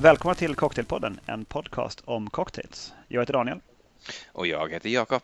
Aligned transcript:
Välkomna 0.00 0.34
till 0.34 0.54
Cocktailpodden, 0.54 1.20
en 1.26 1.44
podcast 1.44 2.02
om 2.04 2.30
cocktails. 2.30 2.94
Jag 3.08 3.22
heter 3.22 3.32
Daniel. 3.32 3.60
Och 4.32 4.46
jag 4.46 4.72
heter 4.72 4.88
Jakob. 4.88 5.22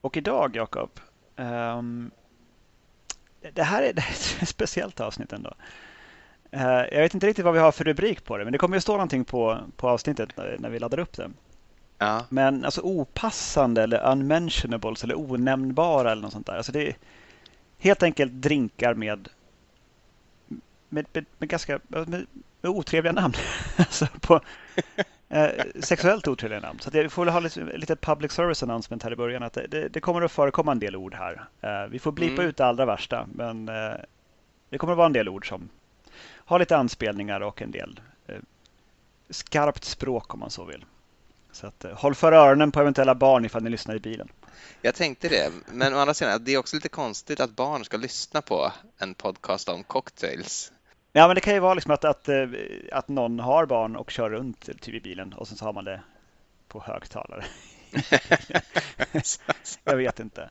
Och 0.00 0.16
idag, 0.16 0.56
Jakob, 0.56 0.90
um, 1.36 2.10
det, 3.52 3.62
här 3.62 3.82
är, 3.82 3.92
det 3.92 4.00
här 4.00 4.12
är 4.12 4.42
ett 4.42 4.48
speciellt 4.48 5.00
avsnitt 5.00 5.32
ändå. 5.32 5.54
Uh, 6.54 6.62
jag 6.62 7.00
vet 7.00 7.14
inte 7.14 7.26
riktigt 7.26 7.44
vad 7.44 7.54
vi 7.54 7.60
har 7.60 7.72
för 7.72 7.84
rubrik 7.84 8.24
på 8.24 8.38
det, 8.38 8.44
men 8.44 8.52
det 8.52 8.58
kommer 8.58 8.76
att 8.76 8.82
stå 8.82 8.92
någonting 8.92 9.24
på, 9.24 9.58
på 9.76 9.88
avsnittet 9.88 10.36
när 10.58 10.70
vi 10.70 10.78
laddar 10.78 10.98
upp 10.98 11.16
det. 11.16 11.30
Ja. 11.98 12.24
Men 12.28 12.64
alltså 12.64 12.80
opassande 12.80 13.82
eller 13.82 14.12
unmentionables 14.12 15.04
eller 15.04 15.18
onämnbara 15.18 16.12
eller 16.12 16.22
något 16.22 16.32
sånt 16.32 16.46
där. 16.46 16.56
Alltså 16.56 16.72
det 16.72 16.88
är 16.88 16.96
helt 17.78 18.02
enkelt 18.02 18.32
drinkar 18.32 18.94
med, 18.94 19.28
med, 20.88 21.06
med, 21.12 21.24
med 21.38 21.48
ganska 21.48 21.80
med 21.88 22.26
otrevliga 22.62 23.12
namn. 23.12 23.34
alltså 23.76 24.06
på, 24.20 24.40
eh, 25.28 25.48
sexuellt 25.80 26.28
otrevliga 26.28 26.60
namn. 26.60 26.78
Så 26.80 26.90
jag 26.92 27.12
får 27.12 27.24
väl 27.24 27.32
ha 27.32 27.40
lite, 27.40 27.60
lite 27.60 27.96
public 27.96 28.32
service 28.32 28.62
announcement 28.62 29.02
här 29.02 29.12
i 29.12 29.16
början. 29.16 29.42
att 29.42 29.52
Det, 29.52 29.88
det 29.88 30.00
kommer 30.00 30.22
att 30.22 30.32
förekomma 30.32 30.72
en 30.72 30.78
del 30.78 30.96
ord 30.96 31.14
här. 31.14 31.48
Eh, 31.60 31.90
vi 31.90 31.98
får 31.98 32.12
blipa 32.12 32.42
mm. 32.42 32.46
ut 32.46 32.56
det 32.56 32.66
allra 32.66 32.86
värsta. 32.86 33.28
Men 33.34 33.68
eh, 33.68 33.94
det 34.68 34.78
kommer 34.78 34.92
att 34.92 34.96
vara 34.96 35.06
en 35.06 35.12
del 35.12 35.28
ord 35.28 35.48
som 35.48 35.68
har 36.48 36.58
lite 36.58 36.76
anspelningar 36.76 37.40
och 37.40 37.62
en 37.62 37.70
del 37.70 38.00
eh, 38.26 38.36
skarpt 39.30 39.84
språk 39.84 40.34
om 40.34 40.40
man 40.40 40.50
så 40.50 40.64
vill. 40.64 40.84
Så 41.52 41.66
att, 41.66 41.84
eh, 41.84 41.92
håll 41.92 42.14
för 42.14 42.32
öronen 42.32 42.72
på 42.72 42.80
eventuella 42.80 43.14
barn 43.14 43.44
ifall 43.44 43.62
ni 43.62 43.70
lyssnar 43.70 43.94
i 43.94 44.00
bilen. 44.00 44.28
Jag 44.82 44.94
tänkte 44.94 45.28
det, 45.28 45.52
men 45.72 45.94
å 45.94 45.98
andra 45.98 46.14
sidan, 46.14 46.44
det 46.44 46.54
är 46.54 46.58
också 46.58 46.76
lite 46.76 46.88
konstigt 46.88 47.40
att 47.40 47.50
barn 47.50 47.84
ska 47.84 47.96
lyssna 47.96 48.42
på 48.42 48.72
en 48.98 49.14
podcast 49.14 49.68
om 49.68 49.84
cocktails. 49.84 50.72
Ja, 51.12 51.26
men 51.26 51.34
det 51.34 51.40
kan 51.40 51.54
ju 51.54 51.60
vara 51.60 51.74
liksom 51.74 51.92
att, 51.92 52.04
att, 52.04 52.28
eh, 52.28 52.48
att 52.92 53.08
någon 53.08 53.40
har 53.40 53.66
barn 53.66 53.96
och 53.96 54.10
kör 54.10 54.30
runt 54.30 54.80
typ 54.80 54.94
i 54.94 55.00
bilen 55.00 55.32
och 55.32 55.48
sen 55.48 55.56
så 55.56 55.64
har 55.64 55.72
man 55.72 55.84
det 55.84 56.00
på 56.68 56.80
högtalare. 56.80 57.44
jag 59.84 59.96
vet 59.96 60.20
inte. 60.20 60.50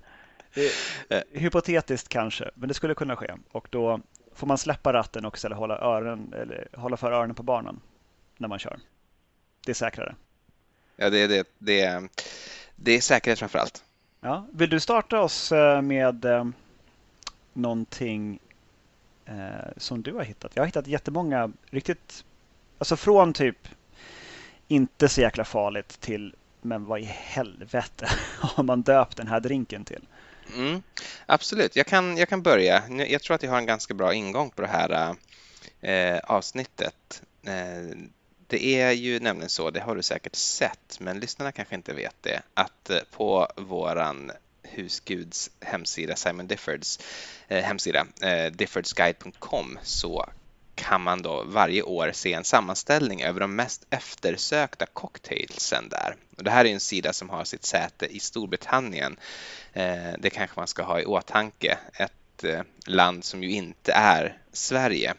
Eh. 1.09 1.22
hypotetiskt 1.31 2.09
kanske, 2.09 2.52
men 2.55 2.67
det 2.67 2.73
skulle 2.73 2.95
kunna 2.95 3.16
ske. 3.16 3.33
Och 3.52 3.67
då 3.69 4.00
får 4.33 4.47
man 4.47 4.58
släppa 4.58 4.94
ratten 4.94 5.25
och 5.25 5.35
istället 5.35 5.58
hålla, 5.58 5.78
öron, 5.78 6.33
eller 6.33 6.67
hålla 6.73 6.97
för 6.97 7.11
öronen 7.11 7.35
på 7.35 7.44
barnen 7.44 7.80
när 8.38 8.47
man 8.47 8.59
kör. 8.59 8.80
Det 9.66 9.72
är 9.72 9.75
säkrare. 9.75 10.16
Ja, 10.95 11.09
det 11.09 11.17
är, 11.17 11.28
det, 11.28 11.47
det 11.58 11.81
är, 11.81 12.09
det 12.75 12.91
är 12.91 13.02
säkerhet 13.02 13.39
framför 13.39 13.59
allt. 13.59 13.83
Ja. 14.22 14.47
Vill 14.52 14.69
du 14.69 14.80
starta 14.80 15.19
oss 15.22 15.52
eh, 15.52 15.81
med 15.81 16.25
någonting 17.53 18.39
eh, 19.28 19.72
som 19.78 20.02
du 20.02 20.14
har 20.14 20.23
hittat. 20.23 20.52
Jag 20.53 20.61
har 20.61 20.66
hittat 20.66 20.88
jättemånga 20.88 21.52
riktigt, 21.70 22.25
alltså 22.78 22.95
från 22.95 23.34
typ 23.34 23.67
inte 24.67 25.09
så 25.09 25.22
jäkla 25.22 25.45
farligt 25.45 26.02
till 26.02 26.36
men 26.61 26.86
vad 26.86 27.00
i 27.00 27.03
helvete 27.03 28.09
har 28.39 28.64
man 28.64 28.81
döpt 28.81 29.17
den 29.17 29.28
här 29.28 29.39
drinken 29.39 29.86
till? 29.86 30.06
Mm, 30.56 30.81
absolut, 31.25 31.75
jag 31.75 31.88
kan, 31.88 32.17
jag 32.17 32.30
kan 32.30 32.42
börja. 32.42 32.84
Jag 32.89 33.22
tror 33.22 33.36
att 33.36 33.44
jag 33.44 33.52
har 33.52 33.58
en 33.58 33.66
ganska 33.66 33.94
bra 33.94 34.14
ingång 34.14 34.50
på 34.50 34.61
det 34.61 34.67
här 34.67 35.16
eh, 35.81 36.19
avsnittet. 36.23 37.22
Eh, 37.44 37.97
det 38.47 38.66
är 38.66 38.91
ju 38.91 39.19
nämligen 39.19 39.50
så, 39.50 39.72
det 39.72 39.80
har 39.80 39.95
du 39.95 40.02
säkert 40.02 40.36
sett, 40.36 41.00
men 41.00 41.19
lyssnarna 41.19 41.51
kanske 41.51 41.75
inte 41.75 41.94
vet 41.94 42.16
det, 42.22 42.41
att 42.53 42.90
eh, 42.90 43.00
på 43.12 43.47
våran 43.56 44.31
husguds 44.72 45.50
hemsida, 45.61 46.16
Simon 46.16 46.47
Diffords 46.47 47.00
eh, 47.47 47.63
hemsida, 47.63 48.07
eh, 48.22 48.51
diffordsguide.com, 48.51 49.79
så 49.83 50.29
kan 50.78 51.01
man 51.01 51.22
då 51.22 51.44
varje 51.44 51.81
år 51.81 52.11
se 52.13 52.33
en 52.33 52.44
sammanställning 52.44 53.22
över 53.22 53.39
de 53.39 53.56
mest 53.56 53.85
eftersökta 53.89 54.85
cocktailsen 54.85 55.89
där. 55.89 56.16
Och 56.38 56.44
det 56.44 56.51
här 56.51 56.66
är 56.66 56.69
en 56.69 56.79
sida 56.79 57.13
som 57.13 57.29
har 57.29 57.44
sitt 57.44 57.66
säte 57.66 58.06
i 58.06 58.19
Storbritannien. 58.19 59.17
Eh, 59.73 60.13
det 60.19 60.29
kanske 60.29 60.59
man 60.59 60.67
ska 60.67 60.83
ha 60.83 61.00
i 61.00 61.06
åtanke. 61.06 61.77
Ett 61.94 62.44
eh, 62.44 62.61
land 62.85 63.23
som 63.23 63.44
ju 63.44 63.50
inte 63.50 63.91
är 63.94 64.38
Sverige, 64.51 65.13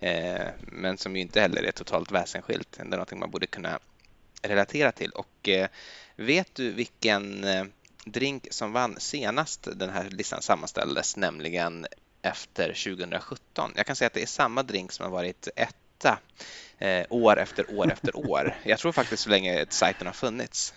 eh, 0.00 0.46
men 0.60 0.98
som 0.98 1.16
ju 1.16 1.22
inte 1.22 1.40
heller 1.40 1.62
är 1.62 1.72
totalt 1.72 2.12
väsensskilt. 2.12 2.72
Det 2.76 2.82
är 2.82 2.86
någonting 2.86 3.18
man 3.18 3.30
borde 3.30 3.46
kunna 3.46 3.78
relatera 4.42 4.92
till. 4.92 5.10
Och 5.10 5.48
eh, 5.48 5.68
vet 6.16 6.54
du 6.54 6.72
vilken 6.72 7.44
eh, 7.44 7.64
drink 8.04 8.46
som 8.50 8.72
vann 8.72 8.96
senast 8.98 9.68
den 9.76 9.90
här 9.90 10.04
listan 10.10 10.42
sammanställdes, 10.42 11.16
nämligen 11.16 11.86
efter 12.22 12.66
2017. 12.66 13.72
Jag 13.76 13.86
kan 13.86 13.96
säga 13.96 14.06
att 14.06 14.14
det 14.14 14.22
är 14.22 14.26
samma 14.26 14.62
drink 14.62 14.92
som 14.92 15.04
har 15.04 15.10
varit 15.10 15.48
etta 15.56 16.18
eh, 16.78 17.06
år 17.10 17.38
efter 17.38 17.78
år 17.78 17.92
efter 17.92 18.16
år. 18.30 18.54
Jag 18.64 18.78
tror 18.78 18.92
faktiskt 18.92 19.22
så 19.22 19.30
länge 19.30 19.66
sajten 19.68 20.06
har 20.06 20.14
funnits. 20.14 20.74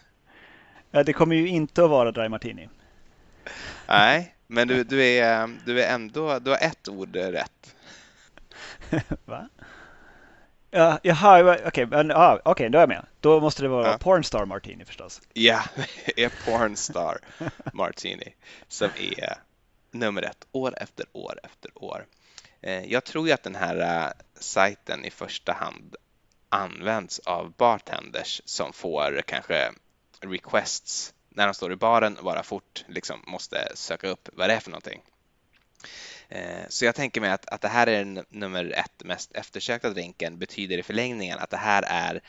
Det 0.91 1.13
kommer 1.13 1.35
ju 1.35 1.47
inte 1.47 1.83
att 1.83 1.89
vara 1.89 2.11
Dry 2.11 2.29
Martini. 2.29 2.69
Nej, 3.87 4.35
men 4.47 4.67
du, 4.67 4.83
du, 4.83 5.03
är, 5.03 5.49
du 5.65 5.83
är 5.83 5.93
ändå, 5.93 6.39
du 6.39 6.49
har 6.49 6.57
ett 6.57 6.87
ord 6.87 7.15
rätt. 7.15 7.75
Va? 9.25 9.49
Ja, 10.71 10.99
jaha, 11.03 11.41
okej, 11.41 11.67
okay, 11.67 11.85
men, 11.85 12.11
ah, 12.11 12.39
okay, 12.45 12.69
då 12.69 12.77
är 12.77 12.81
jag 12.81 12.89
med. 12.89 13.05
Då 13.19 13.39
måste 13.39 13.61
det 13.61 13.67
vara 13.67 13.91
ja. 13.91 13.97
Pornstar 13.97 14.45
Martini 14.45 14.85
förstås. 14.85 15.21
Ja, 15.33 15.63
det 16.05 16.23
är 16.23 16.31
Pornstar 16.45 17.17
Martini 17.73 18.33
som 18.67 18.89
är 19.19 19.37
nummer 19.91 20.21
ett 20.21 20.47
år 20.51 20.73
efter 20.77 21.05
år 21.13 21.39
efter 21.43 21.71
år. 21.75 22.05
Eh, 22.61 22.83
jag 22.85 23.03
tror 23.03 23.27
ju 23.27 23.33
att 23.33 23.43
den 23.43 23.55
här 23.55 24.05
eh, 24.05 24.11
sajten 24.39 25.05
i 25.05 25.09
första 25.09 25.53
hand 25.53 25.95
används 26.49 27.19
av 27.19 27.53
bartenders 27.57 28.41
som 28.45 28.73
får 28.73 29.21
kanske 29.27 29.71
requests 30.19 31.13
när 31.29 31.45
de 31.45 31.53
står 31.53 31.71
i 31.71 31.75
baren 31.75 32.17
och 32.17 32.23
bara 32.23 32.43
fort 32.43 32.85
liksom 32.87 33.23
måste 33.27 33.71
söka 33.75 34.07
upp 34.07 34.29
vad 34.33 34.49
det 34.49 34.53
är 34.53 34.59
för 34.59 34.71
någonting. 34.71 35.01
Eh, 36.29 36.65
så 36.69 36.85
jag 36.85 36.95
tänker 36.95 37.21
mig 37.21 37.29
att, 37.29 37.45
att 37.49 37.61
det 37.61 37.67
här 37.67 37.87
är 37.87 38.05
den 38.05 38.25
nummer 38.29 38.73
ett 38.75 39.03
mest 39.03 39.31
eftersökta 39.31 39.89
drinken 39.89 40.37
betyder 40.37 40.77
i 40.77 40.83
förlängningen 40.83 41.39
att 41.39 41.49
det 41.49 41.57
här 41.57 41.83
är 41.87 42.21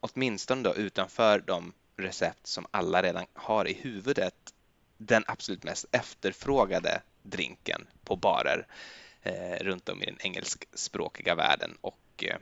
åtminstone 0.00 0.62
då 0.62 0.74
utanför 0.74 1.40
de 1.40 1.72
recept 1.96 2.46
som 2.46 2.66
alla 2.70 3.02
redan 3.02 3.26
har 3.34 3.68
i 3.68 3.72
huvudet 3.72 4.34
den 4.96 5.24
absolut 5.26 5.64
mest 5.64 5.86
efterfrågade 5.92 7.02
drinken 7.22 7.86
på 8.04 8.16
barer 8.16 8.66
eh, 9.22 9.64
runt 9.64 9.88
om 9.88 10.02
i 10.02 10.06
den 10.06 10.20
engelskspråkiga 10.20 11.34
världen 11.34 11.78
och 11.80 12.24
eh, 12.24 12.36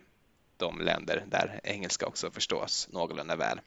de 0.57 0.81
länder 0.81 1.25
där 1.27 1.61
engelska 1.65 2.07
också 2.07 2.31
förstås 2.31 2.89
någorlunda 2.93 3.37
väl. 3.37 3.61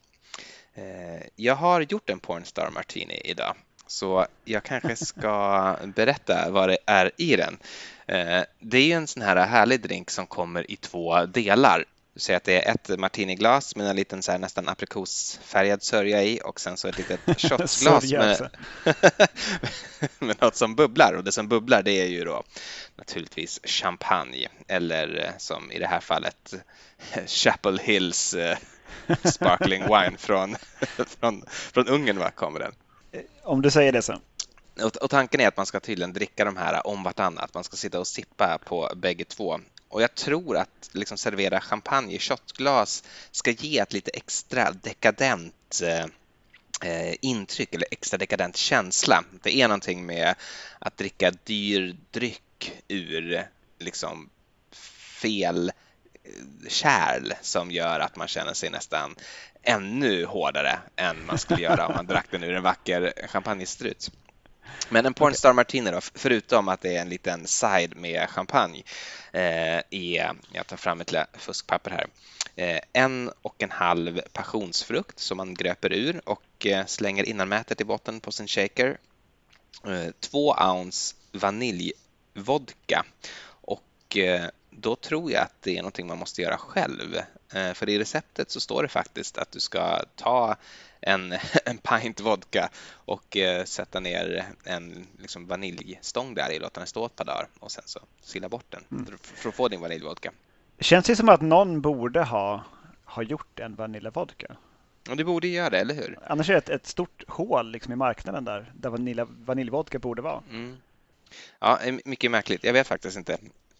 Eh, 0.74 1.28
jag 1.36 1.56
har 1.56 1.82
gjort 1.82 2.10
en 2.10 2.20
Pornstar 2.20 2.70
Martini 2.72 3.22
idag 3.24 3.56
så 3.92 4.26
jag 4.46 4.64
kanske 4.64 4.96
ska 4.96 5.78
berätta 5.96 6.52
vad 6.52 6.70
det 6.70 6.78
är 6.86 7.12
i 7.18 7.36
den. 7.36 7.58
Eh, 8.08 8.44
det 8.60 8.92
är 8.92 8.98
en 8.98 9.08
sån 9.08 9.24
här 9.24 9.36
härlig 9.36 9.82
drink 9.82 10.10
som 10.12 10.28
kommer 10.28 10.72
i 10.72 10.76
två 10.76 11.26
delar. 11.26 11.86
Du 12.14 12.20
ser 12.20 12.36
att 12.36 12.44
det 12.44 12.68
är 12.68 12.72
ett 12.74 13.00
martiniglas 13.00 13.76
med 13.76 13.88
en 13.88 13.96
liten 13.96 14.22
så 14.22 14.32
här 14.32 14.40
nästan 14.40 14.70
aprikosfärgad 14.70 15.84
sörja 15.84 16.24
i 16.24 16.42
och 16.46 16.60
sen 16.60 16.78
så 16.78 16.88
ett 16.88 16.98
litet 16.98 17.20
shotglas 17.42 18.12
med, 18.12 18.50
med 20.20 20.42
något 20.42 20.56
som 20.56 20.76
bubblar 20.76 21.14
och 21.14 21.24
det 21.24 21.32
som 21.32 21.48
bubblar 21.48 21.84
det 21.84 22.02
är 22.02 22.08
ju 22.08 22.24
då 22.24 22.44
naturligtvis 22.96 23.60
champagne 23.64 24.48
eller 24.68 25.24
eh, 25.26 25.38
som 25.38 25.72
i 25.72 25.80
det 25.80 25.88
här 25.88 26.00
fallet 26.00 26.54
Chapel 27.26 27.80
Hills 27.80 28.34
eh, 28.34 28.58
Sparkling 29.24 29.84
Wine 29.84 30.18
från, 30.18 30.56
från, 31.20 31.44
från 31.48 31.88
Ungern 31.88 32.20
va, 32.20 32.32
kommer 32.32 32.60
den. 32.60 32.74
Om 33.50 33.62
du 33.62 33.72
säger 33.72 33.92
det 33.92 34.02
så. 34.02 34.22
Och, 34.84 34.96
och, 34.96 35.10
tanken 35.10 35.42
är 35.42 35.48
att 35.48 35.58
man 35.58 35.66
ska 35.66 35.80
tydligen 35.80 36.14
dricka 36.14 36.46
de 36.46 36.58
här 36.58 36.88
om 36.88 37.04
vartannat. 37.04 37.54
Man 37.54 37.64
ska 37.64 37.78
sitta 37.78 38.00
och 38.00 38.08
sippa 38.08 38.58
på 38.58 38.92
bägge 38.96 39.26
två. 39.26 39.60
Och 39.88 40.02
jag 40.02 40.16
tror 40.16 40.58
att 40.58 40.90
liksom 40.92 41.18
servera 41.18 41.62
champagne 41.62 42.16
i 42.16 42.20
shotglas 42.20 43.04
ska 43.32 43.52
ge 43.52 43.80
ett 43.80 43.94
lite 43.94 44.12
extra 44.12 44.72
dekadent 44.72 45.82
eh, 46.82 47.16
intryck 47.22 47.76
eller 47.76 47.88
extra 47.92 48.18
dekadent 48.18 48.58
känsla. 48.58 49.24
Det 49.44 49.62
är 49.62 49.68
någonting 49.68 50.06
med 50.06 50.36
att 50.80 50.98
dricka 50.98 51.32
dyr 51.44 51.96
dryck 52.12 52.84
ur 52.88 53.48
liksom 53.80 54.30
fel 55.22 55.70
eh, 55.70 55.74
kärl 56.68 57.34
som 57.42 57.72
gör 57.72 58.00
att 58.00 58.16
man 58.16 58.28
känner 58.28 58.54
sig 58.54 58.70
nästan 58.70 59.16
ännu 59.64 60.26
hårdare 60.26 60.80
än 60.96 61.26
man 61.26 61.38
skulle 61.38 61.62
göra 61.62 61.88
om 61.88 61.96
man 61.96 62.06
drack 62.06 62.26
den 62.32 62.44
ur 62.44 62.54
en 62.54 62.64
vacker 62.64 63.14
champagnestruts. 63.28 64.12
Men 64.90 65.06
en 65.06 65.14
Pornstar 65.14 65.54
Martini 65.54 65.92
då, 65.92 66.02
förutom 66.02 66.68
att 66.68 66.82
det 66.82 66.96
är 66.96 67.02
en 67.02 67.10
liten 67.10 67.48
side 67.48 67.96
med 67.96 68.30
champagne, 68.30 68.84
eh, 69.32 69.82
är, 69.90 70.36
jag 70.52 70.68
tar 70.68 70.78
fram 70.78 71.02
ett 71.02 71.14
fuskpapper 71.34 71.92
här, 71.92 72.08
eh, 72.56 72.80
en 72.94 73.32
och 73.42 73.64
en 73.64 73.72
halv 73.72 74.22
passionsfrukt 74.34 75.20
som 75.20 75.38
man 75.38 75.54
gröper 75.54 75.94
ur 75.94 76.22
och 76.26 76.66
eh, 76.66 76.86
slänger 76.86 77.24
innanmätet 77.24 77.82
i 77.82 77.84
botten 77.84 78.20
på 78.20 78.32
sin 78.32 78.48
shaker. 78.48 78.98
Eh, 79.86 80.12
två 80.20 80.56
ounce 80.60 81.16
vaniljvodka 81.32 83.06
och 83.62 84.18
eh, 84.18 84.50
då 84.82 84.96
tror 84.96 85.32
jag 85.32 85.42
att 85.42 85.62
det 85.62 85.72
är 85.72 85.82
någonting 85.82 86.08
man 86.08 86.18
måste 86.18 86.42
göra 86.42 86.58
själv. 86.58 87.16
Eh, 87.54 87.74
för 87.74 87.90
i 87.90 88.00
receptet 88.00 88.52
så 88.52 88.60
står 88.60 88.84
det 88.84 88.90
faktiskt 88.90 89.38
att 89.38 89.52
du 89.52 89.60
ska 89.60 90.04
ta 90.16 90.56
en, 91.02 91.34
en 91.66 91.78
pint 91.78 92.20
vodka 92.20 92.70
och 92.92 93.38
eh, 93.38 93.64
sätta 93.64 94.00
ner 94.00 94.46
en 94.64 95.08
liksom, 95.18 95.48
vaniljstång 95.48 96.34
där 96.34 96.52
i, 96.52 96.60
låta 96.60 96.80
den 96.80 96.88
stå 96.88 97.06
ett 97.06 97.16
par 97.16 97.26
dagar 97.26 97.48
och 97.60 97.72
sen 97.72 97.84
så 97.86 98.00
sila 98.22 98.50
bort 98.50 98.66
den 98.70 98.84
mm. 98.92 99.18
för 99.22 99.50
att 99.50 99.56
få 99.56 99.68
din 99.68 99.82
vaniljvodka. 99.82 100.32
Känns 100.80 101.06
det 101.06 101.16
som 101.16 101.30
att 101.30 101.42
någon 101.42 101.82
borde 101.82 102.24
ha, 102.24 102.64
ha 103.06 103.24
gjort 103.24 103.60
en 103.60 103.76
vaniljvodka? 103.76 104.56
Och 105.10 105.18
det 105.18 105.24
borde 105.24 105.48
göra 105.48 105.70
det, 105.70 105.80
eller 105.80 105.96
hur? 105.96 106.20
Annars 106.28 106.50
är 106.50 106.54
det 106.54 106.58
ett, 106.58 106.70
ett 106.70 106.88
stort 106.88 107.24
hål 107.28 107.72
liksom 107.72 107.94
i 107.94 107.96
marknaden 107.96 108.46
där, 108.46 108.72
där 108.76 108.90
vanilj, 108.90 109.22
vaniljvodka 109.28 110.00
borde 110.00 110.22
vara. 110.22 110.44
Mm. 110.50 110.78
Ja, 111.60 111.80
mycket 112.06 112.32
märkligt. 112.32 112.64
Jag 112.64 112.74
vet 112.74 112.88
faktiskt 112.88 113.18
inte. 113.18 113.38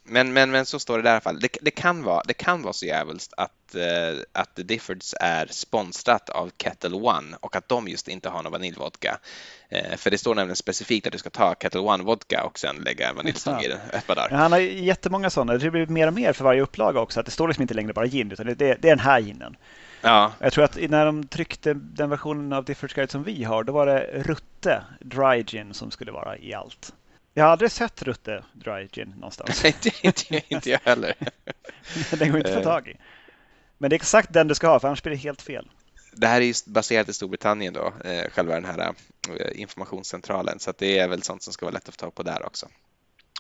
Men, 0.10 0.34
men, 0.34 0.52
men 0.52 0.66
så 0.66 0.80
står 0.80 0.98
det 0.98 1.04
där 1.04 1.10
i 1.10 1.12
alla 1.12 1.22
fall. 1.22 1.40
Det, 1.40 1.58
det, 1.62 1.72
kan, 1.72 2.04
vara, 2.04 2.24
det 2.28 2.34
kan 2.34 2.62
vara 2.62 2.74
så 2.74 2.86
jävligt 2.86 3.34
att, 3.38 3.76
uh, 3.76 4.22
att 4.32 4.56
The 4.56 4.64
Diffords 4.64 5.16
är 5.20 5.48
sponsrat 5.50 6.30
av 6.30 6.52
Kettle 6.58 6.96
One 6.96 7.38
och 7.40 7.56
att 7.56 7.70
de 7.70 7.88
just 7.88 8.08
inte 8.08 8.30
har 8.30 8.44
någon 8.44 8.52
vaniljvodka. 8.52 9.20
Uh, 9.74 9.98
för 9.98 10.12
det 10.12 10.18
står 10.18 10.36
nämligen 10.36 10.56
specifikt 10.56 11.08
att 11.08 11.14
du 11.14 11.20
ska 11.20 11.30
ta 11.30 11.56
Kettle 11.56 11.80
One 11.80 12.04
vodka 12.04 12.44
och 12.44 12.60
sen 12.60 12.76
lägga 12.76 13.14
vaniljstång 13.14 13.62
i 13.62 13.68
den 13.68 13.80
ett 13.94 14.08
par 14.08 14.16
dagar. 14.16 14.28
Ja, 14.32 14.38
han 14.38 14.52
har 14.52 14.60
jättemånga 14.60 15.30
sådana. 15.30 15.58
Det 15.58 15.72
blir 15.72 15.86
mer 15.86 16.08
och 16.08 16.14
mer 16.14 16.34
för 16.34 16.44
varje 16.44 16.62
upplaga 16.62 17.00
också. 17.00 17.20
Att 17.20 17.26
det 17.26 17.32
står 17.32 17.48
liksom 17.48 17.62
inte 17.62 17.74
längre 17.74 17.94
bara 17.94 18.08
gin 18.08 18.32
utan 18.32 18.46
det, 18.46 18.56
det 18.56 18.70
är 18.70 18.76
den 18.82 19.00
här 19.00 19.20
ginen. 19.20 19.56
Ja. 20.02 20.32
Jag 20.40 20.54
tror 20.54 20.64
att 20.64 20.78
när 20.90 21.06
de 21.06 21.28
tryckte 21.28 21.74
den 21.74 22.10
versionen 22.10 22.54
av 22.54 22.66
Diffords 22.66 22.94
Guide 22.94 23.12
som 23.12 23.24
vi 23.24 23.44
har, 23.44 23.64
då 23.64 23.74
var 23.74 23.86
det 23.86 24.00
Rutte 24.14 24.84
Dry 25.00 25.44
Gin 25.44 25.74
som 25.74 25.92
skulle 25.92 26.12
vara 26.12 26.38
i 26.38 26.54
allt. 26.54 26.94
Jag 27.34 27.44
har 27.44 27.52
aldrig 27.52 27.72
sett 27.72 28.04
Rutte 28.04 28.44
Dry 28.54 28.88
Gin 28.88 29.10
någonstans. 29.10 29.66
inte, 29.66 29.92
inte, 30.02 30.42
inte 30.48 30.70
jag 30.70 30.80
heller. 30.84 31.14
den 32.12 32.32
går 32.32 32.38
inte 32.38 32.58
att 32.58 32.64
få 32.64 32.70
tag 32.70 32.88
i. 32.88 32.96
Men 33.78 33.90
det 33.90 33.94
är 33.94 33.98
exakt 33.98 34.34
den 34.34 34.48
du 34.48 34.56
ska 34.56 34.68
ha, 34.68 34.80
för 34.80 34.88
annars 34.88 35.04
blir 35.04 35.12
det 35.12 35.18
helt 35.18 35.42
fel. 35.42 35.70
Det 36.12 36.28
här 36.28 36.42
är 36.42 36.70
baserat 36.70 37.10
i 37.10 37.14
Storbritannien 37.14 37.74
då, 37.74 37.94
eh, 38.04 38.30
själva 38.30 38.54
den 38.54 38.66
här 38.66 38.80
eh, 38.80 39.62
informationscentralen, 39.62 40.60
så 40.60 40.74
det 40.78 41.00
är 41.00 41.08
väl 41.08 41.24
sånt 41.24 41.44
som 41.44 41.54
ska 41.54 41.66
vara 41.66 41.74
lätt 41.74 41.90
att 41.90 41.96
få 41.96 42.00
tag 42.00 42.16
på 42.16 42.24
där 42.24 42.46
också. 42.46 42.68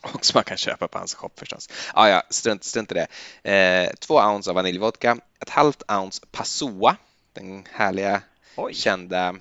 Och 0.02 0.26
som 0.26 0.38
man 0.38 0.44
kan 0.44 0.58
köpa 0.58 0.88
på 0.88 0.98
hans 0.98 1.16
shop 1.16 1.32
förstås. 1.36 1.70
Ah, 1.94 2.08
ja, 2.08 2.24
strunt, 2.30 2.64
strunt 2.64 2.92
i 2.92 2.96
det. 2.96 3.08
Eh, 3.52 3.94
två 4.00 4.16
ounce 4.16 4.50
av 4.50 4.56
vaniljvodka, 4.56 5.18
ett 5.40 5.50
halvt 5.50 5.92
ounce 5.92 6.22
Passoa, 6.32 6.96
den 7.34 7.66
härliga 7.72 8.22
Oj. 8.56 8.74
kända 8.74 9.36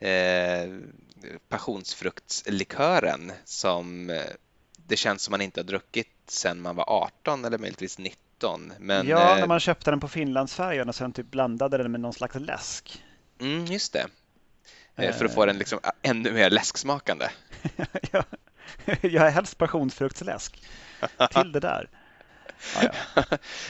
eh, 0.00 0.68
passionsfruktslikören 1.48 3.32
som 3.44 4.10
eh, 4.10 4.20
det 4.76 4.96
känns 4.96 5.22
som 5.22 5.30
man 5.30 5.40
inte 5.40 5.60
har 5.60 5.64
druckit 5.64 6.08
sedan 6.26 6.60
man 6.60 6.76
var 6.76 6.84
18 6.88 7.44
eller 7.44 7.58
möjligtvis 7.58 7.98
19. 7.98 8.72
Men, 8.78 9.06
ja, 9.06 9.18
när 9.18 9.42
eh, 9.42 9.46
man 9.46 9.60
köpte 9.60 9.90
den 9.90 10.00
på 10.00 10.08
Finlandsfärjan 10.08 10.88
och 10.88 10.94
sen 10.94 11.12
typ 11.12 11.30
blandade 11.30 11.78
den 11.78 11.92
med 11.92 12.00
någon 12.00 12.12
slags 12.12 12.34
läsk. 12.34 13.02
Mm, 13.40 13.64
just 13.64 13.92
det. 13.92 14.06
Eh, 14.96 15.14
för 15.14 15.24
att 15.24 15.34
få 15.34 15.46
den 15.46 15.58
liksom 15.58 15.78
ännu 16.02 16.32
mer 16.32 16.50
läsksmakande. 16.50 17.28
ja, 18.12 18.24
jag 19.00 19.26
är 19.26 19.30
helst 19.30 19.58
passionsfruktsläsk 19.58 20.62
till 21.30 21.52
det 21.52 21.60
där. 21.60 21.90
Ah, 22.76 22.82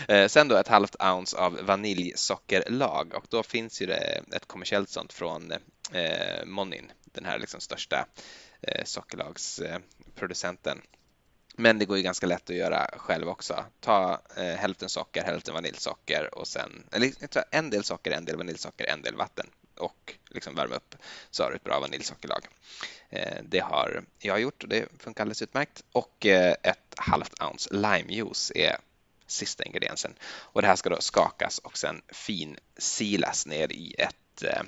ja. 0.08 0.28
Sen 0.28 0.48
då 0.48 0.56
ett 0.56 0.68
halvt 0.68 0.96
ounce 1.02 1.36
av 1.36 1.58
vaniljsockerlag 1.62 3.14
och 3.14 3.24
då 3.28 3.42
finns 3.42 3.82
ju 3.82 3.86
det 3.86 4.20
ett 4.32 4.46
kommersiellt 4.46 4.88
sånt 4.88 5.12
från 5.12 5.52
eh, 5.92 6.44
Monin 6.44 6.92
den 7.16 7.24
här 7.24 7.38
liksom 7.38 7.60
största 7.60 8.06
eh, 8.60 8.84
sockerlagsproducenten. 8.84 10.82
Men 11.56 11.78
det 11.78 11.84
går 11.84 11.96
ju 11.96 12.02
ganska 12.02 12.26
lätt 12.26 12.50
att 12.50 12.56
göra 12.56 12.90
själv 12.96 13.28
också. 13.28 13.64
Ta 13.80 14.20
eh, 14.36 14.44
hälften 14.44 14.88
socker, 14.88 15.24
hälften 15.24 15.54
vaniljsocker 15.54 16.38
och 16.38 16.48
sen 16.48 16.86
eller, 16.92 17.12
en 17.50 17.70
del 17.70 17.84
socker, 17.84 18.10
en 18.10 18.24
del 18.24 18.36
vaniljsocker, 18.36 18.84
en 18.84 19.02
del 19.02 19.14
vatten 19.14 19.46
och 19.78 20.14
liksom 20.30 20.54
värma 20.54 20.74
upp 20.74 20.94
så 21.30 21.42
har 21.42 21.50
du 21.50 21.56
ett 21.56 21.64
bra 21.64 21.80
vaniljsockerlag. 21.80 22.46
Eh, 23.10 23.42
det 23.42 23.58
har 23.58 24.04
jag 24.18 24.40
gjort 24.40 24.62
och 24.62 24.68
det 24.68 24.88
funkar 24.98 25.22
alldeles 25.22 25.42
utmärkt. 25.42 25.84
Och 25.92 26.26
eh, 26.26 26.54
ett 26.62 26.94
halvt 26.96 27.42
ounce 27.42 27.74
limejuice 27.74 28.52
är 28.54 28.76
sista 29.26 29.64
ingrediensen. 29.64 30.14
Och 30.24 30.62
det 30.62 30.68
här 30.68 30.76
ska 30.76 30.90
då 30.90 31.00
skakas 31.00 31.58
och 31.58 31.78
sen 31.78 32.02
finsilas 32.08 33.46
ner 33.46 33.72
i 33.72 33.94
ett 33.98 34.42
eh, 34.42 34.62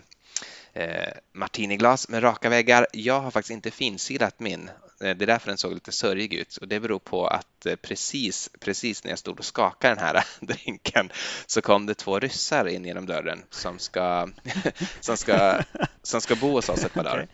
eh, 0.78 1.12
martiniglas 1.32 2.08
med 2.08 2.22
raka 2.22 2.48
väggar. 2.48 2.86
Jag 2.92 3.20
har 3.20 3.30
faktiskt 3.30 3.50
inte 3.50 3.70
finsilat 3.70 4.40
min. 4.40 4.70
Eh, 5.00 5.16
det 5.16 5.24
är 5.24 5.26
därför 5.26 5.48
den 5.48 5.58
såg 5.58 5.74
lite 5.74 5.92
sörjig 5.92 6.34
ut 6.34 6.56
och 6.56 6.68
det 6.68 6.80
beror 6.80 6.98
på 6.98 7.26
att 7.26 7.66
eh, 7.66 7.76
precis, 7.76 8.50
precis 8.60 9.04
när 9.04 9.10
jag 9.10 9.18
stod 9.18 9.38
och 9.38 9.44
skakade 9.44 9.94
den 9.94 10.04
här 10.04 10.24
drinken 10.40 11.10
så 11.46 11.60
kom 11.60 11.86
det 11.86 11.94
två 11.94 12.18
ryssar 12.18 12.68
in 12.68 12.84
genom 12.84 13.06
dörren 13.06 13.42
som 13.50 13.78
ska, 13.78 14.28
som 15.00 15.16
ska, 15.16 15.62
som 16.02 16.20
ska 16.20 16.34
bo 16.34 16.50
hos 16.50 16.68
oss 16.68 16.84
ett 16.84 16.94
par 16.94 17.04
dagar. 17.04 17.16
Okay. 17.16 17.28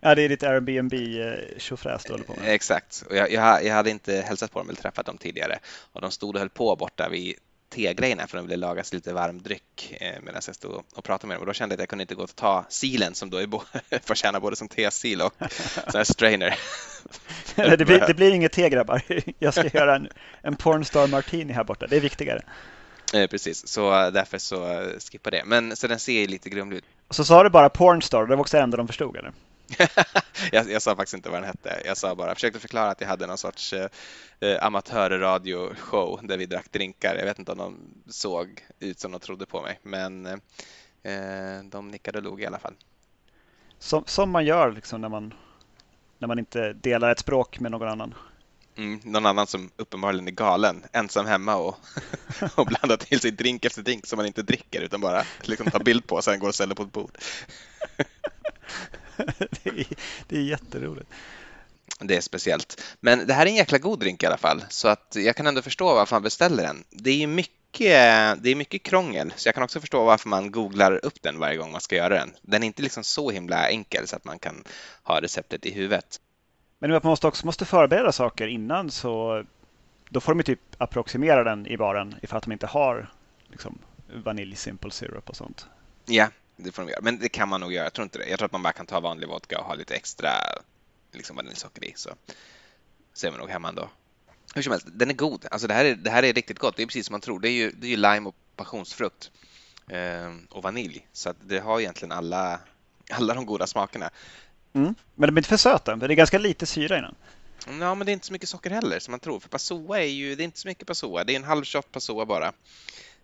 Ja, 0.00 0.14
det 0.14 0.22
är 0.22 0.28
ditt 0.28 0.42
Airbnb 0.42 0.94
tjofräs 1.56 2.04
du 2.04 2.12
håller 2.12 2.24
på 2.24 2.34
med. 2.34 2.54
Exakt, 2.54 3.04
och 3.08 3.16
jag, 3.16 3.32
jag, 3.32 3.64
jag, 3.64 3.74
hade 3.74 3.90
inte 3.90 4.14
hälsat 4.14 4.52
på 4.52 4.58
dem 4.58 4.68
eller 4.68 4.82
träffat 4.82 5.06
dem 5.06 5.18
tidigare 5.18 5.58
och 5.92 6.00
de 6.00 6.10
stod 6.10 6.34
och 6.34 6.40
höll 6.40 6.48
på 6.48 6.76
borta 6.76 7.08
vid 7.08 7.34
tegrejerna 7.74 8.26
för 8.26 8.36
de 8.36 8.46
ville 8.46 8.56
laga 8.56 8.84
sig 8.84 8.96
lite 8.96 9.12
varm 9.12 9.42
dryck 9.42 9.96
eh, 10.00 10.20
medan 10.22 10.42
jag 10.46 10.54
stod 10.54 10.82
och 10.94 11.04
pratade 11.04 11.28
med 11.28 11.36
dem. 11.36 11.40
Och 11.40 11.46
då 11.46 11.52
kände 11.52 11.72
jag 11.72 11.76
att 11.76 11.80
jag 11.80 11.88
kunde 11.88 12.02
inte 12.02 12.14
gå 12.14 12.22
och 12.22 12.36
ta 12.36 12.64
silen 12.68 13.14
som 13.14 13.30
då 13.30 13.38
är 13.38 13.48
förtjänar 14.06 14.40
både 14.40 14.56
som 14.56 14.68
tesil 14.68 15.20
och 15.20 15.34
sån 15.88 15.98
här 15.98 16.04
strainer. 16.04 16.54
det, 17.56 17.84
blir, 17.86 18.06
det 18.06 18.14
blir 18.14 18.32
inget 18.32 18.52
te 18.52 18.68
grabbar. 18.68 19.02
Jag 19.38 19.54
ska 19.54 19.78
göra 19.78 19.96
en, 19.96 20.08
en 20.42 20.56
pornstar 20.56 21.06
martini 21.06 21.52
här 21.52 21.64
borta. 21.64 21.86
Det 21.86 21.96
är 21.96 22.00
viktigare. 22.00 22.42
Eh, 23.14 23.26
precis, 23.26 23.68
så 23.68 24.10
därför 24.10 24.38
så 24.38 24.90
skippa 25.10 25.30
det. 25.30 25.42
Men 25.44 25.76
så 25.76 25.86
den 25.86 25.98
ser 25.98 26.26
lite 26.26 26.50
grumlig 26.50 26.76
ut. 26.76 26.84
Så 27.10 27.24
sa 27.24 27.42
du 27.42 27.50
bara 27.50 27.68
pornstar, 27.68 28.26
det 28.26 28.36
var 28.36 28.40
också 28.40 28.56
det 28.56 28.62
enda 28.62 28.76
de 28.76 28.86
förstod 28.86 29.16
eller? 29.16 29.32
jag, 30.52 30.70
jag, 30.70 30.82
sa 30.82 30.96
faktiskt 30.96 31.14
inte 31.14 31.28
vad 31.28 31.38
den 31.38 31.48
hette. 31.48 31.82
Jag 31.84 31.96
sa 31.96 32.14
bara, 32.14 32.28
jag 32.28 32.36
försökte 32.36 32.60
förklara 32.60 32.90
att 32.90 33.00
jag 33.00 33.08
hade 33.08 33.26
någon 33.26 33.38
sorts 33.38 33.72
eh, 33.72 33.88
eh 34.40 34.64
amatörradioshow 34.64 36.20
där 36.22 36.38
vi 36.38 36.46
drack 36.46 36.72
drinkar. 36.72 37.14
Jag 37.14 37.24
vet 37.24 37.38
inte 37.38 37.52
om 37.52 37.58
de 37.58 37.78
såg 38.12 38.64
ut 38.78 39.00
som 39.00 39.12
de 39.12 39.20
trodde 39.20 39.46
på 39.46 39.62
mig, 39.62 39.78
men 39.82 40.26
eh, 40.26 41.62
de 41.64 41.88
nickade 41.88 42.18
och 42.18 42.24
log 42.24 42.42
i 42.42 42.46
alla 42.46 42.58
fall. 42.58 42.74
Som, 43.78 44.04
som 44.06 44.30
man 44.30 44.44
gör 44.44 44.72
liksom 44.72 45.00
när 45.00 45.08
man, 45.08 45.34
när 46.18 46.28
man 46.28 46.38
inte 46.38 46.72
delar 46.72 47.10
ett 47.10 47.18
språk 47.18 47.60
med 47.60 47.70
någon 47.70 47.88
annan. 47.88 48.14
Mm, 48.76 49.00
någon 49.04 49.26
annan 49.26 49.46
som 49.46 49.70
uppenbarligen 49.76 50.28
är 50.28 50.32
galen, 50.32 50.82
ensam 50.92 51.26
hemma 51.26 51.56
och, 51.56 51.76
och 52.54 52.66
blandar 52.66 52.96
till 52.96 53.20
sig 53.20 53.30
drink 53.30 53.64
efter 53.64 53.82
drink 53.82 54.06
som 54.06 54.16
man 54.16 54.26
inte 54.26 54.42
dricker 54.42 54.80
utan 54.80 55.00
bara 55.00 55.24
liksom 55.42 55.70
tar 55.70 55.80
bild 55.80 56.06
på 56.06 56.16
och 56.16 56.24
sen 56.24 56.38
går 56.38 56.48
och 56.48 56.54
ställer 56.54 56.74
på 56.74 56.82
ett 56.82 56.92
bord. 56.92 57.18
det, 59.62 59.70
är, 59.70 59.86
det 60.26 60.36
är 60.36 60.42
jätteroligt. 60.42 61.10
Det 62.00 62.16
är 62.16 62.20
speciellt. 62.20 62.82
Men 63.00 63.26
det 63.26 63.34
här 63.34 63.46
är 63.46 63.50
en 63.50 63.56
jäkla 63.56 63.78
god 63.78 64.00
drink 64.00 64.22
i 64.22 64.26
alla 64.26 64.36
fall, 64.36 64.64
så 64.68 64.88
att 64.88 65.16
jag 65.16 65.36
kan 65.36 65.46
ändå 65.46 65.62
förstå 65.62 65.94
varför 65.94 66.16
man 66.16 66.22
beställer 66.22 66.62
den. 66.62 66.84
Det 66.90 67.22
är 67.22 67.26
mycket, 67.26 68.42
det 68.42 68.50
är 68.50 68.54
mycket 68.54 68.82
krångel, 68.82 69.32
så 69.36 69.48
jag 69.48 69.54
kan 69.54 69.64
också 69.64 69.80
förstå 69.80 70.04
varför 70.04 70.28
man 70.28 70.50
googlar 70.50 71.04
upp 71.04 71.22
den 71.22 71.38
varje 71.38 71.56
gång 71.56 71.72
man 71.72 71.80
ska 71.80 71.96
göra 71.96 72.14
den. 72.14 72.32
Den 72.42 72.62
är 72.62 72.66
inte 72.66 72.82
liksom 72.82 73.04
så 73.04 73.30
himla 73.30 73.68
enkel 73.68 74.06
så 74.08 74.16
att 74.16 74.24
man 74.24 74.38
kan 74.38 74.64
ha 75.02 75.20
receptet 75.20 75.66
i 75.66 75.72
huvudet. 75.72 76.20
Men 76.78 76.90
man 76.90 77.00
måste 77.04 77.26
också 77.26 77.46
måste 77.46 77.64
förbereda 77.64 78.12
saker 78.12 78.46
innan 78.46 78.90
så 78.90 79.44
då 80.08 80.20
får 80.20 80.32
de 80.32 80.38
ju 80.38 80.42
typ 80.42 80.60
approximera 80.78 81.44
den 81.44 81.66
i 81.66 81.76
baren 81.76 82.14
ifall 82.22 82.36
att 82.36 82.44
de 82.44 82.52
inte 82.52 82.66
har 82.66 83.10
liksom, 83.50 83.78
vanilj 84.24 84.56
simple 84.56 84.90
syrup 84.90 85.28
och 85.28 85.36
sånt. 85.36 85.66
Ja, 86.06 86.28
det 86.62 86.72
får 86.72 86.82
de 86.82 86.88
göra. 86.88 87.00
Men 87.02 87.18
det 87.18 87.28
kan 87.28 87.48
man 87.48 87.60
nog 87.60 87.72
göra. 87.72 87.84
Jag 87.84 87.92
tror 87.92 88.02
inte 88.02 88.18
det. 88.18 88.28
Jag 88.28 88.38
tror 88.38 88.46
att 88.46 88.52
man 88.52 88.62
bara 88.62 88.72
kan 88.72 88.86
ta 88.86 89.00
vanlig 89.00 89.28
vodka 89.28 89.58
och 89.58 89.64
ha 89.64 89.74
lite 89.74 89.94
extra 89.94 90.30
liksom 91.12 91.36
vaniljsocker 91.36 91.84
i. 91.84 91.92
Så, 91.96 92.10
så 93.12 93.26
är 93.26 93.30
man 93.30 93.40
nog 93.40 93.50
hemma 93.50 93.68
ändå. 93.68 93.88
Hur 94.54 94.62
som 94.62 94.70
helst, 94.70 94.86
den 94.92 95.10
är 95.10 95.14
god. 95.14 95.46
Alltså 95.50 95.68
det, 95.68 95.74
här 95.74 95.84
är, 95.84 95.94
det 95.94 96.10
här 96.10 96.22
är 96.22 96.32
riktigt 96.32 96.58
gott. 96.58 96.76
Det 96.76 96.82
är 96.82 96.86
precis 96.86 97.06
som 97.06 97.12
man 97.12 97.20
tror. 97.20 97.40
Det 97.40 97.48
är 97.48 97.52
ju, 97.52 97.70
det 97.70 97.86
är 97.86 97.90
ju 97.90 97.96
lime 97.96 98.28
och 98.28 98.34
passionsfrukt 98.56 99.30
eh, 99.88 100.34
och 100.50 100.62
vanilj. 100.62 101.06
Så 101.12 101.34
det 101.44 101.58
har 101.58 101.80
egentligen 101.80 102.12
alla, 102.12 102.60
alla 103.10 103.34
de 103.34 103.46
goda 103.46 103.66
smakerna. 103.66 104.10
Mm. 104.72 104.94
Men 105.14 105.28
de 105.28 105.36
är 105.36 105.40
inte 105.40 105.48
för 105.48 105.56
söta. 105.56 105.96
Det 105.96 106.06
är 106.06 106.08
ganska 106.08 106.38
lite 106.38 106.66
syra 106.66 106.98
i 106.98 107.00
den. 107.00 107.14
Ja, 107.80 107.94
men 107.94 108.06
det 108.06 108.10
är 108.10 108.14
inte 108.14 108.26
så 108.26 108.32
mycket 108.32 108.48
socker 108.48 108.70
heller 108.70 108.98
som 108.98 109.12
man 109.12 109.20
tror. 109.20 109.40
För 109.40 109.48
Passoa 109.48 110.00
är 110.00 110.06
ju, 110.06 110.34
det 110.34 110.42
är 110.42 110.44
inte 110.44 110.58
så 110.58 110.68
mycket 110.68 110.86
Passoa. 110.86 111.24
Det 111.24 111.32
är 111.32 111.36
en 111.36 111.44
halv 111.44 111.64
shot 111.64 111.92
Passoa 111.92 112.26
bara. 112.26 112.52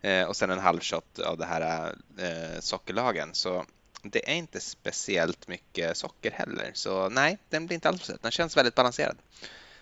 Eh, 0.02 0.24
och 0.24 0.36
sen 0.36 0.50
en 0.50 0.58
halv 0.58 0.80
shot 0.80 1.18
av 1.18 1.38
det 1.38 1.46
här 1.46 1.94
eh, 2.18 2.60
sockerlagen. 2.60 3.28
Så 3.32 3.64
det 4.02 4.30
är 4.30 4.34
inte 4.34 4.60
speciellt 4.60 5.48
mycket 5.48 5.96
socker 5.96 6.30
heller. 6.30 6.70
Så 6.74 7.08
nej, 7.08 7.38
den 7.48 7.66
blir 7.66 7.74
inte 7.74 7.88
alls 7.88 8.04
söt. 8.04 8.22
Den 8.22 8.30
känns 8.30 8.56
väldigt 8.56 8.74
balanserad. 8.74 9.16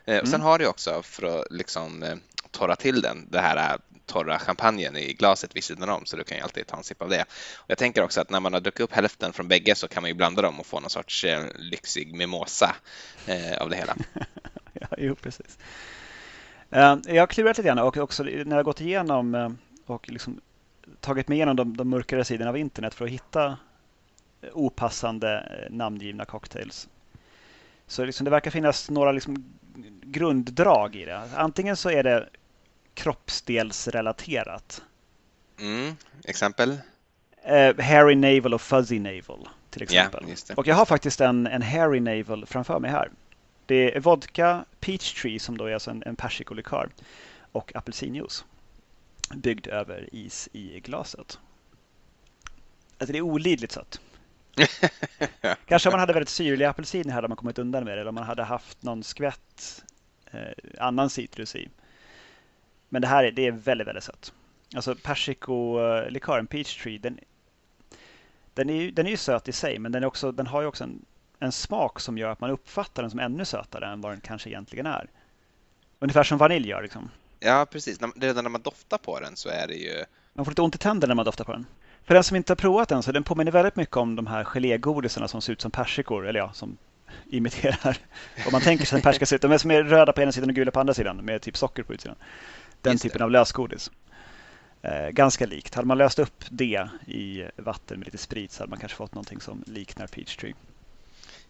Eh, 0.05 0.15
mm. 0.15 0.23
Och 0.23 0.29
sen 0.29 0.41
har 0.41 0.59
du 0.59 0.67
också, 0.67 1.03
för 1.03 1.41
att 1.41 1.47
liksom 1.51 2.03
eh, 2.03 2.17
torra 2.51 2.77
till 2.77 3.01
den, 3.01 3.29
det 3.31 3.41
här 3.41 3.57
eh, 3.57 3.81
torra 4.07 4.39
champagnen 4.39 4.97
i 4.97 5.13
glaset 5.13 5.57
vid 5.57 5.65
sidan 5.65 5.89
om, 5.89 6.07
så 6.07 6.17
du 6.17 6.25
kan 6.25 6.37
ju 6.37 6.43
alltid 6.43 6.67
ta 6.67 6.77
en 6.77 6.85
sipp 6.85 7.03
av 7.03 7.09
det. 7.09 7.23
Och 7.57 7.71
jag 7.71 7.79
tänker 7.79 8.03
också 8.03 8.21
att 8.21 8.31
när 8.31 8.41
man 8.41 8.53
har 8.53 8.61
druckit 8.61 8.81
upp 8.81 8.93
hälften 8.93 9.33
från 9.33 9.49
bägge 9.49 9.75
så 9.75 9.89
kan 9.89 10.03
man 10.03 10.11
ju 10.11 10.15
blanda 10.15 10.43
dem 10.43 10.61
och 10.61 10.67
få 10.67 10.81
någon 10.81 10.91
sorts 10.91 11.25
lyxig 11.55 12.15
mimosa 12.15 12.77
av 13.61 13.71
det 13.71 13.77
hela. 13.77 13.97
ja, 14.73 14.89
jo, 14.99 15.15
precis. 15.15 15.59
Eh, 16.71 16.97
jag 17.07 17.23
har 17.23 17.27
klurat 17.27 17.59
lite 17.59 17.67
grann 17.67 17.79
och 17.79 17.97
också 17.97 18.23
när 18.23 18.57
jag 18.57 18.65
gått 18.65 18.81
igenom 18.81 19.35
eh, 19.35 19.51
och 19.87 20.09
liksom 20.09 20.41
tagit 21.01 21.29
mig 21.29 21.37
igenom 21.39 21.57
de, 21.57 21.77
de 21.77 21.89
mörkare 21.89 22.25
sidorna 22.25 22.51
av 22.51 22.57
internet 22.57 22.95
för 22.95 23.05
att 23.05 23.11
hitta 23.11 23.57
opassande 24.53 25.49
namngivna 25.71 26.25
cocktails. 26.25 26.89
Så 27.87 28.05
liksom 28.05 28.25
det 28.25 28.31
verkar 28.31 28.51
finnas 28.51 28.91
några 28.91 29.13
liksom 29.13 29.45
grunddrag 30.03 30.97
i 30.97 31.05
det. 31.05 31.23
Antingen 31.37 31.77
så 31.77 31.91
är 31.91 32.03
det 32.03 32.29
kroppsdelsrelaterat. 32.95 34.83
Mm, 35.61 35.97
exempel? 36.25 36.71
Uh, 36.71 37.81
hairy 37.81 38.15
navel 38.15 38.55
och 38.55 38.61
fuzzy 38.61 38.99
navel 38.99 39.49
till 39.71 39.83
exempel. 39.83 40.25
Yeah, 40.25 40.59
och 40.59 40.67
jag 40.67 40.75
har 40.75 40.85
faktiskt 40.85 41.21
en, 41.21 41.47
en 41.47 41.63
hairy 41.63 42.01
navel 42.01 42.47
framför 42.47 42.79
mig 42.79 42.91
här. 42.91 43.11
Det 43.67 43.97
är 43.97 44.01
vodka, 44.01 44.65
peach 44.81 45.23
tree 45.23 45.39
som 45.39 45.59
då 45.59 45.65
är 45.65 45.75
alltså 45.75 45.91
en, 45.91 46.03
en 46.07 46.17
persikolikör 46.17 46.89
och 47.53 47.77
apelsinjuice 47.77 48.45
byggd 49.35 49.67
över 49.67 50.09
is 50.13 50.49
i 50.53 50.81
glaset. 50.81 51.39
Alltså 52.99 53.13
det 53.13 53.19
är 53.19 53.23
olidligt 53.23 53.73
sött. 53.73 54.01
Kanske 55.67 55.89
om 55.89 55.93
man 55.93 56.01
hade 56.01 56.13
väldigt 56.13 56.29
syrliga 56.29 56.71
apelsiner 56.71 57.13
hade 57.13 57.29
man 57.29 57.37
kommit 57.37 57.59
undan 57.59 57.85
med 57.85 57.97
det 57.97 58.01
eller 58.01 58.09
om 58.09 58.15
man 58.15 58.25
hade 58.25 58.43
haft 58.43 58.83
någon 58.83 59.03
skvätt 59.03 59.85
eh, 60.31 60.41
annan 60.79 61.11
citrus 61.11 61.57
i. 61.57 61.69
Men 62.89 63.03
det 63.03 63.09
här 63.09 63.25
är, 63.25 63.31
det 63.31 63.47
är 63.47 63.53
väldigt, 63.53 63.87
väldigt 63.87 64.05
sött. 64.05 64.33
Alltså 64.75 64.95
persikolikören, 64.95 66.47
peach 66.47 66.83
tree, 66.83 66.99
den, 66.99 67.21
den, 68.55 68.71
är, 68.71 68.91
den 68.91 69.07
är 69.07 69.11
ju 69.11 69.17
söt 69.17 69.49
i 69.49 69.53
sig 69.53 69.79
men 69.79 69.93
den, 69.93 70.03
är 70.03 70.07
också, 70.07 70.33
den 70.33 70.47
har 70.47 70.61
ju 70.61 70.67
också 70.67 70.85
en, 70.85 71.05
en 71.39 71.53
smak 71.53 72.01
som 72.01 72.19
gör 72.19 72.31
att 72.31 72.41
man 72.41 72.51
uppfattar 72.51 73.03
den 73.03 73.11
som 73.11 73.21
ännu 73.21 73.45
sötare 73.45 73.87
än 73.87 74.01
vad 74.01 74.13
den 74.13 74.21
kanske 74.21 74.51
egentligen 74.51 74.87
är. 74.87 75.11
Ungefär 75.99 76.23
som 76.23 76.39
vanilj 76.39 76.69
gör 76.69 76.83
liksom. 76.83 77.11
Ja, 77.47 77.67
precis. 77.71 77.99
Redan 78.17 78.45
när 78.45 78.51
man 78.51 78.63
doftar 78.63 78.99
på 78.99 79.21
den 79.21 79.37
så 79.37 79.49
är 79.49 79.67
det 79.69 79.75
ju... 79.75 80.05
Man 80.33 80.45
får 80.45 80.53
lite 80.53 80.63
ont 80.63 80.75
i 80.75 80.79
tänderna 80.79 81.11
när 81.11 81.15
man 81.15 81.25
doftar 81.25 81.45
på 81.45 81.53
den. 81.53 81.67
För 82.05 82.15
den 82.15 82.25
som 82.25 82.37
inte 82.37 82.51
har 82.51 82.57
provat 82.57 82.89
den 82.89 83.03
så 83.03 83.13
den 83.13 83.25
påminner 83.25 83.53
väldigt 83.53 83.77
mycket 83.77 83.97
om 83.97 84.17
de 84.17 84.27
här 84.27 84.45
gelégodisarna 84.45 85.29
som 85.29 85.41
ser 85.43 85.53
ut 85.53 85.61
som 85.61 85.71
persikor, 85.71 86.29
eller 86.29 86.41
ja, 86.41 86.53
som 86.53 86.77
imiterar. 87.31 87.99
Om 88.47 88.53
man 88.53 88.61
tänker 88.61 88.87
sig 88.87 88.97
en 88.97 89.03
persika 89.03 89.27
ser 89.27 89.37
ut. 89.37 89.43
De 89.43 89.53
är 89.53 89.59
som 89.59 89.71
är 89.71 89.83
röda 89.83 90.13
på 90.13 90.23
ena 90.23 90.33
sidan 90.33 90.51
och 90.51 90.55
gula 90.55 90.71
på 90.71 90.81
andra 90.81 90.95
sidan 90.95 91.17
med 91.17 91.43
typ 91.43 91.57
socker 91.57 91.83
på 91.83 91.95
utsidan. 91.95 92.17
Den 92.83 92.93
Just 92.93 93.03
typen 93.03 93.19
det. 93.19 93.25
av 93.25 93.31
lösgodis. 93.31 93.91
Eh, 94.83 95.09
ganska 95.09 95.47
likt. 95.47 95.75
Hade 95.75 95.89
man 95.89 95.99
löst 95.99 96.19
upp 96.19 96.45
det 96.51 96.89
i 97.07 97.49
vatten 97.57 97.99
med 97.99 98.07
lite 98.07 98.19
sprit 98.19 98.53
så 98.53 98.63
hade 98.63 98.71
man 98.71 98.79
kanske 98.79 98.97
fått 98.97 99.15
någonting 99.15 99.41
som 99.41 99.65
liknar 99.67 100.07
Peach 100.07 100.37
Tree. 100.37 100.55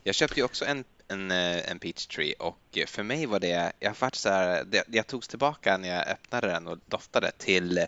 Jag 0.06 0.14
köpte 0.14 0.40
ju 0.40 0.44
också 0.44 0.64
en, 0.64 0.84
en, 1.08 1.30
eh, 1.30 1.70
en 1.70 1.78
Peach 1.78 2.06
Tree 2.06 2.34
och 2.38 2.78
för 2.86 3.02
mig 3.02 3.26
var 3.26 3.40
det, 3.40 3.72
jag, 3.80 3.94
var 4.00 4.10
så 4.12 4.28
här, 4.28 4.64
det, 4.64 4.84
jag 4.88 5.06
togs 5.06 5.28
tillbaka 5.28 5.76
när 5.76 5.88
jag 5.88 6.08
öppnade 6.08 6.46
den 6.46 6.66
och 6.66 6.78
doftade 6.86 7.30
till 7.30 7.86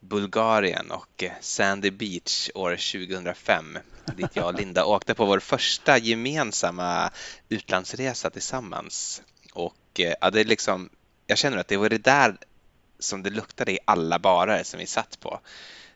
Bulgarien 0.00 0.90
och 0.90 1.24
Sandy 1.40 1.90
Beach 1.90 2.50
år 2.54 2.70
2005 2.70 3.78
dit 4.16 4.36
jag 4.36 4.46
och 4.46 4.54
Linda 4.54 4.84
åkte 4.86 5.14
på 5.14 5.24
vår 5.24 5.38
första 5.38 5.98
gemensamma 5.98 7.10
utlandsresa 7.48 8.30
tillsammans. 8.30 9.22
Och 9.52 10.00
eh, 10.00 10.14
ja, 10.20 10.30
det 10.30 10.40
är 10.40 10.44
liksom, 10.44 10.90
jag 11.26 11.38
känner 11.38 11.56
att 11.56 11.68
det 11.68 11.76
var 11.76 11.88
det 11.88 12.04
där 12.04 12.36
som 12.98 13.22
det 13.22 13.30
luktade 13.30 13.72
i 13.72 13.78
alla 13.84 14.18
barer 14.18 14.62
som 14.62 14.80
vi 14.80 14.86
satt 14.86 15.20
på. 15.20 15.40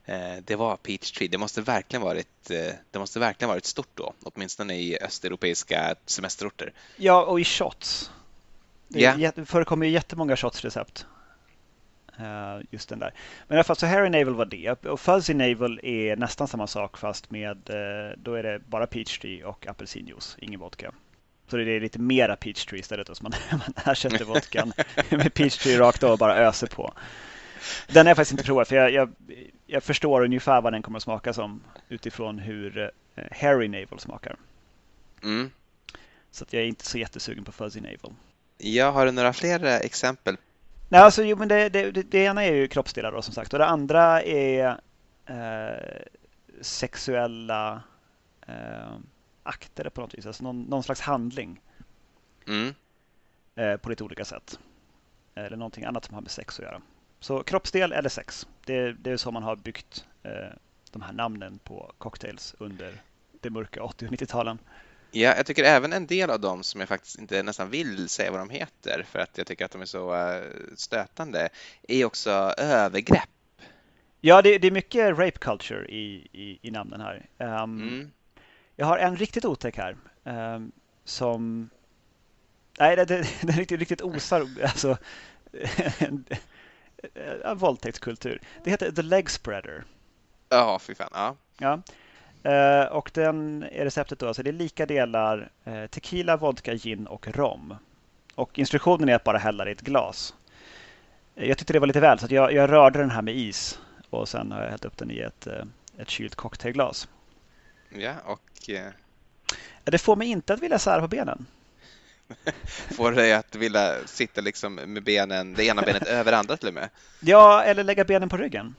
Eh, 0.04 0.36
det 0.44 0.56
var 0.56 0.76
Peachtree. 0.76 1.28
Det 1.28 1.38
måste 1.38 1.60
verkligen 1.60 2.02
varit, 2.02 2.50
eh, 2.50 2.74
det 2.90 2.98
måste 2.98 3.20
verkligen 3.20 3.48
varit 3.48 3.64
stort 3.64 3.90
då, 3.94 4.12
åtminstone 4.22 4.74
i 4.74 4.98
östeuropeiska 5.00 5.94
semesterorter. 6.06 6.72
Ja, 6.96 7.24
och 7.24 7.40
i 7.40 7.44
shots. 7.44 8.10
Det 8.88 9.00
yeah. 9.00 9.44
förekommer 9.44 9.86
ju 9.86 9.92
jättemånga 9.92 10.36
shotsrecept. 10.36 11.06
Uh, 12.20 12.64
just 12.70 12.88
den 12.88 12.98
där. 12.98 13.14
Men 13.48 13.56
i 13.56 13.58
alla 13.58 13.64
fall 13.64 13.76
så 13.76 13.86
Harry 13.86 14.08
Navel 14.08 14.34
var 14.34 14.44
det. 14.44 14.86
Och 14.86 15.00
Fuzzy 15.00 15.34
Navel 15.34 15.80
är 15.82 16.16
nästan 16.16 16.48
samma 16.48 16.66
sak 16.66 16.98
fast 16.98 17.30
med 17.30 17.56
då 18.16 18.34
är 18.34 18.42
det 18.42 18.58
bara 18.66 18.86
peachtree 18.86 19.44
och 19.44 19.66
apelsinjuice, 19.66 20.36
ingen 20.40 20.60
vodka. 20.60 20.92
Så 21.48 21.56
det 21.56 21.72
är 21.72 21.80
lite 21.80 21.98
mera 21.98 22.36
peachtree 22.36 22.80
istället. 22.80 23.16
Så 23.16 23.22
man, 23.22 23.32
man 23.50 23.92
ersätter 23.92 24.24
vodkan 24.24 24.72
med 25.10 25.34
peachtree 25.34 25.78
rakt 25.78 26.02
av 26.02 26.12
och 26.12 26.18
bara 26.18 26.36
öser 26.36 26.66
på. 26.66 26.94
Den 27.86 28.06
har 28.06 28.10
jag 28.10 28.16
faktiskt 28.16 28.32
inte 28.32 28.44
provat 28.44 28.68
för 28.68 28.76
jag, 28.76 28.90
jag, 28.90 29.12
jag, 29.66 29.82
förstår 29.82 30.24
ungefär 30.24 30.60
vad 30.60 30.72
den 30.72 30.82
kommer 30.82 30.96
att 30.96 31.02
smaka 31.02 31.32
som 31.32 31.60
utifrån 31.88 32.38
hur 32.38 32.78
uh, 32.78 32.88
Harry 33.32 33.68
Navel 33.68 33.98
smakar. 33.98 34.36
Mm. 35.22 35.50
Så 36.30 36.44
jag 36.50 36.62
är 36.62 36.66
inte 36.66 36.86
så 36.86 36.98
jättesugen 36.98 37.44
på 37.44 37.52
Fuzzy 37.52 37.80
Navel. 37.80 38.12
Jag 38.58 38.92
har 38.92 39.06
du 39.06 39.12
några 39.12 39.32
fler 39.32 39.64
exempel 39.64 40.36
Nej, 40.92 41.00
alltså, 41.00 41.24
jo, 41.24 41.36
men 41.36 41.48
det, 41.48 41.68
det, 41.68 41.90
det, 41.90 42.02
det 42.02 42.18
ena 42.18 42.44
är 42.44 42.54
ju 42.54 42.68
kroppsdelar 42.68 43.12
då, 43.12 43.22
som 43.22 43.34
sagt 43.34 43.52
och 43.52 43.58
det 43.58 43.66
andra 43.66 44.22
är 44.22 44.80
eh, 45.26 46.02
sexuella 46.60 47.82
eh, 48.46 48.96
akter 49.42 49.88
på 49.88 50.00
något 50.00 50.14
vis, 50.14 50.26
alltså 50.26 50.44
någon, 50.44 50.62
någon 50.62 50.82
slags 50.82 51.00
handling 51.00 51.60
mm. 52.46 52.74
eh, 53.54 53.76
på 53.76 53.90
lite 53.90 54.04
olika 54.04 54.24
sätt. 54.24 54.58
Eller 55.34 55.56
någonting 55.56 55.84
annat 55.84 56.04
som 56.04 56.14
har 56.14 56.22
med 56.22 56.30
sex 56.30 56.58
att 56.58 56.64
göra. 56.64 56.82
Så 57.22 57.42
kroppsdel 57.42 57.92
eller 57.92 58.08
sex, 58.08 58.46
det, 58.64 58.92
det 58.92 59.10
är 59.10 59.16
så 59.16 59.30
man 59.30 59.42
har 59.42 59.56
byggt 59.56 60.04
eh, 60.22 60.56
de 60.90 61.02
här 61.02 61.12
namnen 61.12 61.58
på 61.64 61.92
cocktails 61.98 62.54
under 62.58 63.02
det 63.40 63.50
mörka 63.50 63.82
80 63.82 64.06
och 64.06 64.12
90-talen. 64.12 64.58
Ja, 65.10 65.36
jag 65.36 65.46
tycker 65.46 65.64
även 65.64 65.92
en 65.92 66.06
del 66.06 66.30
av 66.30 66.40
dem 66.40 66.62
som 66.62 66.80
jag 66.80 66.88
faktiskt 66.88 67.18
inte 67.18 67.42
nästan 67.42 67.70
vill 67.70 68.08
säga 68.08 68.30
vad 68.30 68.40
de 68.40 68.50
heter 68.50 69.04
för 69.10 69.18
att 69.18 69.38
jag 69.38 69.46
tycker 69.46 69.64
att 69.64 69.70
de 69.70 69.80
är 69.80 69.86
så 69.86 70.14
uh, 70.14 70.42
stötande 70.76 71.48
är 71.88 72.04
också 72.04 72.30
övergrepp. 72.58 73.30
Ja, 74.20 74.42
det, 74.42 74.58
det, 74.58 74.66
är 74.66 74.72
mycket 74.72 75.18
rape 75.18 75.38
culture 75.38 75.86
i, 75.86 76.28
i, 76.32 76.58
i 76.62 76.70
namnen 76.70 77.00
här. 77.00 77.28
Um, 77.38 77.82
mm. 77.82 78.12
Jag 78.76 78.86
har 78.86 78.98
en 78.98 79.16
riktigt 79.16 79.44
otäck 79.44 79.76
här 79.76 79.96
um, 80.24 80.72
som... 81.04 81.70
Nej, 82.78 82.96
det 83.06 83.10
är 83.10 83.52
riktigt, 83.52 83.78
riktigt 83.80 84.02
osar 84.02 84.48
alltså, 84.62 84.98
en, 85.98 86.24
en 87.44 87.58
våldtäktskultur. 87.58 88.40
Det 88.64 88.70
heter 88.70 88.92
The 88.92 89.02
Leg 89.02 89.30
Spreader. 89.30 89.84
Ja, 90.48 90.78
fy 90.78 90.94
fan. 90.94 91.08
Ja. 91.12 91.36
ja. 91.58 91.82
Uh, 92.46 92.92
och 92.92 93.10
den 93.14 93.62
är 93.62 93.84
receptet 93.84 94.18
då, 94.18 94.26
alltså 94.26 94.42
det 94.42 94.50
är 94.50 94.52
lika 94.52 94.86
delar 94.86 95.50
uh, 95.66 95.86
tequila, 95.86 96.36
vodka, 96.36 96.74
gin 96.74 97.06
och 97.06 97.28
rom. 97.28 97.74
Och 98.34 98.58
instruktionen 98.58 99.08
är 99.08 99.14
att 99.14 99.24
bara 99.24 99.38
hälla 99.38 99.64
det 99.64 99.70
i 99.70 99.72
ett 99.72 99.80
glas. 99.80 100.34
Uh, 101.38 101.48
jag 101.48 101.58
tyckte 101.58 101.72
det 101.72 101.78
var 101.78 101.86
lite 101.86 102.00
väl 102.00 102.18
så 102.18 102.26
jag, 102.30 102.52
jag, 102.52 102.70
rörde 102.70 102.98
den 102.98 103.10
här 103.10 103.22
med 103.22 103.36
is 103.36 103.80
och 104.10 104.28
sen 104.28 104.52
har 104.52 104.62
jag 104.62 104.70
hällt 104.70 104.84
upp 104.84 104.96
den 104.96 105.10
i 105.10 105.18
ett, 105.18 105.46
ett 105.98 106.10
kylt 106.10 106.34
cocktailglas. 106.34 107.08
Ja, 107.88 108.14
och... 108.24 108.40
Det 109.84 109.98
får 109.98 110.16
mig 110.16 110.28
inte 110.28 110.54
att 110.54 110.60
vilja 110.60 110.78
sära 110.78 111.00
på 111.00 111.08
benen. 111.08 111.46
Får 112.96 113.12
dig 113.12 113.32
att 113.32 113.54
vilja 113.54 113.94
sitta 114.06 114.40
liksom 114.40 114.74
med 114.74 115.02
benen, 115.02 115.54
det 115.54 115.64
ena 115.64 115.82
benet 115.82 116.02
över 116.06 116.32
andra 116.32 116.56
till 116.56 116.68
och 116.68 116.74
med? 116.74 116.88
Ja, 117.20 117.62
eller 117.62 117.84
lägga 117.84 118.04
benen 118.04 118.28
på 118.28 118.36
ryggen. 118.36 118.74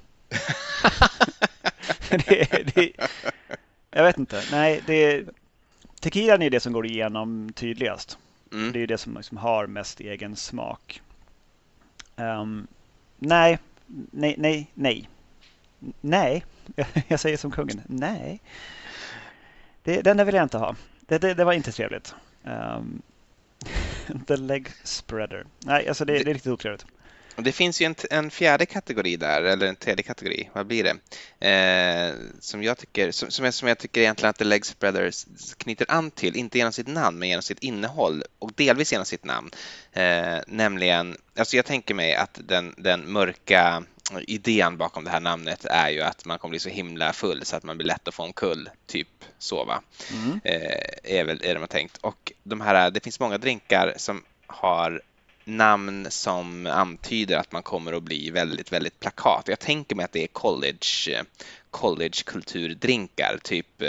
det, 2.10 2.74
det, 2.76 2.92
jag 3.92 4.04
vet 4.04 4.18
inte. 4.18 4.44
Nej, 4.52 4.84
det, 4.86 5.26
tequilan 6.00 6.42
är 6.42 6.50
det 6.50 6.60
som 6.60 6.74
går 6.74 6.86
igenom 6.86 7.54
tydligast. 7.54 8.18
Mm. 8.52 8.72
Det 8.72 8.80
är 8.80 8.88
det 8.88 8.98
som 8.98 9.18
liksom 9.18 9.38
har 9.38 9.68
mest 9.68 10.00
egen 10.00 10.36
smak. 10.36 11.02
Um, 12.16 12.68
nej, 13.18 13.60
nej, 14.12 14.36
nej, 14.38 14.70
nej. 14.74 15.10
Nej, 16.02 16.46
jag 17.08 17.20
säger 17.20 17.38
som 17.38 17.52
kungen. 17.52 17.82
Nej. 17.86 18.42
Det, 19.84 20.02
den 20.02 20.18
där 20.18 20.26
vill 20.26 20.36
jag 20.36 20.44
inte 20.44 20.58
ha. 20.58 20.76
Det, 21.00 21.18
det, 21.18 21.34
det 21.34 21.44
var 21.44 21.54
inte 21.54 21.72
trevligt. 21.72 22.16
Um, 22.44 23.02
the 24.28 24.38
leg 24.38 24.68
spreader. 24.84 25.46
Nej, 25.60 25.88
alltså 25.88 26.06
det, 26.06 26.14
det 26.14 26.30
är 26.30 26.34
riktigt 26.34 26.52
otrevligt. 26.52 26.86
Det 27.36 27.52
finns 27.52 27.82
ju 27.82 27.86
en, 27.86 27.96
en, 28.10 28.32
fjärde 28.32 28.66
kategori 28.66 29.16
där, 29.16 29.42
eller 29.42 29.68
en 29.68 29.76
tredje 29.76 30.04
kategori, 30.04 30.50
vad 30.54 30.68
blir 30.68 30.84
det? 30.84 31.48
Eh, 31.48 32.16
som, 32.40 32.64
jag 32.64 32.78
tycker, 32.78 33.12
som, 33.12 33.32
som, 33.32 33.46
jag, 33.46 33.54
som 33.54 33.68
jag 33.68 33.78
tycker 33.78 34.02
egentligen 34.02 34.30
att 34.30 34.38
The 34.38 34.44
Legs 34.44 34.80
Brothers 34.80 35.26
knyter 35.58 35.86
an 35.90 36.12
till, 36.12 36.36
inte 36.36 36.58
genom 36.58 36.74
sitt 36.74 36.88
namn, 36.88 37.20
men 37.20 37.30
genom 37.30 37.42
sitt 37.44 37.60
innehåll 37.60 38.24
och 38.40 38.52
delvis 38.56 38.92
genom 38.92 39.06
sitt 39.06 39.26
namn. 39.26 39.52
Eh, 39.92 40.38
nämligen, 40.48 41.18
alltså 41.38 41.56
jag 41.56 41.66
tänker 41.66 41.94
mig 41.94 42.16
att 42.16 42.40
den, 42.44 42.74
den 42.78 43.12
mörka 43.12 43.84
idén 44.28 44.78
bakom 44.78 45.04
det 45.04 45.10
här 45.10 45.20
namnet 45.20 45.66
är 45.66 45.90
ju 45.90 46.02
att 46.02 46.26
man 46.26 46.40
kommer 46.40 46.50
bli 46.50 46.60
så 46.60 46.70
himla 46.70 47.14
full 47.14 47.46
så 47.46 47.56
att 47.56 47.64
man 47.64 47.78
blir 47.78 47.88
lätt 47.88 48.08
att 48.08 48.14
få 48.14 48.24
en 48.24 48.34
kull, 48.34 48.70
typ 48.88 49.08
så 49.40 49.66
va? 49.66 49.82
Mm. 50.12 50.42
Eh, 50.44 51.18
är 51.20 51.24
väl 51.24 51.42
är 51.44 51.54
det 51.54 51.60
man 51.60 51.70
tänkt. 51.70 51.98
Och 51.98 52.32
de 52.44 52.62
här, 52.62 52.92
det 52.92 53.04
finns 53.04 53.20
många 53.20 53.38
drinkar 53.38 53.94
som 53.98 54.24
har 54.48 55.02
namn 55.46 56.08
som 56.10 56.68
antyder 56.68 57.38
att 57.38 57.52
man 57.52 57.64
kommer 57.64 57.94
att 57.94 58.04
bli 58.04 58.30
väldigt, 58.30 58.72
väldigt 58.72 59.00
plakat. 59.00 59.48
Jag 59.48 59.60
tänker 59.60 59.96
mig 59.96 60.04
att 60.04 60.12
det 60.12 60.24
är 60.24 60.28
college, 60.28 61.24
college 61.72 62.24
kulturdrinkar, 62.26 63.40
typ 63.44 63.84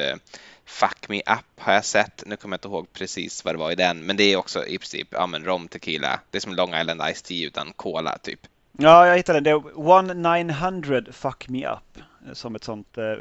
Fuck 0.65 1.09
Me 1.09 1.19
Up 1.21 1.61
har 1.61 1.73
jag 1.73 1.85
sett. 1.85 2.23
Nu 2.27 2.37
kommer 2.37 2.55
jag 2.55 2.59
inte 2.59 2.69
ihåg 2.69 2.93
precis 2.93 3.45
vad 3.45 3.55
det 3.55 3.59
var 3.59 3.71
i 3.71 3.75
den, 3.75 4.07
men 4.07 4.17
det 4.17 4.25
är 4.25 4.37
också 4.37 4.67
i 4.67 4.79
princip 4.79 5.09
ja, 5.11 5.27
men 5.27 5.45
rom 5.45 5.69
tequila. 5.69 6.21
Det 6.31 6.39
är 6.39 6.41
som 6.41 6.55
Long 6.55 6.75
Island 6.75 7.03
Ice 7.15 7.23
Tea 7.23 7.47
utan 7.47 7.73
cola 7.73 8.19
typ. 8.19 8.41
Ja, 8.79 9.07
jag 9.07 9.17
hittade. 9.17 9.41
Det 9.41 9.51
är 9.51 9.59
1900 9.59 11.03
Fuck 11.13 11.49
Me 11.49 11.67
Up 11.69 12.03
som 12.33 12.55
ett 12.55 12.65
sånt 12.65 12.99
eh, 12.99 13.15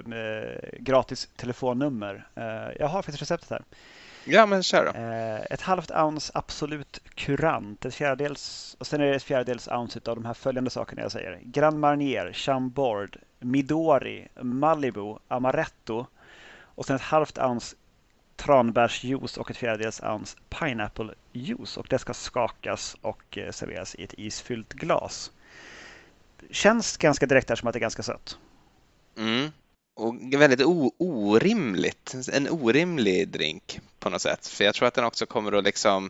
gratis 0.80 1.30
telefonnummer. 1.36 2.28
Eh, 2.36 2.44
jag 2.80 2.88
har 2.88 3.02
faktiskt 3.02 3.22
receptet 3.22 3.50
här. 3.50 3.64
Ja, 4.26 4.46
men 4.46 4.64
kör 4.64 4.86
då. 4.86 5.00
Eh, 5.00 5.42
ett 5.50 5.62
halvt 5.62 5.92
ounce 5.92 6.32
Absolut 6.36 7.02
Kurant, 7.16 7.86
ett 7.86 7.96
fjärdedels, 7.96 8.76
och 8.80 8.88
sen 8.88 9.02
är 9.02 9.06
det 9.06 9.16
ett 9.16 9.24
fjärdedels 9.24 9.68
ounce 9.68 10.00
av 10.06 10.16
de 10.16 10.26
här 10.26 10.34
följande 10.34 10.70
sakerna 10.70 11.02
jag 11.02 11.12
säger. 11.12 11.40
Grand 11.44 11.80
Marnier, 11.80 12.34
Chambord, 12.34 13.18
Midori, 13.40 14.28
Malibu, 14.42 15.16
Amaretto 15.28 16.06
och 16.76 16.86
sen 16.86 16.96
ett 16.96 17.02
halvt 17.02 17.38
ounce 17.38 17.76
tranbärsjuice 18.36 19.38
och 19.38 19.52
ett 19.52 19.58
fjärdedels 19.58 20.02
ounce 20.04 20.38
pineapple 20.50 21.14
juice 21.32 21.78
och 21.78 21.88
det 21.90 22.00
ska 22.00 22.14
skakas 22.14 22.96
och 23.02 23.38
eh, 23.38 23.52
serveras 23.52 23.96
i 23.96 24.04
ett 24.04 24.14
isfyllt 24.18 24.74
glas. 24.74 25.32
Känns 26.52 26.98
ganska 26.98 27.26
direkt 27.26 27.50
här 27.50 27.56
som 27.56 27.68
att 27.68 27.74
det 27.74 27.78
är 27.78 27.82
ganska 27.82 28.04
sött. 28.04 28.38
Mm. 29.18 29.52
Och 29.96 30.16
väldigt 30.34 30.62
orimligt, 30.98 32.16
en 32.34 32.50
orimlig 32.50 33.28
drink 33.28 33.80
på 34.00 34.10
något 34.10 34.22
sätt. 34.22 34.48
För 34.48 34.64
jag 34.64 34.76
tror 34.76 34.88
att 34.88 34.94
den 34.94 35.06
också 35.06 35.26
kommer 35.26 35.52
att 35.52 35.64
liksom 35.64 36.10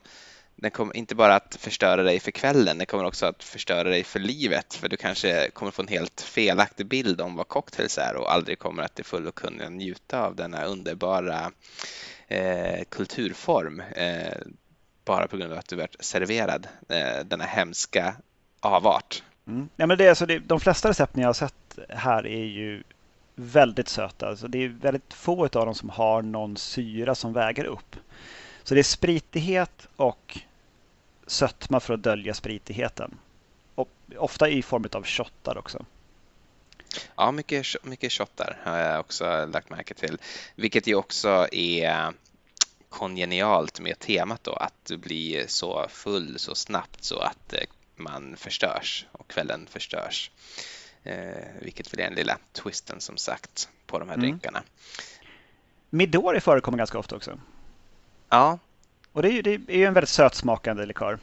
den 0.55 0.71
kommer 0.71 0.97
inte 0.97 1.15
bara 1.15 1.35
att 1.35 1.55
förstöra 1.55 2.03
dig 2.03 2.19
för 2.19 2.31
kvällen, 2.31 2.77
den 2.77 2.87
kommer 2.87 3.03
också 3.03 3.25
att 3.25 3.43
förstöra 3.43 3.89
dig 3.89 4.03
för 4.03 4.19
livet. 4.19 4.73
För 4.73 4.89
du 4.89 4.97
kanske 4.97 5.49
kommer 5.49 5.71
få 5.71 5.81
en 5.81 5.87
helt 5.87 6.21
felaktig 6.21 6.85
bild 6.85 7.21
om 7.21 7.35
vad 7.35 7.47
cocktails 7.47 7.97
är 7.97 8.15
och 8.15 8.33
aldrig 8.33 8.59
kommer 8.59 8.83
att 8.83 8.95
till 8.95 9.05
fullo 9.05 9.31
kunna 9.31 9.69
njuta 9.69 10.25
av 10.25 10.35
denna 10.35 10.65
underbara 10.65 11.51
eh, 12.27 12.83
kulturform. 12.89 13.79
Eh, 13.79 14.37
bara 15.05 15.27
på 15.27 15.37
grund 15.37 15.53
av 15.53 15.59
att 15.59 15.67
du 15.67 15.75
varit 15.75 15.95
serverad 15.99 16.67
eh, 16.89 17.25
denna 17.25 17.45
hemska 17.45 18.15
avart. 18.59 19.23
Mm. 19.47 19.69
Ja, 19.75 19.85
men 19.85 19.97
det 19.97 20.05
är 20.05 20.09
alltså 20.09 20.25
det, 20.25 20.39
de 20.39 20.59
flesta 20.59 20.89
recepten 20.89 21.21
jag 21.21 21.29
har 21.29 21.33
sett 21.33 21.79
här 21.89 22.27
är 22.27 22.45
ju 22.45 22.83
väldigt 23.35 23.89
söta. 23.89 24.27
Alltså 24.27 24.47
det 24.47 24.63
är 24.63 24.67
väldigt 24.67 25.13
få 25.13 25.43
av 25.43 25.49
dem 25.49 25.75
som 25.75 25.89
har 25.89 26.21
någon 26.21 26.57
syra 26.57 27.15
som 27.15 27.33
väger 27.33 27.65
upp. 27.65 27.95
Så 28.63 28.73
det 28.73 28.81
är 28.81 28.83
spritighet 28.83 29.87
och 29.95 30.39
sötma 31.27 31.79
för 31.79 31.93
att 31.93 32.03
dölja 32.03 32.33
spritigheten. 32.33 33.17
Och 33.75 33.89
ofta 34.17 34.49
i 34.49 34.61
form 34.61 34.85
av 34.91 35.05
shottar 35.05 35.57
också. 35.57 35.85
Ja, 37.15 37.31
mycket, 37.31 37.65
mycket 37.83 38.11
shottar 38.11 38.57
har 38.63 38.77
jag 38.77 38.99
också 38.99 39.45
lagt 39.45 39.69
märke 39.69 39.93
till. 39.93 40.17
Vilket 40.55 40.87
ju 40.87 40.95
också 40.95 41.47
är 41.51 42.13
kongenialt 42.89 43.79
med 43.79 43.99
temat 43.99 44.43
då, 44.43 44.53
att 44.53 44.91
bli 44.97 45.45
så 45.47 45.85
full 45.89 46.39
så 46.39 46.55
snabbt 46.55 47.03
så 47.03 47.19
att 47.19 47.53
eh, 47.53 47.63
man 47.95 48.35
förstörs 48.37 49.05
och 49.11 49.27
kvällen 49.27 49.67
förstörs. 49.69 50.31
Eh, 51.03 51.17
vilket 51.61 51.93
väl 51.93 51.99
är 51.99 52.03
den 52.03 52.13
lilla 52.13 52.37
twisten 52.51 53.01
som 53.01 53.17
sagt 53.17 53.69
på 53.85 53.99
de 53.99 54.09
här 54.09 54.15
mm. 54.15 54.29
drinkarna. 54.29 54.63
Midori 55.89 56.39
förekommer 56.39 56.77
ganska 56.77 56.97
ofta 56.97 57.15
också. 57.15 57.39
Ja. 58.29 58.59
Och 59.11 59.21
det 59.21 59.27
är 59.27 59.31
ju, 59.31 59.41
det 59.41 59.53
är 59.53 59.77
ju 59.77 59.85
en 59.85 59.93
väldigt 59.93 60.09
sötsmakande 60.09 60.85
likör. 60.85 61.19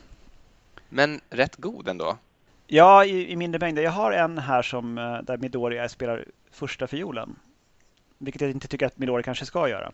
Men 0.89 1.21
rätt 1.31 1.57
god 1.57 1.89
ändå. 1.89 2.19
Ja, 2.67 3.05
i, 3.05 3.33
i 3.33 3.37
mindre 3.37 3.59
mängder. 3.59 3.83
Jag 3.83 3.91
har 3.91 4.13
en 4.13 4.39
här 4.39 4.63
som, 4.63 4.99
eh, 4.99 5.23
där 5.23 5.37
Midori 5.37 5.89
spelar 5.89 6.25
första 6.51 6.87
fiolen. 6.87 7.37
Vilket 8.19 8.41
jag 8.41 8.51
inte 8.51 8.69
tycker 8.69 8.87
att 8.87 8.99
Midori 8.99 9.23
kanske 9.23 9.47
ska 9.47 9.69
göra. 9.69 9.93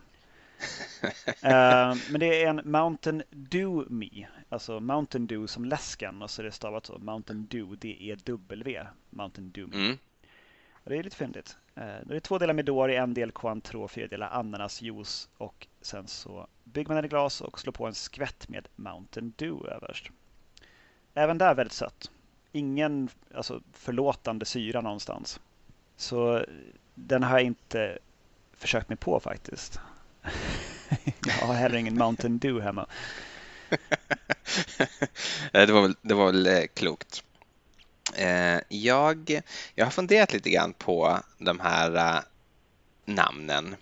Uh, 1.45 1.97
men 2.11 2.21
det 2.21 2.43
är 2.43 2.49
en 2.49 2.61
Mountain 2.65 3.23
Dew 3.31 3.95
Me. 3.95 4.27
Alltså 4.49 4.81
Mountain 4.81 5.27
Dew 5.27 5.47
som 5.47 5.65
läsken 5.65 6.23
och 6.23 6.31
så 6.31 6.43
är 6.43 6.45
det 6.45 6.53
stavat 6.53 6.87
så. 6.87 6.99
Mountain 6.99 7.47
Dew, 7.51 7.77
D-E-W. 7.81 8.87
Mountain 9.11 9.51
Dew 9.51 9.77
Me. 9.77 9.85
Mm. 9.85 9.99
Och 10.85 10.91
det 10.91 10.99
är 10.99 11.03
lite 11.03 11.17
fyndigt. 11.17 11.57
Uh, 11.79 12.07
det 12.07 12.17
är 12.17 12.21
två 12.21 12.39
delar 12.39 12.55
Midori, 12.55 12.97
en 12.97 13.15
del 13.15 13.33
Cointreau, 13.33 13.89
fyra 13.89 14.07
delar 14.07 14.29
ananasjuice 14.29 15.29
och 15.37 15.67
sen 15.81 16.07
så 16.07 16.47
bygger 16.65 16.89
man 16.89 16.97
den 16.97 17.05
i 17.05 17.09
glas 17.09 17.41
och 17.41 17.61
slår 17.61 17.73
på 17.73 17.87
en 17.87 17.95
skvätt 17.95 18.49
med 18.49 18.69
Mountain 18.77 19.33
Dew 19.37 19.75
överst. 19.75 20.11
Även 21.15 21.39
där 21.39 21.55
väldigt 21.55 21.73
sött. 21.73 22.11
Ingen 22.53 23.09
alltså, 23.35 23.63
förlåtande 23.73 24.45
syra 24.45 24.81
någonstans. 24.81 25.41
Så 25.97 26.45
den 26.95 27.23
har 27.23 27.39
jag 27.39 27.47
inte 27.47 27.99
försökt 28.53 28.89
mig 28.89 28.99
på 28.99 29.21
faktiskt 29.21 29.81
jag 31.27 31.47
har 31.47 31.55
heller 31.55 31.79
ingen 31.79 31.99
Mountain 31.99 32.39
Dew 32.39 32.65
hemma. 32.65 32.87
Eh, 35.53 35.67
det, 35.67 35.73
var 35.73 35.83
väl, 35.83 35.97
det 36.03 36.15
var 36.15 36.27
väl 36.27 36.47
eh, 36.47 36.63
klokt. 36.75 37.25
Eh, 38.15 38.59
jag, 38.69 39.41
jag 39.75 39.87
har 39.87 39.91
funderat 39.91 40.33
lite 40.33 40.51
grann 40.51 40.73
på 40.73 41.21
de 41.39 41.61
här 41.61 42.23
namnen 43.05 43.77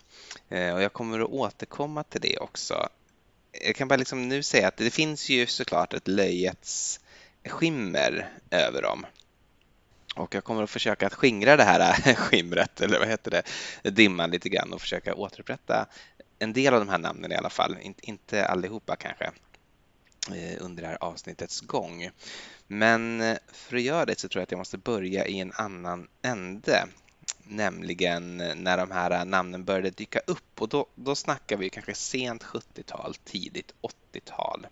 och 0.48 0.83
jag 0.83 0.92
kommer 0.92 1.20
att 1.20 1.30
återkomma 1.30 2.02
till 2.02 2.20
det 2.20 2.38
också. 2.38 2.88
Jag 3.66 3.76
kan 3.76 3.88
bara 3.88 3.96
liksom 3.96 4.28
nu 4.28 4.42
säga 4.42 4.68
att 4.68 4.76
det 4.76 4.90
finns 4.90 5.28
ju 5.28 5.46
såklart 5.46 5.94
ett 5.94 6.09
löjets 6.09 7.00
skimmer 7.44 8.28
över 8.50 8.83
dem. 8.83 9.07
Och 10.14 10.35
jag 10.35 10.44
kommer 10.44 10.62
att 10.62 10.70
försöka 10.70 11.07
att 11.07 11.14
skingra 11.14 11.57
det 11.57 11.64
här 11.64 12.14
skimret, 12.14 12.80
eller 12.80 12.98
vad 12.98 13.09
heter 13.09 13.30
det, 13.30 13.42
dimman 13.90 14.30
lite 14.30 14.48
grann 14.48 14.72
och 14.72 14.80
försöka 14.80 15.14
återupprätta 15.14 15.87
en 16.44 16.52
del 16.52 16.74
av 16.74 16.80
de 16.80 16.88
här 16.88 16.98
namnen 16.98 17.33
i 17.33 17.37
alla 17.37 17.50
fall, 17.50 17.76
inte 18.02 18.46
allihopa 18.46 18.96
kanske 18.96 19.24
eh, 20.35 20.57
under 20.61 20.83
det 20.83 20.88
här 20.88 20.98
avsnittets 21.00 21.61
gång. 21.61 22.11
Men 22.66 23.20
eh, 23.20 23.38
för 23.52 23.76
att 23.76 23.83
göra 23.83 24.04
det 24.04 24.18
så 24.18 24.28
tror 24.28 24.40
jag 24.40 24.42
att 24.42 24.50
jag 24.50 24.59
måste 24.59 24.78
börja 24.78 25.26
i 25.26 25.40
en 25.40 25.52
annan 25.52 26.09
ände, 26.22 26.87
nämligen 27.44 28.40
eh, 28.40 28.54
när 28.54 28.76
de 28.76 28.90
här 28.90 29.24
namnen 29.24 29.64
började 29.64 29.90
dyka 29.90 30.20
upp 30.26 30.62
och 30.62 30.68
då, 30.68 30.87
då 30.94 31.14
snackar 31.14 31.57
vi 31.57 31.70
kanske 31.70 31.94
sent 31.94 32.42
70-tal, 32.42 33.14
tidigt 33.14 33.72
80-tal. 34.12 34.66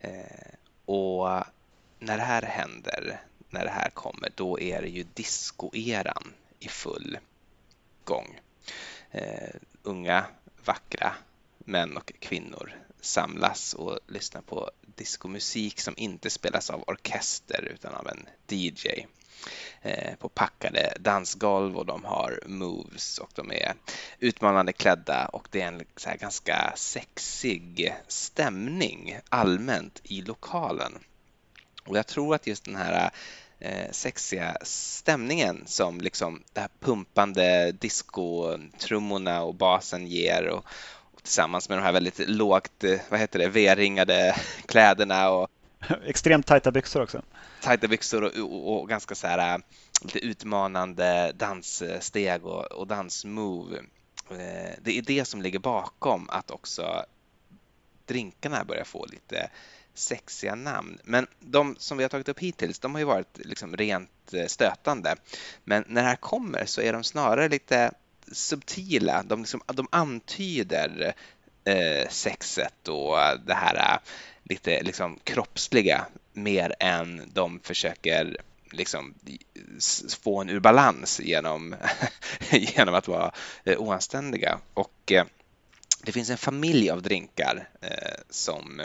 Eh, 0.00 0.54
och 0.84 1.44
när 1.98 2.16
det 2.16 2.24
här 2.24 2.42
händer, 2.42 3.20
när 3.50 3.64
det 3.64 3.70
här 3.70 3.90
kommer, 3.90 4.32
då 4.34 4.60
är 4.60 4.82
det 4.82 4.88
ju 4.88 5.04
discoeran 5.14 6.32
i 6.58 6.68
full 6.68 7.18
gång. 8.04 8.40
Uh, 9.14 9.60
unga 9.82 10.24
vackra 10.64 11.12
män 11.58 11.96
och 11.96 12.12
kvinnor 12.18 12.84
samlas 13.00 13.74
och 13.74 13.98
lyssnar 14.06 14.42
på 14.42 14.70
diskomusik 14.96 15.80
som 15.80 15.94
inte 15.96 16.30
spelas 16.30 16.70
av 16.70 16.84
orkester 16.86 17.68
utan 17.74 17.94
av 17.94 18.08
en 18.08 18.26
DJ 18.48 19.06
eh, 19.82 20.14
på 20.14 20.28
packade 20.28 20.96
dansgolv 21.00 21.76
och 21.76 21.86
de 21.86 22.04
har 22.04 22.40
moves 22.46 23.18
och 23.18 23.30
de 23.34 23.52
är 23.52 23.74
utmanande 24.18 24.72
klädda 24.72 25.26
och 25.26 25.48
det 25.50 25.60
är 25.60 25.68
en 25.68 25.82
så 25.96 26.10
ganska 26.20 26.72
sexig 26.76 27.94
stämning 28.08 29.18
allmänt 29.28 30.00
i 30.04 30.22
lokalen. 30.22 30.98
Och 31.86 31.96
jag 31.96 32.06
tror 32.06 32.34
att 32.34 32.46
just 32.46 32.64
den 32.64 32.76
här 32.76 33.10
eh, 33.64 33.90
sexiga 33.90 34.56
stämningen 34.62 35.62
som 35.66 36.00
liksom 36.00 36.42
det 36.52 36.60
här 36.60 36.70
pumpande 36.80 37.72
disco-trummorna 37.72 39.42
och 39.42 39.54
basen 39.54 40.06
ger 40.06 40.48
och, 40.48 40.64
och, 41.14 41.22
tillsammans 41.22 41.68
med 41.68 41.78
de 41.78 41.82
här 41.82 41.92
väldigt 41.92 42.28
lågt, 42.28 42.84
eh, 42.84 43.00
vad 43.08 43.20
heter 43.20 43.38
det, 43.38 43.48
V-ringade 43.48 44.36
kläderna 44.66 45.30
och 45.30 45.50
Extremt 46.06 46.46
tajta 46.46 46.70
byxor 46.70 47.02
också. 47.02 47.22
Tajta 47.60 47.88
byxor 47.88 48.24
och, 48.24 48.32
och, 48.38 48.80
och 48.80 48.88
ganska 48.88 49.14
så 49.14 49.26
här 49.26 49.54
eh, 49.54 49.60
lite 50.02 50.18
utmanande 50.18 51.32
danssteg 51.32 52.46
och, 52.46 52.64
och 52.64 52.86
dansmove. 52.86 53.78
Eh, 54.30 54.74
det 54.82 54.98
är 54.98 55.02
det 55.02 55.24
som 55.24 55.42
ligger 55.42 55.58
bakom 55.58 56.30
att 56.30 56.50
också 56.50 57.04
drinkarna 58.06 58.64
börjar 58.64 58.84
få 58.84 59.06
lite 59.06 59.50
sexiga 59.94 60.54
namn. 60.54 60.98
Men 61.04 61.26
de 61.40 61.76
som 61.78 61.96
vi 61.98 62.04
har 62.04 62.08
tagit 62.08 62.28
upp 62.28 62.40
hittills, 62.40 62.78
de 62.78 62.92
har 62.92 62.98
ju 62.98 63.04
varit 63.04 63.38
liksom 63.38 63.76
rent 63.76 64.34
eh, 64.34 64.46
stötande. 64.46 65.16
Men 65.64 65.84
när 65.88 66.02
det 66.02 66.08
här 66.08 66.16
kommer 66.16 66.64
så 66.66 66.80
är 66.80 66.92
de 66.92 67.04
snarare 67.04 67.48
lite 67.48 67.92
subtila. 68.32 69.22
De, 69.22 69.40
liksom, 69.40 69.60
de 69.66 69.88
antyder 69.92 71.14
eh, 71.64 72.08
sexet 72.08 72.88
och 72.88 73.16
det 73.46 73.54
här 73.54 73.76
eh, 73.76 73.98
lite 74.44 74.82
liksom 74.82 75.18
kroppsliga 75.24 76.06
mer 76.32 76.74
än 76.80 77.30
de 77.32 77.60
försöker 77.62 78.36
liksom 78.70 79.14
få 80.22 80.40
en 80.40 80.50
ur 80.50 80.60
balans 80.60 81.20
genom, 81.20 81.76
genom 82.50 82.94
att 82.94 83.08
vara 83.08 83.32
eh, 83.64 83.78
oanständiga. 83.78 84.58
Och 84.74 85.12
eh, 85.12 85.24
det 86.02 86.12
finns 86.12 86.30
en 86.30 86.38
familj 86.38 86.90
av 86.90 87.02
drinkar 87.02 87.68
eh, 87.80 88.20
som 88.30 88.82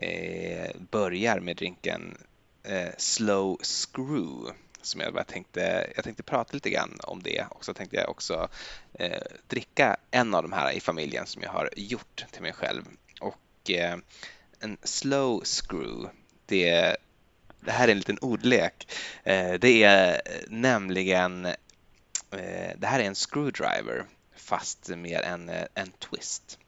eh, 0.00 0.70
börjar 0.90 1.40
med 1.40 1.56
drinken 1.56 2.18
eh, 2.62 2.88
Slow 2.96 3.58
Screw 3.62 4.52
som 4.82 5.00
jag 5.00 5.26
tänkte, 5.26 5.92
jag 5.94 6.04
tänkte 6.04 6.22
prata 6.22 6.52
lite 6.52 6.70
grann 6.70 6.98
om 7.02 7.22
det 7.22 7.44
och 7.50 7.64
så 7.64 7.74
tänkte 7.74 7.96
jag 7.96 8.10
också 8.10 8.48
eh, 8.92 9.22
dricka 9.46 9.96
en 10.10 10.34
av 10.34 10.42
de 10.42 10.52
här 10.52 10.72
i 10.72 10.80
familjen 10.80 11.26
som 11.26 11.42
jag 11.42 11.50
har 11.50 11.70
gjort 11.76 12.24
till 12.32 12.42
mig 12.42 12.52
själv. 12.52 12.82
Och 13.20 13.70
eh, 13.70 13.96
en 14.60 14.76
slow 14.82 15.44
screw, 15.44 16.10
det, 16.46 16.96
det 17.60 17.70
här 17.70 17.88
är 17.88 17.92
en 17.92 17.98
liten 17.98 18.18
ordlek. 18.18 18.92
Eh, 19.24 19.52
det 19.52 19.82
är 19.82 20.20
nämligen, 20.48 21.44
eh, 21.44 22.70
det 22.76 22.86
här 22.86 23.00
är 23.00 23.04
en 23.04 23.14
screwdriver 23.14 24.04
fast 24.36 24.88
med 24.88 25.20
en, 25.24 25.48
eh, 25.48 25.66
en 25.74 25.90
twist. 25.90 26.58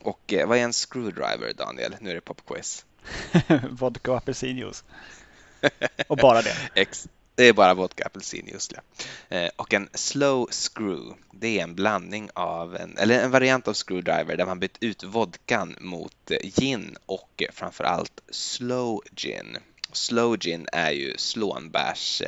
Och 0.00 0.32
eh, 0.32 0.48
vad 0.48 0.58
är 0.58 0.62
en 0.62 0.72
screwdriver 0.72 1.52
Daniel? 1.52 1.96
Nu 2.00 2.10
är 2.10 2.14
det 2.14 2.20
popquiz. 2.20 2.84
Vodka 3.70 4.10
och 4.10 4.16
apelsinjuice. 4.16 4.84
Och 6.06 6.16
bara 6.16 6.42
det. 6.42 6.56
Det 7.38 7.44
är 7.44 7.52
bara 7.52 7.74
vodka 7.74 8.04
apelsinjuice. 8.04 8.70
Ja. 8.74 8.80
Eh, 9.36 9.50
och 9.56 9.74
en 9.74 9.88
slow 9.94 10.48
screw, 10.50 11.14
det 11.32 11.58
är 11.58 11.62
en 11.62 11.74
blandning 11.74 12.30
av 12.34 12.76
en, 12.76 12.98
eller 12.98 13.24
en 13.24 13.30
variant 13.30 13.68
av 13.68 13.74
screwdriver 13.74 14.36
där 14.36 14.46
man 14.46 14.60
bytt 14.60 14.78
ut 14.80 15.04
vodkan 15.04 15.76
mot 15.80 16.30
gin 16.42 16.96
och 17.06 17.42
framförallt 17.52 18.20
slow 18.30 19.02
gin. 19.16 19.56
Slow 19.92 20.36
gin 20.36 20.68
är 20.72 20.90
ju 20.90 21.14
slånbärs 21.16 22.22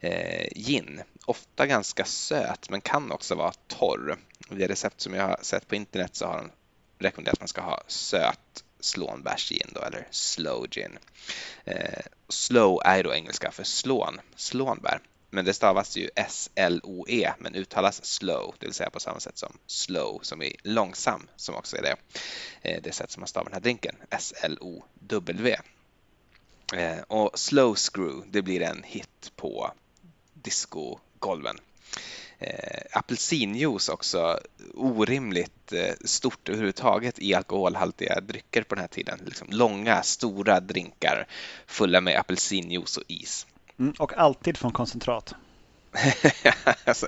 eh, 0.00 0.48
gin. 0.56 1.02
Ofta 1.26 1.66
ganska 1.66 2.04
söt 2.04 2.70
men 2.70 2.80
kan 2.80 3.12
också 3.12 3.34
vara 3.34 3.52
torr. 3.66 4.16
I 4.50 4.54
det 4.54 4.68
recept 4.68 5.00
som 5.00 5.14
jag 5.14 5.22
har 5.22 5.38
sett 5.42 5.68
på 5.68 5.74
internet 5.74 6.16
så 6.16 6.26
har 6.26 6.36
de 6.36 6.50
rekommenderar 6.98 7.32
att 7.32 7.40
man 7.40 7.48
ska 7.48 7.60
ha 7.60 7.82
söt 7.86 8.64
slånbärsgin 8.80 9.70
då, 9.74 9.80
eller 9.80 10.08
slow 10.10 10.66
gin. 10.70 10.98
Eh, 11.64 12.02
slow 12.28 12.80
är 12.84 13.04
då 13.04 13.14
engelska 13.14 13.50
för 13.50 13.64
slån, 13.64 14.20
slånbär. 14.36 15.00
Men 15.30 15.44
det 15.44 15.54
stavas 15.54 15.96
ju 15.96 16.10
S-L-O-E 16.14 17.32
men 17.38 17.54
uttalas 17.54 18.04
slow, 18.04 18.54
det 18.58 18.66
vill 18.66 18.74
säga 18.74 18.90
på 18.90 19.00
samma 19.00 19.20
sätt 19.20 19.38
som 19.38 19.52
slow 19.66 20.18
som 20.22 20.42
är 20.42 20.52
långsam 20.62 21.28
som 21.36 21.54
också 21.54 21.76
är 21.76 21.82
det, 21.82 21.96
eh, 22.62 22.82
det 22.82 22.92
sätt 22.92 23.10
som 23.10 23.20
man 23.20 23.28
stavar 23.28 23.44
den 23.44 23.52
här 23.52 23.60
drinken, 23.60 23.96
S-L-O-W. 24.10 25.56
Eh, 26.74 26.98
och 27.06 27.38
slow 27.38 27.74
screw, 27.74 28.22
det 28.30 28.42
blir 28.42 28.62
en 28.62 28.82
hit 28.82 29.32
på 29.36 29.72
discogolven. 30.32 31.58
Eh, 32.40 32.80
apelsinjuice 32.92 33.88
också, 33.88 34.40
orimligt 34.74 35.72
eh, 35.72 35.94
stort 36.04 36.48
överhuvudtaget 36.48 37.18
i 37.18 37.34
alkoholhaltiga 37.34 38.20
drycker 38.20 38.62
på 38.62 38.74
den 38.74 38.82
här 38.82 38.88
tiden. 38.88 39.18
Liksom 39.24 39.48
långa, 39.50 40.02
stora 40.02 40.60
drinkar 40.60 41.26
fulla 41.66 42.00
med 42.00 42.18
apelsinjuice 42.18 42.96
och 42.96 43.04
is. 43.06 43.46
Mm, 43.78 43.94
och 43.98 44.18
alltid 44.18 44.56
från 44.56 44.72
koncentrat. 44.72 45.34
alltså, 46.84 47.06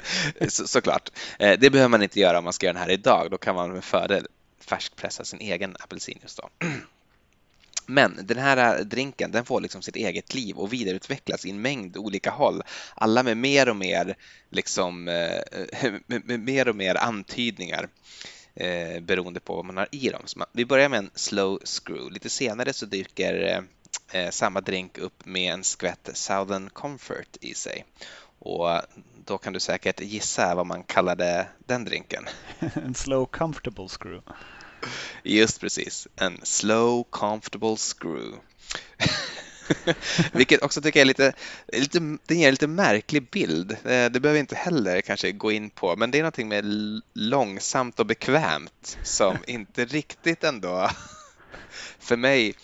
så, 0.49 0.67
såklart. 0.67 1.11
Eh, 1.39 1.59
det 1.59 1.71
behöver 1.71 1.89
man 1.89 2.03
inte 2.03 2.21
göra 2.21 2.39
om 2.39 2.45
man 2.45 2.53
ska 2.53 2.67
göra 2.67 2.75
den 2.75 2.83
här 2.83 2.91
idag. 2.91 3.31
Då 3.31 3.39
kan 3.39 3.55
man 3.55 3.73
med 3.73 3.85
fördel 3.85 4.27
färskpressa 4.61 5.25
sin 5.25 5.41
egen 5.41 5.77
apelsinjuice. 5.81 6.37
Då. 6.37 6.49
Men 7.91 8.19
den 8.23 8.39
här 8.39 8.79
eh, 8.79 8.85
drinken 8.85 9.31
den 9.31 9.45
får 9.45 9.61
liksom 9.61 9.83
sitt 9.83 9.97
eget 9.97 10.35
liv 10.35 10.57
och 10.57 10.73
vidareutvecklas 10.73 11.45
i 11.45 11.51
en 11.51 11.63
mängd 11.63 11.97
olika 11.97 12.31
håll. 12.31 12.63
Alla 12.95 13.23
med 13.23 13.37
mer 13.37 13.69
och 13.69 13.77
mer, 13.77 14.17
liksom, 14.51 15.09
eh, 15.09 15.93
med 16.25 16.41
mer, 16.41 16.69
och 16.69 16.77
mer 16.77 16.95
antydningar 16.95 17.89
eh, 18.55 19.01
beroende 19.01 19.41
på 19.41 19.57
vad 19.57 19.65
man 19.65 19.77
har 19.77 19.89
i 19.91 20.09
dem. 20.09 20.23
Man, 20.37 20.49
vi 20.53 20.65
börjar 20.65 20.89
med 20.89 20.99
en 20.99 21.11
slow 21.15 21.61
screw. 21.65 22.13
Lite 22.13 22.31
senare 22.31 22.73
så 22.73 22.87
dyker 22.87 23.65
eh, 24.13 24.21
eh, 24.21 24.31
samma 24.31 24.61
drink 24.61 24.99
upp 24.99 25.27
med 25.27 25.53
en 25.53 25.65
skvätt 25.65 26.11
Southern 26.15 26.71
Comfort 26.71 27.37
i 27.41 27.55
sig. 27.55 27.85
Och 28.39 28.81
då 29.25 29.39
kan 29.39 29.53
du 29.53 29.61
säkert 29.61 30.01
gissa 30.01 30.55
vad 30.55 30.67
man 30.67 30.83
kallade 30.83 31.47
den 31.67 31.85
drinken. 31.85 32.25
en 32.75 32.95
slow 32.95 33.27
comfortable 33.27 33.89
screw. 33.89 34.23
Just 35.23 35.61
precis, 35.61 36.09
en 36.17 36.41
slow 36.43 37.05
comfortable 37.11 37.77
screw. 37.77 38.37
Vilket 40.33 40.63
också 40.63 40.83
tycker 40.83 41.01
jag 41.01 41.05
är 41.05 41.07
lite, 41.07 41.33
lite, 41.73 42.19
det 42.27 42.35
ger 42.35 42.49
en 42.49 42.55
lite 42.55 42.67
märklig 42.67 43.31
bild. 43.31 43.73
Eh, 43.73 43.77
det 43.85 44.21
behöver 44.21 44.33
vi 44.33 44.39
inte 44.39 44.57
heller 44.57 45.01
kanske 45.01 45.33
gå 45.33 45.53
in 45.53 45.71
på, 45.71 45.97
men 45.97 46.11
det 46.11 46.19
är 46.19 46.23
någonting 46.23 46.49
med 46.49 46.65
långsamt 47.15 48.01
och 48.01 48.07
bekvämt 48.07 48.99
som 49.03 49.37
inte 49.47 49.85
riktigt 49.85 50.45
ändå 50.45 50.91
för 51.99 52.17
mig 52.17 52.55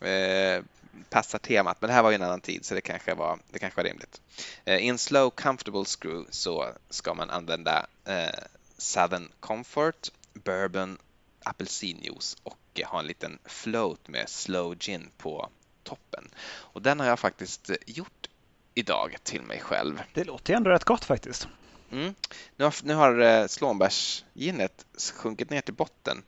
eh, 0.00 0.64
passar 1.10 1.38
temat. 1.38 1.80
Men 1.80 1.88
det 1.88 1.94
här 1.94 2.02
var 2.02 2.10
ju 2.10 2.14
en 2.14 2.22
annan 2.22 2.40
tid 2.40 2.64
så 2.64 2.74
det 2.74 2.80
kanske 2.80 3.14
var, 3.14 3.38
det 3.50 3.58
kanske 3.58 3.76
var 3.76 3.84
rimligt. 3.84 4.20
Eh, 4.64 4.76
I 4.76 4.88
en 4.88 4.98
slow 4.98 5.30
comfortable 5.30 5.84
screw 5.84 6.26
så 6.30 6.68
ska 6.90 7.14
man 7.14 7.30
använda 7.30 7.86
eh, 8.04 8.38
Southern 8.78 9.28
Comfort, 9.40 10.08
Bourbon 10.44 10.98
apelsinjuice 11.44 12.36
och 12.42 12.80
ha 12.86 12.98
en 12.98 13.06
liten 13.06 13.38
float 13.44 14.08
med 14.08 14.28
slow 14.28 14.74
gin 14.78 15.10
på 15.16 15.48
toppen. 15.82 16.28
Och 16.44 16.82
den 16.82 17.00
har 17.00 17.06
jag 17.06 17.18
faktiskt 17.18 17.70
gjort 17.86 18.28
idag 18.74 19.16
till 19.22 19.42
mig 19.42 19.60
själv. 19.60 20.02
Det 20.14 20.24
låter 20.24 20.52
ju 20.52 20.56
ändå 20.56 20.70
rätt 20.70 20.84
gott 20.84 21.04
faktiskt. 21.04 21.48
Mm. 21.92 22.14
Nu 22.56 22.64
har, 22.64 22.74
nu 22.82 22.94
har 22.94 23.20
eh, 23.20 23.46
slånbärsginet 23.46 24.86
sjunkit 25.14 25.50
ner 25.50 25.60
till 25.60 25.74
botten. 25.74 26.22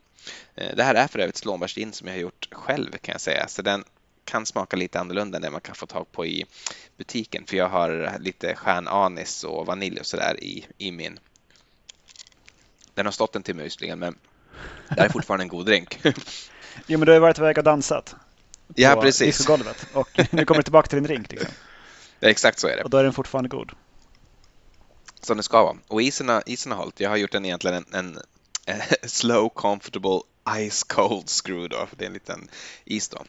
Eh, 0.55 0.77
det 0.77 0.83
här 0.83 0.95
är 0.95 1.07
för 1.07 1.19
övrigt 1.19 1.37
slånbärsgin 1.37 1.93
som 1.93 2.09
jag 2.09 2.15
har 2.15 2.21
gjort 2.21 2.49
själv 2.53 2.91
kan 2.91 3.13
jag 3.13 3.21
säga, 3.21 3.49
så 3.49 3.63
den 3.63 3.85
kan 4.25 4.47
smaka 4.47 4.77
lite 4.77 5.01
annorlunda 5.01 5.37
än 5.37 5.43
det 5.43 5.51
man 5.51 5.61
kan 5.61 5.75
få 5.75 5.87
tag 5.87 6.13
på 6.13 6.27
i 6.27 6.45
butiken, 6.97 7.45
för 7.47 7.57
jag 7.57 7.69
har 7.69 8.17
lite 8.21 8.55
stjärnanis 8.55 9.45
och 9.45 9.67
vanilj 9.67 10.01
och 10.01 10.07
sådär 10.07 10.45
i, 10.45 10.67
i 10.79 10.93
min. 10.93 11.19
Den 12.95 13.07
har 13.07 13.13
stått 13.13 13.37
en 13.37 13.43
timme 13.43 13.63
visserligen, 13.63 13.99
men 13.99 14.19
det 14.89 15.01
här 15.01 15.05
är 15.05 15.13
fortfarande 15.13 15.45
en 15.45 15.49
god 15.49 15.67
drink. 15.67 15.99
jo, 16.87 16.99
men 16.99 17.01
du 17.01 17.13
har 17.13 17.15
ju 17.15 17.21
varit 17.21 17.39
iväg 17.39 17.59
och 17.59 17.65
dansat. 17.65 18.15
Ja, 18.75 19.01
precis. 19.01 19.37
Discogolvet. 19.37 19.87
Och 19.93 20.21
nu 20.31 20.45
kommer 20.45 20.59
du 20.59 20.63
tillbaka 20.63 20.89
till 20.89 20.97
din 20.97 21.05
drink. 21.05 21.33
Liksom. 21.33 21.51
Ja, 22.21 22.29
exakt 22.31 22.59
så 22.59 22.69
är 22.69 22.77
det. 22.77 22.83
Och 22.83 22.91
då 22.91 22.97
är 22.97 23.05
den 23.05 23.13
fortfarande 23.13 23.49
god. 23.49 23.73
Som 25.21 25.37
det 25.37 25.43
ska 25.43 25.63
vara. 25.63 25.77
Och 25.89 26.03
isen 26.03 26.29
har, 26.29 26.43
isen 26.47 26.73
har 26.73 26.79
hållit. 26.79 27.01
Jag 27.01 27.11
har 27.11 27.17
gjort 27.17 27.33
den 27.33 27.45
egentligen 27.45 27.77
en, 27.77 27.95
en, 27.95 28.19
en 28.67 28.81
slow, 29.09 29.49
comfortable, 29.49 30.21
ice 30.71 30.83
cold 30.83 31.29
screw 31.29 31.69
då. 31.69 31.87
Det 31.97 32.05
är 32.05 32.07
en 32.07 32.13
liten 32.13 32.49
is 32.85 33.09
då. 33.09 33.25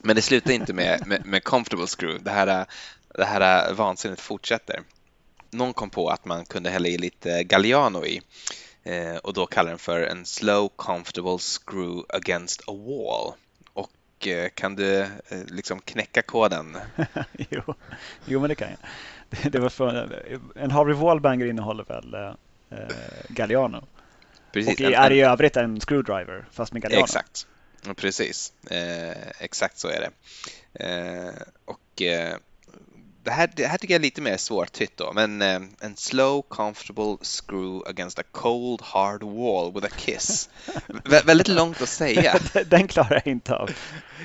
Men 0.00 0.16
det 0.16 0.22
slutar 0.22 0.52
inte 0.52 0.72
med, 0.72 1.06
med, 1.06 1.26
med 1.26 1.44
comfortable 1.44 1.86
screw. 1.86 2.24
Det 2.24 2.30
här, 2.30 2.66
det 3.14 3.24
här 3.24 3.72
vansinnet 3.72 4.20
fortsätter. 4.20 4.82
Någon 5.50 5.72
kom 5.72 5.90
på 5.90 6.08
att 6.08 6.24
man 6.24 6.44
kunde 6.44 6.70
hälla 6.70 6.88
i 6.88 6.98
lite 6.98 7.44
Galliano 7.44 8.06
i 8.06 8.22
Eh, 8.84 9.16
och 9.16 9.32
då 9.32 9.46
kallar 9.46 9.70
den 9.70 9.78
för 9.78 10.00
en 10.00 10.26
slow 10.26 10.68
comfortable 10.76 11.38
screw 11.38 12.04
against 12.08 12.60
a 12.60 12.72
wall. 12.72 13.32
Och 13.72 14.28
eh, 14.28 14.48
kan 14.48 14.74
du 14.74 15.00
eh, 15.00 15.08
liksom 15.46 15.80
knäcka 15.80 16.22
koden? 16.22 16.76
jo. 17.50 17.74
jo, 18.24 18.40
men 18.40 18.48
det 18.48 18.54
kan 18.54 18.68
jag. 18.70 18.78
Det, 19.30 19.48
det 19.48 19.58
var 19.58 19.68
för, 19.68 20.22
en 20.54 20.70
Harvey 20.70 20.94
Wallbanger 20.94 21.46
innehåller 21.46 21.84
väl 21.84 22.14
eh, 22.14 22.34
Galliano? 23.28 23.86
Precis, 24.52 24.80
och 24.80 24.92
är 24.92 25.10
i 25.10 25.20
övrigt 25.20 25.56
en 25.56 25.80
screwdriver 25.80 26.44
fast 26.52 26.72
med 26.72 26.82
Galliano? 26.82 27.04
Exakt, 27.04 27.46
precis. 27.96 28.52
Eh, 28.70 29.30
exakt 29.38 29.78
så 29.78 29.88
är 29.88 30.00
det. 30.00 30.10
Eh, 30.84 31.34
och 31.64 32.02
det 33.24 33.30
här, 33.30 33.50
det 33.56 33.66
här 33.66 33.78
tycker 33.78 33.94
jag 33.94 33.98
är 33.98 34.02
lite 34.02 34.20
mer 34.20 34.36
svårtytt 34.36 34.96
då, 34.96 35.12
men 35.12 35.42
eh, 35.42 35.60
en 35.80 35.96
slow 35.96 36.42
comfortable 36.42 37.16
screw 37.22 37.88
against 37.90 38.18
a 38.18 38.22
cold 38.32 38.82
hard 38.82 39.22
wall 39.22 39.72
with 39.74 39.86
a 39.86 39.96
kiss. 39.96 40.48
Vä 41.04 41.22
väldigt 41.22 41.48
långt 41.48 41.82
att 41.82 41.88
säga. 41.88 42.38
Den 42.66 42.88
klarar 42.88 43.22
jag 43.24 43.26
inte 43.26 43.54
av. 43.54 43.70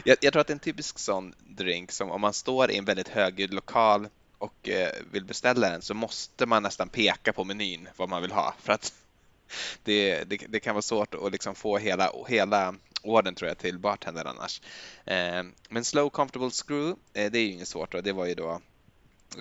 Jag, 0.04 0.18
jag, 0.22 0.34
tror 0.34 0.42
att 0.42 0.48
det 0.48 0.52
är 0.52 0.56
en 0.56 0.60
typisk 0.60 1.00
sån 1.00 1.34
drink 1.48 1.92
som 1.92 2.12
om 2.12 2.22
man 2.22 2.34
står 2.34 2.72
i 2.72 2.78
en 2.78 2.86
väldigt 2.86 3.08
högljudd 3.08 3.54
lokal 3.54 4.08
och 4.38 4.70
eh, 4.70 4.90
vill 5.12 5.26
beställa 5.26 5.70
den 5.70 5.82
så 5.82 5.94
måste 5.94 6.46
man 6.46 6.64
nästan 6.64 6.90
peka 6.90 7.34
på 7.34 7.44
menyn 7.44 7.88
vad 7.96 8.10
man 8.10 8.22
vill 8.22 8.32
ha 8.32 8.54
för 8.62 8.74
att 8.74 8.94
det, 9.84 10.24
det, 10.24 10.38
det 10.50 10.60
kan 10.60 10.76
vara 10.76 10.82
svårt 10.82 11.14
att 11.14 11.32
liksom 11.32 11.56
få 11.56 11.78
hela, 11.78 12.12
hela 12.28 12.76
orden 13.04 13.36
tror 13.36 13.48
jag 13.48 13.58
till 13.58 13.80
bartender 13.80 14.26
annars. 14.26 14.62
Eh, 15.06 15.44
men 15.70 15.84
slow 15.84 16.10
comfortable 16.10 16.50
screw, 16.52 16.96
eh, 17.14 17.32
det 17.32 17.40
är 17.40 17.44
ju 17.44 17.52
inget 17.52 17.68
svårt 17.68 17.92
då. 17.92 18.02
Det 18.02 18.12
var 18.12 18.26
ju 18.26 18.36
då 18.36 18.62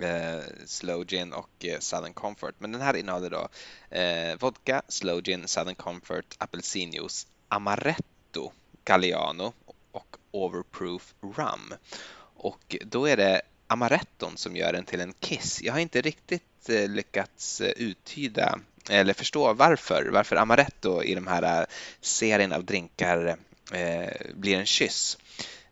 eh, 0.03 0.41
Slow 0.67 1.05
Gin 1.07 1.33
och 1.33 1.65
eh, 1.65 1.79
Southern 1.79 2.15
Comfort. 2.15 2.55
Men 2.59 2.73
den 2.73 2.81
här 2.81 2.97
innehåller 2.97 3.31
då 3.31 3.49
eh, 3.97 4.39
vodka, 4.39 4.83
Slow 4.89 5.23
Gin, 5.23 5.49
Southern 5.49 5.75
Comfort, 5.75 6.35
apelsinjuice, 6.39 7.27
Amaretto, 7.49 8.53
Galliano 8.85 9.53
och 9.93 10.17
Overproof 10.31 11.15
Rum. 11.21 11.75
Och 12.37 12.77
då 12.87 13.09
är 13.09 13.17
det 13.17 13.43
amaretton 13.67 14.37
som 14.37 14.57
gör 14.57 14.73
den 14.73 14.85
till 14.85 15.01
en 15.01 15.13
kiss. 15.21 15.63
Jag 15.63 15.73
har 15.73 15.81
inte 15.81 16.01
riktigt 16.01 16.69
eh, 16.69 16.89
lyckats 16.89 17.61
eh, 17.61 17.71
uttyda 17.77 18.59
eller 18.91 19.15
förstå 19.15 19.53
varför, 19.53 20.09
varför 20.13 20.37
amaretto 20.37 21.03
i 21.03 21.15
de 21.15 21.27
här 21.27 21.61
eh, 21.61 21.67
serien 22.01 22.53
av 22.53 22.65
drinkar 22.65 23.37
eh, 23.73 24.33
blir 24.35 24.59
en 24.59 24.67
kyss. 24.67 25.19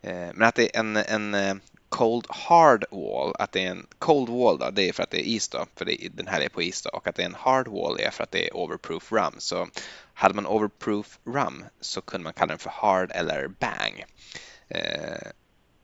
Eh, 0.03 0.31
men 0.35 0.43
att 0.43 0.55
det 0.55 0.77
är 0.77 0.81
en, 0.81 0.97
en 0.97 1.61
Cold 1.89 2.27
Hard 2.29 2.85
Wall, 2.91 3.35
att 3.39 3.53
det 3.53 3.65
är 3.65 3.71
en 3.71 3.87
Cold 3.99 4.29
Wall 4.29 4.59
då, 4.59 4.71
det 4.71 4.89
är 4.89 4.93
för 4.93 5.03
att 5.03 5.11
det 5.11 5.21
är 5.21 5.29
is 5.29 5.49
då, 5.49 5.67
för 5.77 5.85
det, 5.85 6.09
den 6.15 6.27
här 6.27 6.41
är 6.41 6.49
på 6.49 6.63
is 6.63 6.83
då, 6.83 6.91
och 6.91 7.07
att 7.07 7.15
det 7.15 7.23
är 7.23 7.27
en 7.27 7.35
Hard 7.35 7.69
Wall 7.69 8.01
är 8.01 8.11
för 8.11 8.25
att 8.25 8.31
det 8.31 8.49
är 8.49 8.57
Overproof 8.57 9.13
Rum. 9.13 9.35
Så 9.39 9.69
hade 10.15 10.35
man 10.35 10.47
Overproof 10.47 11.19
Rum 11.25 11.65
så 11.81 12.01
kunde 12.01 12.25
man 12.25 12.33
kalla 12.33 12.49
den 12.49 12.59
för 12.59 12.71
Hard 12.71 13.11
eller 13.15 13.49
Bang. 13.49 14.05
Eh, 14.69 15.31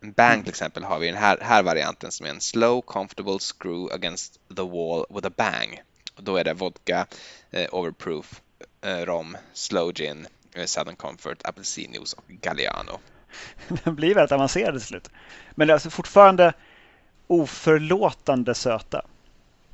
bang 0.01 0.43
till 0.43 0.51
exempel 0.51 0.85
har 0.85 0.99
vi 0.99 1.07
den 1.07 1.17
här, 1.17 1.39
här 1.41 1.63
varianten 1.63 2.13
som 2.13 2.27
är 2.27 2.31
en 2.31 2.41
Slow 2.41 2.81
Comfortable 2.81 3.39
Screw 3.39 3.95
Against 3.95 4.41
the 4.57 4.63
Wall 4.63 5.07
with 5.11 5.27
a 5.27 5.31
Bang. 5.37 5.83
Och 6.17 6.25
då 6.25 6.37
är 6.37 6.45
det 6.45 6.55
vodka, 6.55 7.07
eh, 7.51 7.75
Overproof, 7.75 8.43
eh, 8.81 8.99
rom, 8.99 9.37
Slow 9.53 9.93
Gin, 9.93 10.27
eh, 10.55 10.65
Southern 10.65 10.97
Comfort, 10.97 11.43
apelsinjuice 11.45 12.13
och 12.13 12.25
Galliano. 12.29 12.99
Den 13.85 13.95
blir 13.95 14.15
väldigt 14.15 14.33
avancerad 14.33 14.75
till 14.75 14.87
slut. 14.87 15.11
Men 15.55 15.67
det 15.67 15.73
är 15.73 15.75
alltså 15.75 15.91
fortfarande 15.91 16.53
oförlåtande 17.27 18.55
söta. 18.55 19.03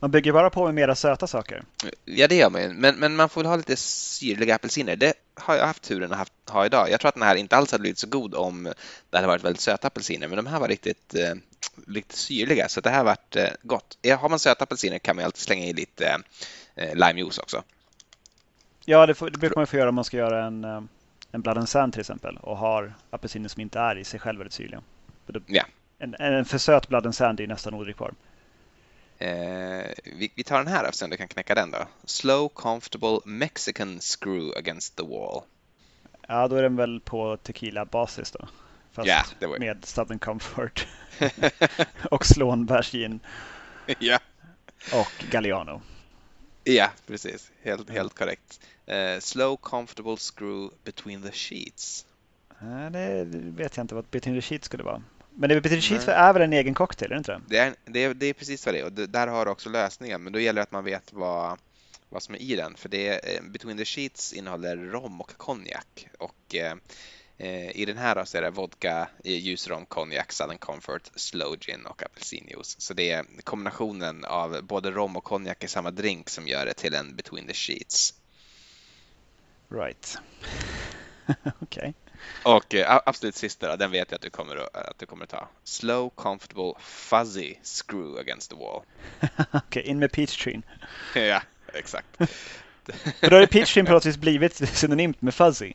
Man 0.01 0.11
bygger 0.11 0.33
bara 0.33 0.51
på 0.51 0.64
med 0.64 0.75
mera 0.75 0.94
söta 0.94 1.27
saker. 1.27 1.62
Ja, 2.05 2.29
det 2.29 2.35
gör 2.35 2.51
man 2.51 2.62
ju. 2.62 2.68
Men, 2.68 2.97
men 2.97 3.16
man 3.16 3.29
får 3.29 3.40
väl 3.40 3.49
ha 3.49 3.57
lite 3.57 3.77
syrliga 3.77 4.55
apelsiner. 4.55 4.97
Det 4.97 5.14
har 5.35 5.57
jag 5.57 5.66
haft 5.66 5.83
turen 5.83 6.12
att 6.12 6.31
ha 6.51 6.66
idag. 6.66 6.90
Jag 6.90 7.01
tror 7.01 7.09
att 7.09 7.14
den 7.14 7.23
här 7.23 7.35
inte 7.35 7.57
alls 7.57 7.73
hade 7.73 7.81
blivit 7.83 7.99
så 7.99 8.07
god 8.07 8.35
om 8.35 8.73
det 9.11 9.16
hade 9.16 9.27
varit 9.27 9.44
väldigt 9.44 9.61
söta 9.61 9.87
apelsiner, 9.87 10.29
men 10.29 10.37
de 10.37 10.47
här 10.47 10.61
var 10.61 10.68
riktigt, 10.68 11.14
eh, 11.14 11.35
lite 11.87 12.16
syrliga, 12.16 12.68
så 12.68 12.81
det 12.81 12.90
här 12.90 12.97
har 12.97 13.05
varit 13.05 13.37
eh, 13.37 13.49
gott. 13.62 13.99
Har 14.21 14.29
man 14.29 14.38
söta 14.38 14.64
apelsiner 14.64 14.99
kan 14.99 15.16
man 15.16 15.25
alltid 15.25 15.40
slänga 15.40 15.66
i 15.66 15.73
lite 15.73 16.18
eh, 16.75 16.94
limejuice 16.94 17.38
också. 17.38 17.62
Ja, 18.85 19.07
det, 19.07 19.14
får, 19.14 19.31
det 19.31 19.38
brukar 19.38 19.57
man 19.57 19.66
få 19.66 19.77
göra 19.77 19.88
om 19.88 19.94
man 19.94 20.05
ska 20.05 20.16
göra 20.16 20.47
en, 20.47 20.64
eh, 20.64 20.81
en 21.33 21.41
Blood 21.41 21.69
Sand 21.69 21.93
till 21.93 22.01
exempel 22.01 22.37
och 22.37 22.57
har 22.57 22.95
apelsiner 23.11 23.49
som 23.49 23.61
inte 23.61 23.79
är 23.79 23.99
i 23.99 24.05
sig 24.05 24.21
själv 24.21 24.38
väldigt 24.38 24.53
syrliga. 24.53 24.83
Ja. 25.47 25.64
En, 25.99 26.14
en 26.14 26.45
för 26.45 26.59
söt 26.59 27.14
Sand 27.14 27.41
är 27.41 27.47
nästan 27.47 27.75
odrickbar. 27.75 28.14
Eh, 29.19 29.87
vi, 30.05 30.33
vi, 30.35 30.45
tar 30.45 30.59
den 30.59 30.67
här 30.67 30.93
så 30.93 31.07
du 31.07 31.17
kan 31.17 31.29
knäcka 31.29 31.55
den 31.55 31.71
då. 31.71 31.79
Slow 32.05 32.49
comfortable 32.49 33.19
Mexican 33.25 34.01
screw 34.01 34.59
against 34.59 34.97
the 34.97 35.03
wall. 35.03 35.43
Ja, 36.29 36.49
då 36.49 36.57
är 36.57 36.62
den 36.62 36.77
väl 36.77 37.01
på 37.01 37.37
tequila-basis 37.37 38.31
då. 38.31 38.49
Fast 38.93 39.09
yeah, 39.09 39.59
med 39.61 39.85
Southern 39.85 40.19
Comfort 40.19 40.87
och 42.11 42.27
slånbärsgin. 42.27 43.21
ja. 43.99 44.19
Och 44.93 45.25
Galliano. 45.31 45.83
Ja, 46.64 46.91
precis. 47.07 47.51
Helt, 47.62 47.91
helt 47.91 48.14
korrekt. 48.14 48.61
Uh, 48.90 49.20
slow 49.20 49.57
comfortable 49.57 50.16
screw 50.16 50.70
between 50.85 51.22
the 51.22 51.33
sheets. 51.33 52.07
Uh, 52.62 52.90
det 52.90 53.24
vet 53.33 53.77
jag 53.77 53.85
inte 53.85 53.94
vad 53.94 54.05
between 54.05 54.37
the 54.37 54.42
sheets 54.42 54.66
skulle 54.66 54.83
vara. 54.83 55.03
Men 55.40 55.48
det 55.48 55.61
betyder 55.61 55.83
cheese 55.83 56.12
är 56.12 56.33
väl 56.33 56.42
en 56.42 56.53
egen 56.53 56.74
cocktail, 56.74 57.12
är 57.12 57.14
det 57.14 57.18
inte 57.18 57.33
det? 57.33 57.40
Det 57.46 57.59
är, 57.59 57.74
det 57.85 58.05
är, 58.05 58.14
det 58.14 58.27
är 58.27 58.33
precis 58.33 58.66
vad 58.66 58.74
det 58.74 58.81
är 58.81 58.85
och 58.85 58.92
det, 58.92 59.07
där 59.07 59.27
har 59.27 59.44
du 59.44 59.51
också 59.51 59.70
lösningen. 59.70 60.22
Men 60.22 60.33
då 60.33 60.40
gäller 60.40 60.61
det 60.61 60.62
att 60.62 60.72
man 60.72 60.85
vet 60.85 61.12
vad, 61.12 61.59
vad 62.09 62.22
som 62.22 62.35
är 62.35 62.38
i 62.38 62.57
den. 62.57 62.74
För 62.74 62.88
det 62.88 63.37
eh, 63.37 63.42
Between 63.42 63.79
the 63.79 63.85
Sheets 63.85 64.33
innehåller 64.33 64.77
rom 64.77 65.20
och 65.20 65.37
konjak. 65.37 66.09
Och 66.18 66.55
eh, 66.55 66.74
eh 67.38 67.77
i 67.77 67.85
den 67.85 67.98
här 67.98 68.24
så 68.24 68.38
är 68.38 68.42
det 68.42 68.51
vodka, 68.51 69.09
ljusrom, 69.24 69.87
konjak, 69.87 70.33
Southern 70.33 70.59
Comfort, 70.59 71.11
Slow 71.14 71.57
Gin 71.61 71.87
och 71.87 72.03
apelsinjuice. 72.03 72.81
Så 72.81 72.94
det 72.94 73.11
är 73.11 73.24
kombinationen 73.44 74.24
av 74.24 74.62
både 74.62 74.90
rom 74.90 75.16
och 75.16 75.24
konjak 75.24 75.64
i 75.64 75.68
samma 75.68 75.90
drink 75.90 76.31
som 76.31 76.48
gör 76.48 76.66
det 76.66 76.74
till 76.74 76.94
en 76.94 77.16
Between 77.16 77.46
the 77.46 77.55
Sheets. 77.55 78.14
Right. 79.68 80.18
Okej. 81.61 81.94
Okay. 82.40 82.52
Och 82.54 82.74
eh, 82.74 83.00
absolut 83.07 83.35
sista 83.35 83.68
då, 83.68 83.76
den 83.76 83.90
vet 83.90 84.11
jag 84.11 84.16
att 84.16 84.22
du 84.22 84.31
kommer 84.31 84.57
att, 84.57 84.76
att, 84.76 84.98
du 84.98 85.07
kommer 85.07 85.24
att 85.24 85.31
ta. 85.31 85.48
Slow, 85.64 86.11
comfortable, 86.11 86.72
fuzzy 86.81 87.54
screw 87.62 88.20
against 88.20 88.50
the 88.50 88.57
wall. 88.57 88.83
Okej, 89.20 89.61
okay, 89.68 89.83
in 89.83 89.98
med 89.98 90.12
peach 90.12 90.44
treen. 90.44 90.62
ja, 91.14 91.42
exakt. 91.74 92.07
För 93.20 93.31
då 93.31 93.37
har 93.37 93.46
peach 93.46 93.74
treen 93.74 93.87
på 93.87 93.92
något 93.92 94.07
vis 94.07 94.16
blivit 94.16 94.54
synonymt 94.68 95.22
med 95.22 95.35
fuzzy. 95.35 95.72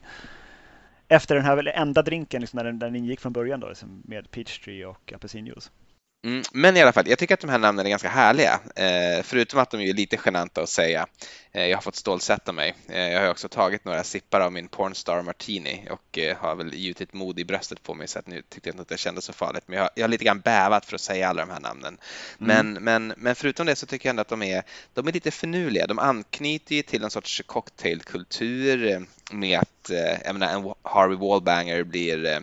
Efter 1.07 1.35
den 1.35 1.45
här 1.45 1.67
enda 1.67 2.01
drinken 2.01 2.41
liksom, 2.41 2.57
när 2.57 2.63
den, 2.63 2.79
den 2.79 2.95
ingick 2.95 3.19
från 3.19 3.33
början 3.33 3.59
då, 3.59 3.67
liksom, 3.67 4.01
med 4.05 4.31
peach 4.31 4.59
tree 4.59 4.85
och 4.85 5.13
apelsinjuice. 5.13 5.71
Mm, 6.23 6.43
men 6.51 6.77
i 6.77 6.81
alla 6.81 6.91
fall, 6.91 7.07
jag 7.07 7.19
tycker 7.19 7.33
att 7.33 7.39
de 7.39 7.49
här 7.49 7.57
namnen 7.57 7.85
är 7.85 7.89
ganska 7.89 8.09
härliga. 8.09 8.59
Eh, 8.75 9.23
förutom 9.23 9.59
att 9.59 9.71
de 9.71 9.81
är 9.81 9.93
lite 9.93 10.17
genanta 10.25 10.61
att 10.61 10.69
säga. 10.69 11.07
Eh, 11.51 11.65
jag 11.65 11.77
har 11.77 11.81
fått 11.81 11.95
stålsätta 11.95 12.51
mig. 12.51 12.75
Eh, 12.89 13.11
jag 13.11 13.21
har 13.21 13.29
också 13.29 13.49
tagit 13.49 13.85
några 13.85 14.03
sippar 14.03 14.41
av 14.41 14.51
min 14.51 14.67
Pornstar 14.67 15.21
Martini 15.21 15.87
och 15.89 16.19
eh, 16.19 16.37
har 16.37 16.55
väl 16.55 16.73
gjutit 16.73 17.13
mod 17.13 17.39
i 17.39 17.45
bröstet 17.45 17.83
på 17.83 17.93
mig 17.93 18.07
så 18.07 18.19
att 18.19 18.27
nu 18.27 18.41
tyckte 18.49 18.69
jag 18.69 18.73
inte 18.73 18.81
att 18.81 18.87
det 18.87 18.97
kändes 18.97 19.25
så 19.25 19.33
farligt. 19.33 19.63
Men 19.67 19.77
jag 19.77 19.83
har, 19.83 19.91
jag 19.95 20.03
har 20.03 20.09
lite 20.09 20.23
grann 20.23 20.39
bävat 20.39 20.85
för 20.85 20.95
att 20.95 21.01
säga 21.01 21.29
alla 21.29 21.45
de 21.45 21.51
här 21.51 21.59
namnen. 21.59 21.97
Men, 22.37 22.77
mm. 22.77 22.83
men, 22.83 23.13
men 23.17 23.35
förutom 23.35 23.65
det 23.65 23.75
så 23.75 23.85
tycker 23.85 24.09
jag 24.09 24.11
ändå 24.11 24.21
att 24.21 24.27
de 24.27 24.43
är, 24.43 24.63
de 24.93 25.07
är 25.07 25.11
lite 25.11 25.31
finurliga. 25.31 25.87
De 25.87 25.99
anknyter 25.99 26.75
ju 26.75 26.81
till 26.81 27.03
en 27.03 27.11
sorts 27.11 27.41
cocktailkultur 27.45 29.07
med 29.33 29.59
att 29.59 29.89
eh, 29.89 30.21
jag 30.25 30.35
menar, 30.35 30.47
en 30.47 30.73
Harvey 30.81 31.17
Wallbanger 31.17 31.83
blir 31.83 32.25
eh, 32.25 32.39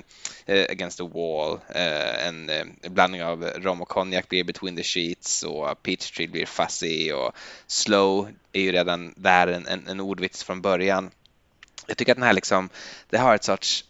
eh, 0.46 0.66
Against 0.70 0.98
the 0.98 1.05
Wall, 1.05 1.59
en, 1.68 2.50
blandning 2.83 3.24
av 3.24 3.44
rom 3.44 3.83
och 3.83 3.88
konjak 3.88 4.29
blir 4.29 4.44
Between 4.44 4.76
the 4.76 4.83
Sheets 4.83 5.42
och 5.42 5.83
Peach 5.83 6.11
Tree 6.11 6.29
blir 6.29 6.46
Fuzzy 6.46 7.12
och 7.12 7.33
Slow 7.66 8.29
är 8.53 8.61
ju 8.61 8.72
redan 8.72 9.14
där 9.16 9.46
en, 9.46 9.66
en, 9.66 9.87
en 9.87 10.00
ordvits 10.00 10.44
från 10.44 10.61
början. 10.61 11.11
Jag 11.87 11.96
tycker 11.96 12.12
att 12.12 12.18
den 12.18 12.26
här 12.26 12.33
liksom, 12.33 12.68
det 13.11 13.18
har 13.18 13.35
ett 13.35 13.44
sorts 13.44 13.85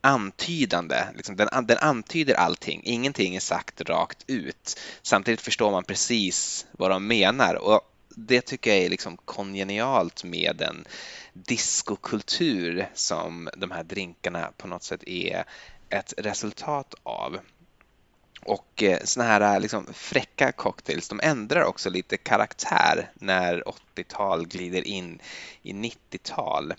antydande, 0.00 1.04
liksom 1.16 1.36
den, 1.36 1.66
den 1.66 1.78
antyder 1.78 2.34
allting, 2.34 2.80
ingenting 2.84 3.36
är 3.36 3.40
sagt 3.40 3.80
rakt 3.80 4.24
ut. 4.26 4.80
Samtidigt 5.02 5.40
förstår 5.40 5.70
man 5.70 5.84
precis 5.84 6.66
vad 6.72 6.90
de 6.90 7.06
menar 7.06 7.54
och 7.54 7.80
det 8.26 8.40
tycker 8.40 8.70
jag 8.70 8.84
är 8.84 8.88
liksom 8.88 9.16
kongenialt 9.16 10.24
med 10.24 10.56
den 10.56 10.84
diskokultur 11.32 12.88
som 12.94 13.48
de 13.56 13.70
här 13.70 13.84
drinkarna 13.84 14.52
på 14.56 14.68
något 14.68 14.82
sätt 14.82 15.02
är 15.06 15.44
ett 15.88 16.14
resultat 16.18 16.94
av. 17.02 17.38
Och 18.42 18.82
eh, 18.82 18.98
såna 19.04 19.26
här 19.26 19.54
eh, 19.54 19.60
liksom 19.60 19.86
fräcka 19.92 20.52
cocktails, 20.52 21.08
de 21.08 21.20
ändrar 21.22 21.64
också 21.64 21.90
lite 21.90 22.16
karaktär 22.16 23.10
när 23.14 23.62
80-tal 23.96 24.46
glider 24.46 24.86
in 24.86 25.20
i 25.62 25.72
90-tal. 25.72 26.74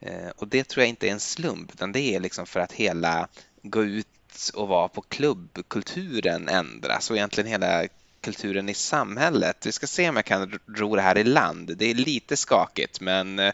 Eh, 0.00 0.28
och 0.36 0.48
det 0.48 0.68
tror 0.68 0.82
jag 0.82 0.88
inte 0.88 1.08
är 1.08 1.12
en 1.12 1.20
slump, 1.20 1.72
utan 1.72 1.92
det 1.92 2.14
är 2.14 2.20
liksom 2.20 2.46
för 2.46 2.60
att 2.60 2.72
hela 2.72 3.28
gå 3.62 3.84
ut 3.84 4.06
och 4.54 4.68
vara 4.68 4.88
på 4.88 5.00
klubbkulturen 5.00 6.48
ändras 6.48 7.10
och 7.10 7.16
egentligen 7.16 7.50
hela 7.50 7.86
kulturen 8.20 8.68
i 8.68 8.74
samhället. 8.74 9.66
Vi 9.66 9.72
ska 9.72 9.86
se 9.86 10.08
om 10.08 10.16
jag 10.16 10.24
kan 10.24 10.58
ro 10.76 10.96
det 10.96 11.02
här 11.02 11.18
i 11.18 11.24
land. 11.24 11.76
Det 11.76 11.84
är 11.84 11.94
lite 11.94 12.36
skakigt, 12.36 13.00
men... 13.00 13.38
Eh, 13.38 13.52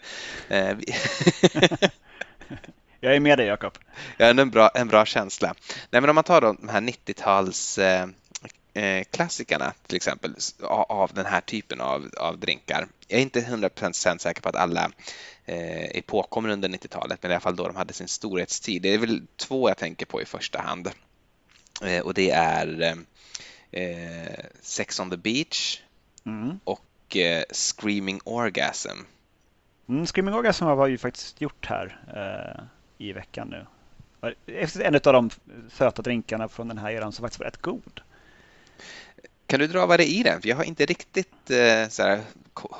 Jag 2.99 3.15
är 3.15 3.19
med 3.19 3.37
dig 3.37 3.47
Jakob. 3.47 3.77
Ja, 4.17 4.25
en 4.25 4.49
bra, 4.49 4.69
en 4.75 4.87
bra 4.87 5.05
känsla. 5.05 5.55
Nej, 5.91 6.01
men 6.01 6.09
om 6.09 6.15
man 6.15 6.23
tar 6.23 6.41
de 6.41 6.69
här 6.69 6.81
90-tals 6.81 7.77
eh, 7.77 8.07
eh, 8.73 9.03
klassikerna 9.03 9.73
till 9.87 9.95
exempel 9.95 10.35
av 10.69 11.11
den 11.13 11.25
här 11.25 11.41
typen 11.41 11.81
av, 11.81 12.09
av 12.17 12.39
drinkar. 12.39 12.87
Jag 13.07 13.17
är 13.17 13.21
inte 13.21 13.41
100% 13.41 14.17
säker 14.17 14.41
på 14.41 14.49
att 14.49 14.55
alla 14.55 14.91
eh, 15.45 15.97
är 15.97 16.01
påkomna 16.01 16.53
under 16.53 16.69
90-talet, 16.69 17.19
men 17.21 17.31
i 17.31 17.33
alla 17.33 17.41
fall 17.41 17.55
då 17.55 17.67
de 17.67 17.75
hade 17.75 17.93
sin 17.93 18.07
storhetstid. 18.07 18.81
Det 18.81 18.93
är 18.93 18.97
väl 18.97 19.21
två 19.35 19.69
jag 19.69 19.77
tänker 19.77 20.05
på 20.05 20.21
i 20.21 20.25
första 20.25 20.61
hand. 20.61 20.89
Eh, 21.83 21.99
och 21.99 22.13
det 22.13 22.31
är 22.31 22.97
eh, 23.71 24.45
Sex 24.61 24.99
on 24.99 25.09
the 25.09 25.17
beach 25.17 25.81
mm. 26.25 26.59
och 26.63 27.17
eh, 27.17 27.43
Screaming 27.51 28.19
orgasm. 28.23 28.97
Mm, 29.89 30.05
Screaming 30.05 30.35
orgasm 30.35 30.65
har 30.65 30.87
ju 30.87 30.97
faktiskt 30.97 31.41
gjort 31.41 31.65
här 31.65 31.97
i 32.97 33.13
veckan 33.13 33.47
nu. 33.49 33.65
En 34.83 34.95
av 34.95 35.01
de 35.01 35.29
söta 35.71 36.01
drinkarna 36.01 36.47
från 36.47 36.67
den 36.67 36.77
här 36.77 36.91
eran 36.91 37.11
som 37.11 37.23
faktiskt 37.23 37.39
var 37.39 37.45
rätt 37.45 37.61
god. 37.61 38.01
Kan 39.47 39.59
du 39.59 39.67
dra 39.67 39.85
vad 39.85 39.99
det 39.99 40.03
är 40.03 40.19
i 40.19 40.23
den? 40.23 40.41
För 40.41 40.49
jag 40.49 40.55
har 40.55 40.63
inte 40.63 40.85
riktigt 40.85 41.51
eh, 41.51 41.87
så 41.89 42.03
här, 42.03 42.21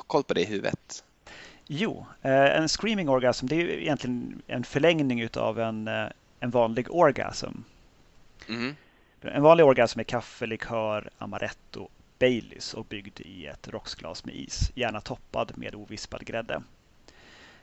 koll 0.08 0.24
på 0.24 0.34
det 0.34 0.42
i 0.42 0.46
huvudet. 0.46 1.04
Jo, 1.68 2.06
eh, 2.22 2.58
en 2.58 2.70
screaming 2.70 3.10
orgasm 3.10 3.48
det 3.48 3.56
är 3.56 3.70
egentligen 3.70 4.42
en 4.48 4.64
förlängning 4.64 5.30
av 5.34 5.60
en, 5.60 5.88
eh, 5.88 6.08
en 6.40 6.50
vanlig 6.50 6.96
orgasm. 6.96 7.52
Mm. 8.50 8.76
En 9.34 9.44
vanlig 9.44 9.66
orgasm 9.66 10.00
är 10.00 10.04
kaffe, 10.04 10.46
likör, 10.46 11.10
amaretto, 11.18 11.90
Baileys 12.20 12.74
och 12.74 12.86
byggd 12.86 13.20
i 13.20 13.46
ett 13.46 13.68
rocksglas 13.68 14.26
med 14.26 14.36
is, 14.36 14.72
gärna 14.76 15.02
toppad 15.02 15.52
med 15.58 15.76
ovispad 15.76 16.26
grädde. 16.26 16.62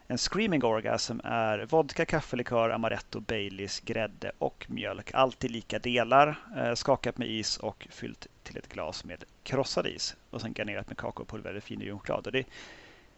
En 0.07 0.19
screaming 0.19 0.65
orgasm 0.65 1.21
är 1.25 1.67
vodka, 1.67 2.05
kaffelikör, 2.05 2.71
amaretto, 2.71 3.21
Baileys, 3.21 3.81
grädde 3.81 4.33
och 4.39 4.67
mjölk. 4.69 5.11
Allt 5.15 5.45
i 5.45 5.49
lika 5.49 5.79
delar, 5.79 6.39
eh, 6.57 6.75
skakat 6.75 7.19
med 7.19 7.29
is 7.29 7.57
och 7.57 7.87
fyllt 7.91 8.27
till 8.43 8.57
ett 8.57 8.69
glas 8.69 9.05
med 9.05 9.25
krossad 9.43 9.87
is. 9.87 10.17
Och 10.31 10.41
sen 10.41 10.55
garnerat 10.55 10.89
med 10.89 10.97
kakaopulver 10.97 11.51
eller 11.51 11.61
finjunklad. 11.61 12.29
Det, 12.33 12.45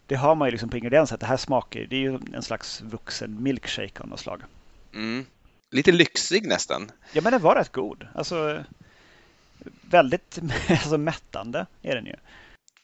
det 0.07 0.15
har 0.15 0.35
man 0.35 0.49
ju 0.49 0.51
liksom 0.51 0.69
på 0.69 0.77
ingredienserna, 0.77 1.19
Det 1.19 1.27
här 1.27 1.37
smakar, 1.37 1.81
det 1.81 1.97
är 1.97 2.01
ju 2.01 2.19
en 2.33 2.43
slags 2.43 2.81
vuxen 2.81 3.43
milkshake 3.43 4.03
av 4.03 4.09
något 4.09 4.21
slag. 4.21 4.43
Mm. 4.95 5.27
Lite 5.77 5.93
lyxig 5.93 6.47
nästan. 6.47 6.91
Ja, 7.12 7.21
men 7.23 7.33
den 7.33 7.43
var 7.43 7.55
rätt 7.55 7.73
god. 7.73 8.09
Alltså, 8.15 8.65
väldigt 9.81 10.39
alltså, 10.69 10.99
mättande 10.99 11.67
är 11.83 11.95
den 11.95 12.07
ju. 12.07 12.15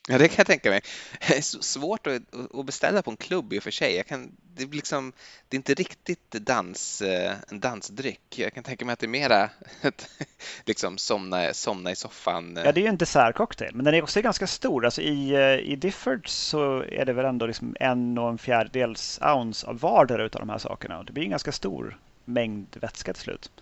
Ja, 0.08 0.18
det 0.18 0.28
kan 0.28 0.34
jag 0.36 0.46
tänka 0.46 0.70
mig. 0.70 0.80
Det 1.28 1.36
är 1.36 1.62
svårt 1.62 2.06
att, 2.06 2.22
att 2.54 2.66
beställa 2.66 3.02
på 3.02 3.10
en 3.10 3.16
klubb 3.16 3.52
i 3.52 3.58
och 3.58 3.62
för 3.62 3.70
sig. 3.70 3.96
Jag 3.96 4.06
kan, 4.06 4.32
det, 4.54 4.62
är 4.62 4.66
liksom, 4.66 5.12
det 5.48 5.54
är 5.54 5.58
inte 5.58 5.74
riktigt 5.74 6.30
dans, 6.30 7.02
eh, 7.02 7.34
en 7.48 7.60
dansdryck. 7.60 8.38
Jag 8.38 8.54
kan 8.54 8.64
tänka 8.64 8.84
mig 8.84 8.92
att 8.92 8.98
det 8.98 9.06
är 9.06 9.08
mera 9.08 9.50
ett, 9.82 10.08
liksom 10.64 10.98
somna, 10.98 11.54
somna 11.54 11.90
i 11.90 11.96
soffan. 11.96 12.58
Ja, 12.64 12.72
det 12.72 12.80
är 12.80 12.82
ju 12.82 12.88
en 12.88 12.96
dessertcocktail, 12.96 13.74
men 13.74 13.84
den 13.84 13.94
är 13.94 14.02
också 14.02 14.20
ganska 14.20 14.46
stor. 14.46 14.84
Alltså 14.84 15.00
i, 15.02 15.30
eh, 15.30 15.72
i 15.72 15.76
Difford 15.76 16.28
så 16.28 16.82
är 16.82 17.04
det 17.04 17.12
väl 17.12 17.24
ändå 17.24 17.46
liksom 17.46 17.76
en 17.80 18.18
och 18.18 18.28
en 18.28 18.38
fjärdedels 18.38 19.20
ounce 19.22 19.66
av 19.66 19.78
vardera 19.78 20.24
av 20.24 20.30
de 20.30 20.48
här 20.48 20.58
sakerna. 20.58 21.02
Det 21.02 21.12
blir 21.12 21.24
en 21.24 21.30
ganska 21.30 21.52
stor 21.52 21.98
mängd 22.24 22.76
vätska 22.80 23.12
till 23.12 23.22
slut. 23.22 23.52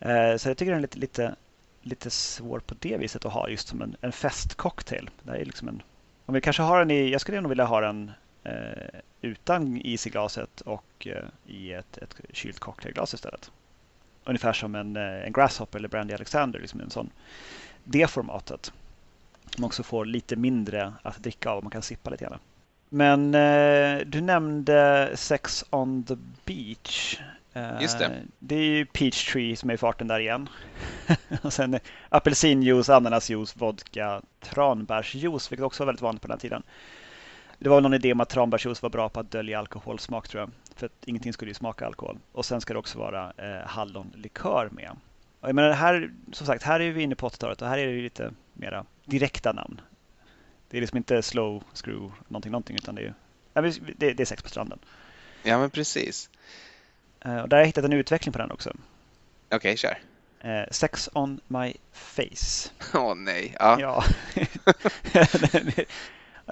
Eh, 0.00 0.36
så 0.36 0.48
jag 0.48 0.56
tycker 0.56 0.72
den 0.72 0.78
är 0.78 0.82
lite, 0.82 0.98
lite 0.98 1.36
lite 1.86 2.10
svår 2.10 2.60
på 2.60 2.74
det 2.78 2.96
viset 2.96 3.24
att 3.24 3.32
ha 3.32 3.48
just 3.48 3.68
som 3.68 3.82
en, 3.82 3.96
en 4.00 4.12
festcocktail. 4.12 5.10
Det 5.22 5.32
är 5.32 5.44
liksom 5.44 5.68
en, 5.68 5.82
om 6.26 6.34
vi 6.34 6.40
kanske 6.40 6.62
har 6.62 6.78
den 6.78 6.90
i, 6.90 7.10
jag 7.10 7.20
skulle 7.20 7.40
nog 7.40 7.48
vilja 7.48 7.64
ha 7.64 7.80
den 7.80 8.10
eh, 8.44 9.00
utan 9.20 9.76
is 9.76 10.06
i 10.06 10.10
glaset 10.10 10.60
och 10.60 11.06
eh, 11.06 11.24
i 11.46 11.72
ett, 11.72 11.98
ett 11.98 12.14
kylt 12.32 12.58
cocktailglas 12.58 13.14
istället. 13.14 13.50
Ungefär 14.24 14.52
som 14.52 14.74
en, 14.74 14.96
eh, 14.96 15.26
en 15.26 15.32
Grasshopper 15.32 15.78
eller 15.78 15.88
Brandy 15.88 16.14
Alexander, 16.14 16.60
liksom 16.60 16.80
en 16.80 16.90
sån. 16.90 17.10
Det 17.84 18.10
formatet. 18.10 18.72
Man 19.58 19.66
också 19.66 19.82
får 19.82 20.04
lite 20.04 20.36
mindre 20.36 20.92
att 21.02 21.22
dricka 21.22 21.50
av, 21.50 21.56
och 21.56 21.64
man 21.64 21.70
kan 21.70 21.82
sippa 21.82 22.10
lite 22.10 22.24
grann. 22.24 22.38
Men 22.88 23.34
eh, 23.34 24.06
du 24.06 24.20
nämnde 24.20 25.10
Sex 25.14 25.64
on 25.70 26.04
the 26.04 26.16
Beach. 26.44 27.20
Just 27.80 27.98
det. 27.98 28.10
Det 28.38 28.54
är 28.54 28.62
ju 28.62 28.86
Peach 28.86 29.32
Tree 29.32 29.56
som 29.56 29.70
är 29.70 29.74
i 29.74 29.76
farten 29.76 30.08
där 30.08 30.20
igen. 30.20 30.48
och 31.42 31.52
sen 31.52 31.78
apelsinjuice, 32.08 32.88
ananasjuice, 32.88 33.56
vodka, 33.56 34.22
tranbärsjuice, 34.40 35.52
vilket 35.52 35.64
också 35.64 35.82
var 35.82 35.86
väldigt 35.86 36.02
vanligt 36.02 36.22
på 36.22 36.28
den 36.28 36.34
här 36.34 36.40
tiden. 36.40 36.62
Det 37.58 37.68
var 37.68 37.80
någon 37.80 37.94
idé 37.94 38.12
om 38.12 38.20
att 38.20 38.28
tranbärsjuice 38.28 38.82
var 38.82 38.90
bra 38.90 39.08
på 39.08 39.20
att 39.20 39.30
dölja 39.30 39.58
alkoholsmak 39.58 40.28
tror 40.28 40.40
jag. 40.40 40.50
För 40.74 40.86
att 40.86 40.92
ingenting 41.04 41.32
skulle 41.32 41.50
ju 41.50 41.54
smaka 41.54 41.86
alkohol. 41.86 42.18
Och 42.32 42.44
sen 42.44 42.60
ska 42.60 42.72
det 42.72 42.78
också 42.78 42.98
vara 42.98 43.32
eh, 43.36 43.66
hallonlikör 43.66 44.68
med. 44.72 44.90
Och 45.40 45.48
jag 45.48 45.54
menar, 45.54 45.70
här, 45.70 46.10
som 46.32 46.46
sagt, 46.46 46.62
här 46.62 46.80
är 46.80 46.90
vi 46.90 47.02
inne 47.02 47.14
på 47.14 47.28
80-talet 47.28 47.62
och 47.62 47.68
här 47.68 47.78
är 47.78 47.86
det 47.86 48.02
lite 48.02 48.30
mera 48.52 48.84
direkta 49.04 49.52
namn. 49.52 49.80
Det 50.68 50.76
är 50.76 50.80
liksom 50.80 50.96
inte 50.96 51.22
slow 51.22 51.62
screw 51.74 52.12
någonting, 52.28 52.52
någonting 52.52 52.76
utan 52.76 52.94
det 52.94 53.02
är, 53.54 53.72
det, 53.96 54.12
det 54.12 54.22
är 54.22 54.24
sex 54.24 54.42
på 54.42 54.48
stranden. 54.48 54.78
Ja, 55.42 55.58
men 55.58 55.70
precis. 55.70 56.30
Eh, 57.20 57.38
och 57.38 57.48
där 57.48 57.56
har 57.56 57.62
jag 57.62 57.66
hittat 57.66 57.84
en 57.84 57.92
utveckling 57.92 58.32
på 58.32 58.38
den 58.38 58.50
också. 58.50 58.70
Okej, 58.70 59.56
okay, 59.56 59.76
kör. 59.76 59.98
Eh, 60.40 60.64
sex 60.70 61.08
on 61.12 61.40
my 61.48 61.74
face. 61.92 62.70
Åh 62.94 63.12
oh, 63.12 63.14
nej. 63.14 63.56
Ja. 63.58 63.80
ja. 63.80 64.04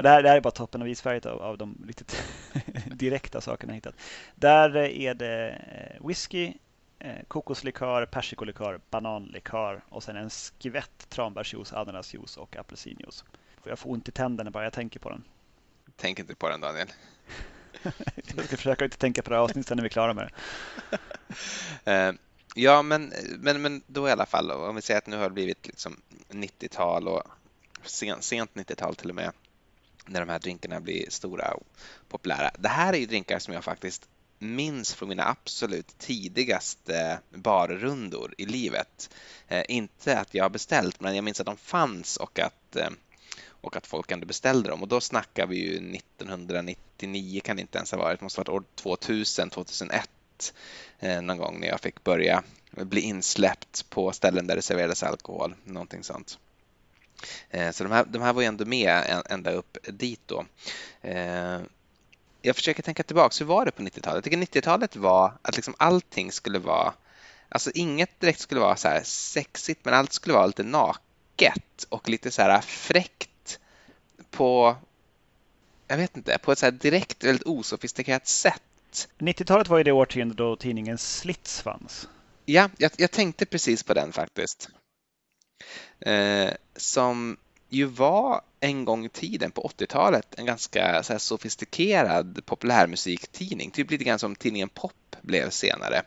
det, 0.03 0.09
här, 0.09 0.22
det 0.22 0.29
här 0.29 0.37
är 0.37 0.40
bara 0.40 0.50
toppen 0.50 0.83
av 0.83 0.88
isfärget 0.88 1.27
av, 1.27 1.42
av 1.42 1.59
de 1.59 1.85
riktigt 1.87 2.24
direkta 2.87 3.40
sakerna 3.40 3.72
jag 3.72 3.74
hittat. 3.74 3.94
Där 4.35 4.77
är 4.77 5.14
det 5.14 5.48
eh, 5.50 6.07
whisky, 6.07 6.53
kokoslikör, 7.29 8.07
persikolikör, 8.07 8.81
bananlikör 8.90 9.85
och 9.88 10.03
sen 10.03 10.16
en 10.16 10.31
skvätt 10.31 11.09
tranbärsjuice, 11.09 11.72
ananasjuice 11.72 12.37
och 12.37 12.57
apelsinjuice. 12.57 13.24
Jag 13.64 13.79
får 13.79 13.90
ont 13.90 14.09
i 14.09 14.12
tänderna 14.12 14.50
bara 14.50 14.64
jag 14.64 14.72
tänker 14.72 15.00
på 15.00 15.11
den. 15.11 15.24
Tänk 15.96 16.18
inte 16.18 16.35
på 16.35 16.48
den 16.48 16.61
Daniel. 16.61 16.88
Jag 18.37 18.44
ska 18.44 18.57
försöka 18.57 18.85
inte 18.85 18.96
tänka 18.96 19.22
på 19.22 19.31
det 19.31 19.37
här 19.37 19.42
avsnittet 19.42 19.77
när 19.77 19.83
vi 19.83 19.87
är 19.87 19.90
klara 19.90 20.14
med 20.14 20.24
det. 20.24 20.98
Eh, 21.85 22.12
ja, 22.55 22.83
men, 22.83 23.12
men, 23.38 23.62
men 23.62 23.83
då 23.87 24.09
i 24.09 24.11
alla 24.11 24.27
fall, 24.27 24.50
om 24.50 24.77
vi 24.77 24.83
säger 24.83 24.98
att 24.98 25.07
nu 25.07 25.16
har 25.16 25.24
det 25.24 25.35
blivit 25.35 25.66
liksom 25.66 26.00
90-tal 26.29 27.09
och 27.09 27.22
sen, 27.85 28.22
sent 28.22 28.50
90-tal 28.55 28.94
till 28.94 29.09
och 29.09 29.14
med, 29.14 29.33
när 30.07 30.20
de 30.20 30.29
här 30.29 30.38
drinkarna 30.38 30.81
blir 30.81 31.11
stora 31.11 31.55
och 31.55 31.66
populära. 32.09 32.50
Det 32.59 32.68
här 32.68 32.92
är 32.92 32.98
ju 32.98 33.07
drinkar 33.07 33.38
som 33.38 33.55
jag 33.55 33.64
faktiskt 33.64 34.09
minns 34.38 34.94
från 34.94 35.09
mina 35.09 35.29
absolut 35.29 35.98
tidigaste 35.98 37.18
barrundor 37.31 38.35
i 38.38 38.46
livet. 38.46 39.14
Eh, 39.48 39.64
inte 39.68 40.18
att 40.18 40.35
jag 40.35 40.44
har 40.44 40.50
beställt, 40.50 41.00
men 41.00 41.14
jag 41.14 41.24
minns 41.24 41.40
att 41.40 41.46
de 41.46 41.57
fanns 41.57 42.16
och 42.16 42.38
att 42.38 42.77
eh, 42.77 42.90
och 43.64 43.77
att 43.77 43.87
folk 43.87 44.11
ändå 44.11 44.27
beställde 44.27 44.70
dem. 44.70 44.83
Och 44.83 44.88
då 44.88 45.00
snackar 45.00 45.46
vi 45.46 45.57
ju 45.57 45.96
1999 45.96 47.40
kan 47.44 47.57
det 47.57 47.62
inte 47.62 47.79
ens 47.79 47.90
ha 47.90 47.98
varit, 47.98 48.18
det 48.18 48.24
måste 48.24 48.40
ha 48.40 48.44
varit 48.44 48.57
år 48.57 48.64
2000, 48.74 49.50
2001 49.50 50.11
eh, 50.98 51.22
någon 51.22 51.38
gång 51.38 51.61
när 51.61 51.68
jag 51.68 51.81
fick 51.81 52.05
börja 52.05 52.42
bli 52.70 53.00
insläppt 53.00 53.90
på 53.90 54.12
ställen 54.12 54.46
där 54.46 54.57
det 54.57 54.62
serverades 54.62 55.03
alkohol, 55.03 55.55
någonting 55.64 56.05
sånt. 56.05 56.38
Eh, 57.50 57.70
så 57.70 57.85
de 57.85 57.92
här, 57.92 58.05
de 58.05 58.22
här 58.22 58.33
var 58.33 58.42
ju 58.42 58.48
ändå 58.48 58.64
med 58.64 59.22
ända 59.31 59.50
upp 59.50 59.79
dit 59.83 60.20
då. 60.27 60.44
Eh, 61.03 61.61
jag 62.42 62.57
försöker 62.57 62.83
tänka 62.83 63.03
tillbaka, 63.03 63.35
hur 63.38 63.46
var 63.46 63.64
det 63.64 63.70
på 63.70 63.83
90-talet? 63.83 64.14
Jag 64.14 64.24
tycker 64.24 64.61
90-talet 64.61 64.96
var 64.96 65.33
att 65.42 65.57
liksom 65.57 65.74
allting 65.79 66.33
skulle 66.33 66.59
vara 66.59 66.94
Alltså 67.55 67.70
inget 67.74 68.20
direkt 68.20 68.40
skulle 68.40 68.61
vara 68.61 68.77
så 68.77 68.88
här 68.88 69.03
sexigt 69.05 69.85
men 69.85 69.94
allt 69.94 70.12
skulle 70.12 70.35
vara 70.35 70.46
lite 70.46 70.62
naket 70.62 71.87
och 71.88 72.09
lite 72.09 72.31
så 72.31 72.42
här 72.42 72.61
fräckt 72.61 73.31
på, 74.35 74.77
jag 75.88 75.97
vet 75.97 76.16
inte, 76.16 76.38
på 76.38 76.53
ett 76.53 76.59
så 76.59 76.70
direkt 76.70 77.25
väldigt 77.25 77.47
osofistikerat 77.47 78.27
sätt. 78.27 79.09
90-talet 79.18 79.68
var 79.68 79.79
ju 79.79 79.85
det 79.85 79.92
årtionde 79.92 80.35
då 80.35 80.57
tidningen 80.57 80.99
Slits 80.99 81.61
fanns. 81.61 82.09
Ja, 82.44 82.70
jag, 82.79 82.90
jag 82.97 83.11
tänkte 83.11 83.47
precis 83.47 83.83
på 83.83 83.94
den 83.94 84.12
faktiskt. 84.12 84.68
Eh, 86.01 86.51
som 86.77 87.37
ju 87.68 87.85
var 87.85 88.40
en 88.61 88.85
gång 88.85 89.05
i 89.05 89.09
tiden 89.09 89.51
på 89.51 89.70
80-talet 89.79 90.35
en 90.38 90.47
ganska 90.47 91.03
så 91.03 91.12
här, 91.12 91.18
sofistikerad 91.18 92.47
populärmusiktidning, 92.47 93.70
typ 93.70 93.90
lite 93.90 94.05
grann 94.05 94.18
som 94.18 94.37
tidningen 94.37 94.68
Pop 94.68 95.16
blev 95.23 95.51
senare. 95.51 96.03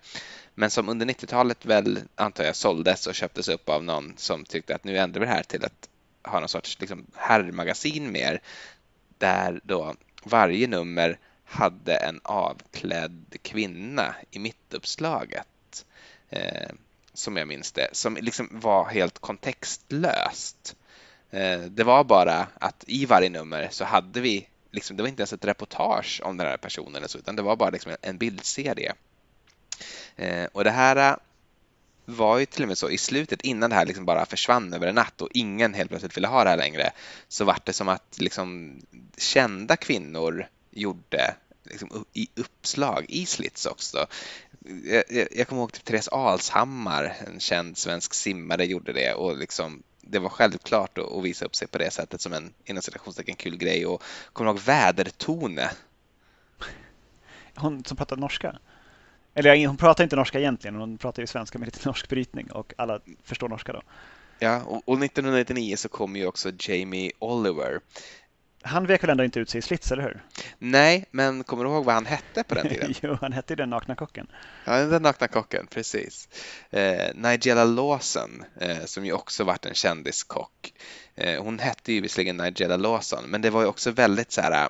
Men 0.56 0.70
som 0.70 0.90
under 0.90 1.06
90-talet 1.06 1.66
väl, 1.66 2.00
antar 2.16 2.44
jag, 2.44 2.56
såldes 2.56 3.08
och 3.08 3.16
köptes 3.16 3.48
upp 3.48 3.70
av 3.70 3.84
någon 3.84 4.14
som 4.18 4.46
tyckte 4.46 4.76
att 4.76 4.84
nu 4.84 4.98
ändrar 4.98 5.20
vi 5.20 5.26
det 5.26 5.32
här 5.32 5.44
till 5.44 5.64
ett 5.64 5.90
ha 6.28 6.40
någon 6.40 6.50
sorts 6.50 6.80
liksom, 6.80 7.06
herrmagasin 7.16 8.12
mer 8.12 8.42
där 9.18 9.62
då 9.64 9.96
varje 10.24 10.68
nummer 10.68 11.20
hade 11.46 11.96
en 11.96 12.20
avklädd 12.24 13.36
kvinna 13.42 14.16
i 14.32 14.40
mittuppslaget. 14.40 15.86
Eh, 16.30 16.70
som 17.14 17.38
jag 17.38 17.48
minns 17.48 17.72
det, 17.72 17.90
som 17.92 18.18
liksom 18.22 18.50
var 18.52 18.86
helt 18.86 19.20
kontextlöst. 19.20 20.76
Eh, 21.32 21.60
det 21.60 21.84
var 21.84 22.04
bara 22.04 22.48
att 22.60 22.84
i 22.88 23.06
varje 23.06 23.30
nummer 23.30 23.68
så 23.72 23.86
hade 23.86 24.22
vi, 24.22 24.48
liksom, 24.72 24.98
det 24.98 25.04
var 25.04 25.08
inte 25.08 25.22
ens 25.22 25.34
ett 25.34 25.46
reportage 25.46 26.22
om 26.24 26.38
den 26.38 26.48
här 26.48 26.58
personen, 26.58 26.96
eller 26.96 27.08
så, 27.08 27.18
utan 27.18 27.36
det 27.36 27.42
var 27.42 27.56
bara 27.56 27.70
liksom 27.70 27.96
en 28.02 28.18
bildserie. 28.18 28.94
Eh, 30.16 30.46
och 30.46 30.64
det 30.64 30.72
här 30.72 31.18
var 32.10 32.38
ju 32.38 32.46
till 32.46 32.62
och 32.62 32.68
med 32.68 32.78
så 32.78 32.90
i 32.90 32.98
slutet 32.98 33.42
innan 33.42 33.70
det 33.70 33.76
här 33.76 33.86
liksom 33.86 34.06
bara 34.06 34.26
försvann 34.26 34.74
över 34.74 34.88
en 34.88 34.96
natt 34.96 35.22
och 35.22 35.30
ingen 35.34 35.74
helt 35.74 35.90
plötsligt 35.90 36.18
ville 36.18 36.28
ha 36.28 36.44
det 36.44 36.50
här 36.50 36.58
längre 36.58 36.92
så 37.28 37.46
var 37.46 37.58
det 37.64 37.74
som 37.74 37.90
att 37.90 38.18
liksom 38.20 38.80
kända 39.18 39.76
kvinnor 39.76 40.48
gjorde 40.72 41.36
liksom, 41.64 42.06
i 42.14 42.28
uppslag 42.36 43.06
i 43.10 43.26
slits 43.26 43.66
också. 43.66 44.08
Jag, 44.86 45.04
jag, 45.10 45.28
jag 45.32 45.48
kommer 45.48 45.62
ihåg 45.62 45.74
typ 45.74 45.86
Therese 45.86 46.08
Alshammar, 46.08 47.16
en 47.28 47.40
känd 47.40 47.78
svensk 47.78 48.14
simmare, 48.14 48.66
gjorde 48.66 48.94
det 48.94 49.14
och 49.14 49.38
liksom 49.38 49.84
det 50.02 50.20
var 50.20 50.30
självklart 50.30 50.98
att, 50.98 51.24
visa 51.24 51.46
upp 51.46 51.56
sig 51.56 51.68
på 51.68 51.78
det 51.78 51.92
sättet 51.92 52.22
som 52.22 52.34
en 52.34 52.54
inom 52.66 52.82
citationstecken 52.82 53.36
kul 53.36 53.58
grej 53.58 53.86
och 53.86 54.04
kommer 54.34 54.52
ihåg 54.52 54.60
Vädertone. 54.60 55.72
Hon 57.56 57.84
som 57.84 57.98
pratade 57.98 58.22
norska? 58.22 58.60
Eller 59.38 59.68
hon 59.68 59.78
pratar 59.78 60.04
inte 60.04 60.16
norska 60.16 60.40
egentligen, 60.40 60.76
hon 60.76 60.98
pratar 60.98 61.24
ju 61.24 61.28
svenska 61.28 61.60
med 61.60 61.66
lite 61.66 61.88
norsk 61.88 62.10
brytning 62.10 62.52
och 62.52 62.74
alla 62.78 63.00
förstår 63.24 63.50
norska 63.50 63.74
då. 63.74 63.82
Ja, 64.40 64.62
och 64.66 65.04
1999 65.04 65.76
så 65.76 65.90
kom 65.90 66.16
ju 66.16 66.26
också 66.26 66.52
Jamie 66.60 67.12
Oliver. 67.20 67.80
Han 68.62 68.88
vek 68.88 69.04
väl 69.04 69.10
ändå 69.10 69.24
inte 69.24 69.40
ut 69.40 69.50
sig 69.50 69.60
i 69.60 69.62
slits, 69.62 69.92
eller 69.92 70.04
hur? 70.04 70.24
Nej, 70.58 71.06
men 71.12 71.44
kommer 71.44 71.64
du 71.64 71.70
ihåg 71.70 71.86
vad 71.86 71.96
han 71.96 72.06
hette 72.06 72.44
på 72.44 72.56
den 72.56 72.70
tiden? 72.70 72.94
jo, 73.02 73.18
han 73.22 73.34
hette 73.34 73.54
ju 73.54 73.56
den 73.56 73.70
nakna 73.70 73.96
kocken. 73.96 74.28
Ja, 74.66 74.86
den 74.86 75.02
nakna 75.02 75.28
kocken, 75.28 75.68
precis. 75.68 76.30
Eh, 76.70 77.16
Nigella 77.16 77.64
Lawson, 77.64 78.44
eh, 78.60 78.86
som 78.86 79.06
ju 79.06 79.14
också 79.14 79.44
varit 79.44 79.66
en 79.66 79.74
kändiskock. 79.74 80.74
Eh, 81.16 81.44
hon 81.44 81.60
hette 81.60 81.94
ju 81.94 82.02
visserligen 82.02 82.38
Nigella 82.38 82.78
Lawson, 82.78 83.24
men 83.28 83.42
det 83.42 83.50
var 83.50 83.62
ju 83.62 83.68
också 83.68 83.92
väldigt 83.92 84.32
så 84.32 84.42
här 84.42 84.70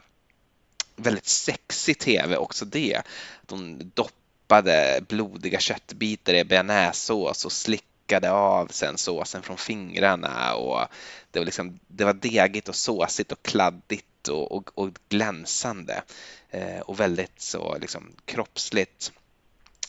väldigt 0.95 1.28
sexig 1.28 1.99
tv 1.99 2.38
också 2.38 2.65
det. 2.65 3.01
Hon 3.49 3.91
doppade 3.95 4.26
doppade 4.48 5.02
blodiga 5.08 5.60
köttbitar 5.60 6.34
i 6.34 6.43
bearnaisesås 6.43 7.45
och 7.45 7.52
slickade 7.52 8.32
av 8.32 8.68
sen 8.68 8.98
såsen 8.98 9.41
från 9.41 9.58
fingrarna. 9.58 10.56
Och 10.56 10.88
det, 11.32 11.39
var 11.39 11.45
liksom, 11.45 11.80
det 11.88 12.06
var 12.06 12.14
degigt 12.14 12.70
och 12.70 12.76
såsigt 12.76 13.32
och 13.32 13.43
kladdigt 13.43 14.28
och, 14.28 14.52
och, 14.52 14.70
och 14.76 14.89
glänsande 15.10 16.02
eh, 16.50 16.80
och 16.80 17.00
väldigt 17.00 17.41
så 17.41 17.78
liksom 17.78 18.12
kroppsligt. 18.26 19.12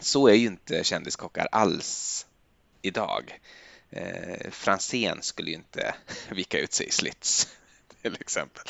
Så 0.00 0.28
är 0.28 0.34
ju 0.34 0.46
inte 0.46 0.84
kändiskockar 0.84 1.48
alls 1.52 2.26
idag. 2.82 3.40
eh, 3.90 4.50
Franzén 4.50 5.22
skulle 5.22 5.50
ju 5.50 5.56
inte 5.56 5.94
vika 6.30 6.58
ut 6.58 6.72
sig 6.72 6.86
i 6.86 6.90
slits 6.90 7.48
till 8.02 8.16
exempel. 8.20 8.62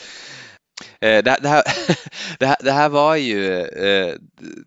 Det, 0.98 1.22
det, 1.22 1.48
här, 1.48 1.62
det, 2.38 2.46
här, 2.46 2.56
det, 2.60 2.72
här, 2.72 2.88
var 2.88 3.16
ju 3.16 3.62
eh, 3.62 4.14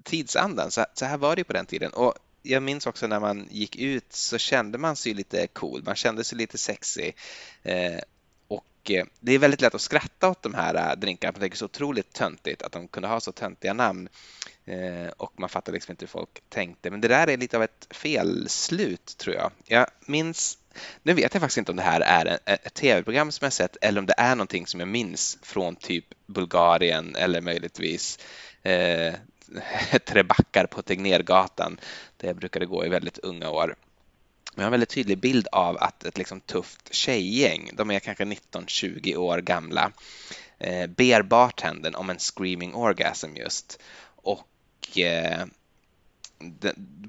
tidsandan, 0.04 0.72
så, 0.72 0.86
så 0.94 1.06
här 1.06 1.18
var 1.18 1.36
det 1.36 1.44
på 1.44 1.54
den 1.54 1.66
tiden. 1.66 1.94
Och 1.94 2.14
jag 2.42 2.64
minns 2.64 2.88
också 2.88 3.08
när 3.08 3.20
man 3.20 3.48
gick 3.52 3.76
ut 3.76 4.14
så 4.14 4.38
kände 4.38 4.78
man 4.78 4.96
sig 4.96 5.14
lite 5.14 5.48
cool, 5.48 5.84
man 5.84 5.96
kände 5.96 6.24
sig 6.24 6.38
lite 6.38 6.58
sexy. 6.58 7.12
Eh, 7.64 8.00
och 8.48 8.92
det 9.20 9.34
är 9.34 9.40
väldigt 9.40 9.62
lätt 9.62 9.76
att 9.76 9.82
skratta 9.82 10.30
åt 10.30 10.42
de 10.42 10.54
här 10.54 10.96
drinkarna, 10.96 11.34
för 11.34 11.40
det 11.40 11.46
är 11.46 11.56
så 11.56 11.66
otroligt 11.66 12.14
töntigt 12.14 12.62
att 12.62 12.72
de 12.72 12.88
kunde 12.88 13.08
ha 13.08 13.20
så 13.20 13.32
töntiga 13.32 13.74
namn. 13.74 14.10
Och 15.18 15.40
man 15.40 15.50
fattar 15.50 15.74
liksom 15.74 15.92
inte 15.92 16.06
hur 16.06 16.08
folk 16.08 16.42
tänkte. 16.50 16.92
Men 16.92 17.02
det 17.02 17.08
där 17.08 17.30
är 17.30 17.38
lite 17.38 17.58
av 17.58 17.64
ett 17.64 17.88
felslut 17.90 19.18
tror 19.18 19.36
jag. 19.36 19.52
Jag 19.66 19.88
minns, 20.06 20.58
nu 21.04 21.14
vet 21.14 21.34
jag 21.34 21.42
faktiskt 21.42 21.58
inte 21.58 21.72
om 21.72 21.78
det 21.78 21.84
här 21.84 22.02
är 22.02 22.40
ett 22.46 22.74
tv-program 22.74 23.32
som 23.32 23.46
jag 23.46 23.54
sett 23.54 23.78
eller 23.82 24.00
om 24.00 24.06
det 24.06 24.16
är 24.18 24.36
någonting 24.36 24.68
som 24.68 24.80
jag 24.80 24.90
minns 24.90 25.38
från 25.42 25.76
typ 25.76 26.06
Bulgarien 26.26 27.16
eller 27.16 27.42
möjligtvis 27.42 28.20
eh, 28.64 29.14
Tre 30.06 30.24
backar 30.24 30.66
på 30.66 30.82
Tegnérgatan 30.82 31.80
där 32.18 32.28
jag 32.28 32.36
brukade 32.36 32.66
gå 32.66 32.86
i 32.86 32.90
väldigt 32.90 33.18
unga 33.18 33.50
år. 33.50 33.76
Men 34.56 34.62
Jag 34.62 34.64
har 34.64 34.68
en 34.68 34.72
väldigt 34.72 34.90
tydlig 34.90 35.18
bild 35.18 35.48
av 35.52 35.78
att 35.78 36.04
ett 36.04 36.18
liksom 36.18 36.42
tufft 36.42 36.94
tjejgäng, 36.94 37.70
de 37.74 37.92
är 37.92 38.00
kanske 38.00 38.24
19-20 38.24 39.16
år 39.16 39.38
gamla, 39.38 39.92
eh, 40.60 40.88
ber 40.88 41.22
bartendern 41.22 41.96
om 41.96 42.10
en 42.10 42.20
screaming 42.20 42.76
orgasm 42.76 43.36
just. 43.36 43.82
Och 44.16 44.98
eh, 44.98 45.46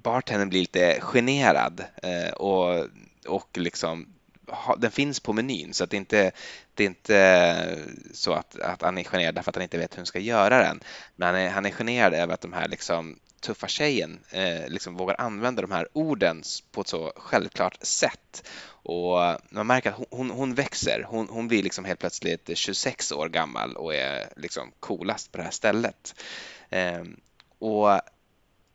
bartendern 0.02 0.48
blir 0.48 0.60
lite 0.60 1.00
generad 1.00 1.84
eh, 2.02 2.32
och, 2.32 2.86
och 3.26 3.58
liksom 3.58 4.08
den 4.78 4.90
finns 4.90 5.20
på 5.20 5.32
menyn 5.32 5.74
så 5.74 5.84
att 5.84 5.90
det 5.90 5.96
inte 5.96 6.32
det 6.74 6.84
är 6.84 6.88
inte 6.88 7.78
så 8.12 8.32
att, 8.32 8.60
att 8.60 8.82
han 8.82 8.98
är 8.98 9.04
generad 9.04 9.34
därför 9.34 9.50
att 9.50 9.56
han 9.56 9.62
inte 9.62 9.78
vet 9.78 9.94
hur 9.94 9.96
han 9.96 10.06
ska 10.06 10.18
göra 10.18 10.58
den. 10.58 10.80
Men 11.16 11.26
han 11.26 11.36
är, 11.36 11.50
han 11.50 11.66
är 11.66 11.70
generad 11.70 12.14
över 12.14 12.34
att 12.34 12.40
de 12.40 12.52
här 12.52 12.68
liksom 12.68 13.18
tuffa 13.40 13.68
tjejen 13.68 14.20
eh, 14.30 14.68
liksom 14.68 14.96
vågar 14.96 15.20
använda 15.20 15.62
de 15.62 15.70
här 15.70 15.88
orden 15.92 16.42
på 16.72 16.80
ett 16.80 16.88
så 16.88 17.12
självklart 17.16 17.78
sätt. 17.80 18.48
Och 18.66 19.18
man 19.50 19.66
märker 19.66 19.90
att 19.90 20.06
hon, 20.10 20.30
hon 20.30 20.54
växer. 20.54 21.04
Hon, 21.08 21.28
hon 21.28 21.48
blir 21.48 21.62
liksom 21.62 21.84
helt 21.84 22.00
plötsligt 22.00 22.50
26 22.54 23.12
år 23.12 23.28
gammal 23.28 23.76
och 23.76 23.94
är 23.94 24.32
liksom 24.36 24.72
coolast 24.80 25.32
på 25.32 25.38
det 25.38 25.44
här 25.44 25.50
stället. 25.50 26.14
Eh, 26.70 27.02
och 27.58 28.00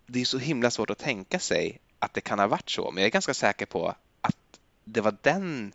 det 0.05 0.21
är 0.21 0.25
så 0.25 0.37
himla 0.37 0.71
svårt 0.71 0.89
att 0.89 0.97
tänka 0.97 1.39
sig 1.39 1.79
att 1.99 2.13
det 2.13 2.21
kan 2.21 2.39
ha 2.39 2.47
varit 2.47 2.69
så, 2.69 2.91
men 2.91 3.01
jag 3.01 3.07
är 3.07 3.11
ganska 3.11 3.33
säker 3.33 3.65
på 3.65 3.95
det 4.87 5.01
var 5.01 5.17
den, 5.21 5.73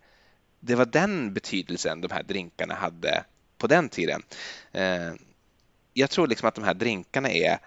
det 0.60 0.74
var 0.74 0.86
den 0.86 1.34
betydelsen 1.34 2.00
de 2.00 2.10
här 2.10 2.22
drinkarna 2.22 2.74
hade 2.74 3.24
på 3.58 3.66
den 3.66 3.88
tiden. 3.88 4.22
Eh, 4.72 5.12
jag 5.92 6.10
tror 6.10 6.26
liksom 6.26 6.48
att 6.48 6.54
de 6.54 6.64
här 6.64 6.74
drinkarna 6.74 7.30
är 7.30 7.58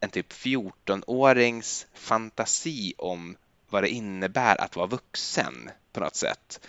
en 0.00 0.10
typ 0.10 0.32
14-årings 0.32 1.86
fantasi 1.94 2.94
om 2.98 3.36
vad 3.68 3.82
det 3.82 3.88
innebär 3.88 4.60
att 4.60 4.76
vara 4.76 4.86
vuxen 4.86 5.70
på 5.92 6.00
något 6.00 6.16
sätt. 6.16 6.60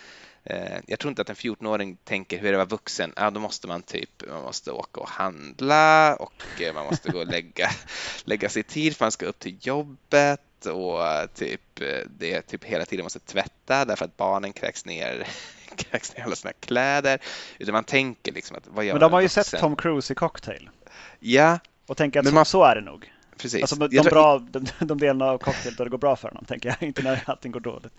Eh, 0.44 0.78
jag 0.86 0.98
tror 0.98 1.08
inte 1.08 1.22
att 1.22 1.30
en 1.30 1.36
14-åring 1.36 1.96
tänker 2.04 2.38
hur 2.38 2.52
det 2.52 2.58
var 2.58 2.66
vuxen. 2.66 3.12
Ja, 3.16 3.30
då 3.30 3.40
måste 3.40 3.68
man 3.68 3.82
typ 3.82 4.22
man 4.28 4.42
måste 4.42 4.72
åka 4.72 5.00
och 5.00 5.08
handla 5.08 6.16
och 6.16 6.62
eh, 6.62 6.74
man 6.74 6.86
måste 6.86 7.10
gå 7.10 7.18
och 7.18 7.26
lägga, 7.26 7.70
lägga 8.24 8.48
sig 8.48 8.62
tid 8.62 8.96
för 8.96 9.04
man 9.04 9.12
ska 9.12 9.26
upp 9.26 9.38
till 9.38 9.58
jobbet 9.60 10.40
och 10.66 11.00
typ 11.34 11.80
eh, 11.80 11.98
det 12.18 12.32
är 12.34 12.40
typ 12.40 12.64
hela 12.64 12.84
tiden 12.84 13.04
måste 13.04 13.18
tvätta 13.18 13.84
därför 13.84 14.04
att 14.04 14.16
barnen 14.16 14.52
kräks 14.52 14.84
ner 14.84 15.26
kräks 15.76 16.16
ner 16.16 16.24
alla 16.24 16.36
sina 16.36 16.52
kläder. 16.52 17.18
Utan 17.58 17.72
man 17.72 17.84
tänker 17.84 18.32
liksom 18.32 18.56
att 18.56 18.66
vad 18.66 18.84
gör 18.84 18.94
Men 18.94 19.00
de 19.00 19.12
har 19.12 19.20
ju 19.20 19.28
sett 19.28 19.60
Tom 19.60 19.76
Cruise 19.76 20.12
i 20.12 20.16
Cocktail. 20.16 20.70
Ja. 21.20 21.58
Och 21.86 21.96
tänker 21.96 22.20
att 22.20 22.24
men 22.24 22.34
man... 22.34 22.44
så, 22.44 22.50
så 22.50 22.64
är 22.64 22.74
det 22.74 22.80
nog 22.80 23.12
precis. 23.36 23.62
Alltså 23.62 23.76
de, 23.76 23.96
de, 23.96 24.02
bra, 24.02 24.38
de, 24.38 24.66
de 24.78 24.98
delarna 24.98 25.30
av 25.30 25.38
cocktail 25.38 25.74
där 25.74 25.84
det 25.84 25.90
går 25.90 25.98
bra 25.98 26.16
för 26.16 26.28
honom, 26.28 26.44
tänker 26.44 26.68
jag. 26.68 26.82
Inte 26.88 27.02
när 27.02 27.22
allting 27.26 27.52
går 27.52 27.60
dåligt. 27.60 27.92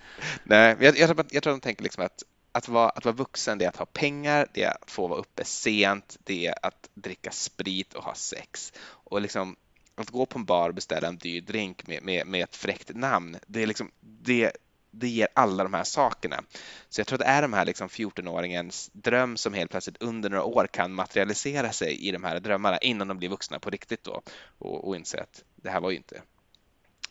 Nej, 0.43 0.75
jag, 0.79 0.97
jag, 0.97 1.09
tror, 1.09 1.25
jag 1.29 1.43
tror 1.43 1.53
de 1.53 1.59
tänker 1.59 1.83
liksom 1.83 2.03
att 2.03 2.23
att 2.51 2.67
vara, 2.67 2.89
att 2.89 3.05
vara 3.05 3.15
vuxen 3.15 3.57
det 3.57 3.65
är 3.65 3.69
att 3.69 3.77
ha 3.77 3.85
pengar, 3.85 4.47
det 4.53 4.63
är 4.63 4.69
att 4.69 4.91
få 4.91 5.07
vara 5.07 5.19
uppe 5.19 5.45
sent, 5.45 6.17
det 6.23 6.47
är 6.47 6.55
att 6.61 6.89
dricka 6.93 7.31
sprit 7.31 7.93
och 7.93 8.03
ha 8.03 8.13
sex. 8.13 8.73
Och 8.79 9.21
liksom 9.21 9.55
att 9.97 10.09
gå 10.09 10.25
på 10.25 10.39
en 10.39 10.45
bar 10.45 10.69
och 10.69 10.75
beställa 10.75 11.07
en 11.07 11.17
dyr 11.17 11.41
drink 11.41 11.87
med, 11.87 12.03
med, 12.03 12.27
med 12.27 12.43
ett 12.43 12.55
fräckt 12.55 12.95
namn, 12.95 13.37
det 13.47 13.63
är 13.63 13.67
liksom 13.67 13.91
det, 14.01 14.51
det 14.91 15.07
ger 15.07 15.27
alla 15.33 15.63
de 15.63 15.73
här 15.73 15.83
sakerna. 15.83 16.43
Så 16.89 16.99
jag 16.99 17.07
tror 17.07 17.15
att 17.15 17.25
det 17.25 17.31
är 17.31 17.41
de 17.41 17.53
här 17.53 17.65
liksom 17.65 17.87
14-åringens 17.87 18.89
dröm 18.93 19.37
som 19.37 19.53
helt 19.53 19.71
plötsligt 19.71 20.01
under 20.01 20.29
några 20.29 20.43
år 20.43 20.67
kan 20.67 20.93
materialisera 20.93 21.71
sig 21.71 22.07
i 22.07 22.11
de 22.11 22.23
här 22.23 22.39
drömmarna 22.39 22.77
innan 22.77 23.07
de 23.07 23.17
blir 23.17 23.29
vuxna 23.29 23.59
på 23.59 23.69
riktigt 23.69 24.03
då 24.03 24.21
och, 24.57 24.87
och 24.87 24.95
inser 24.95 25.17
att 25.17 25.43
det 25.55 25.69
här 25.69 25.79
var 25.79 25.89
ju 25.89 25.97
inte 25.97 26.21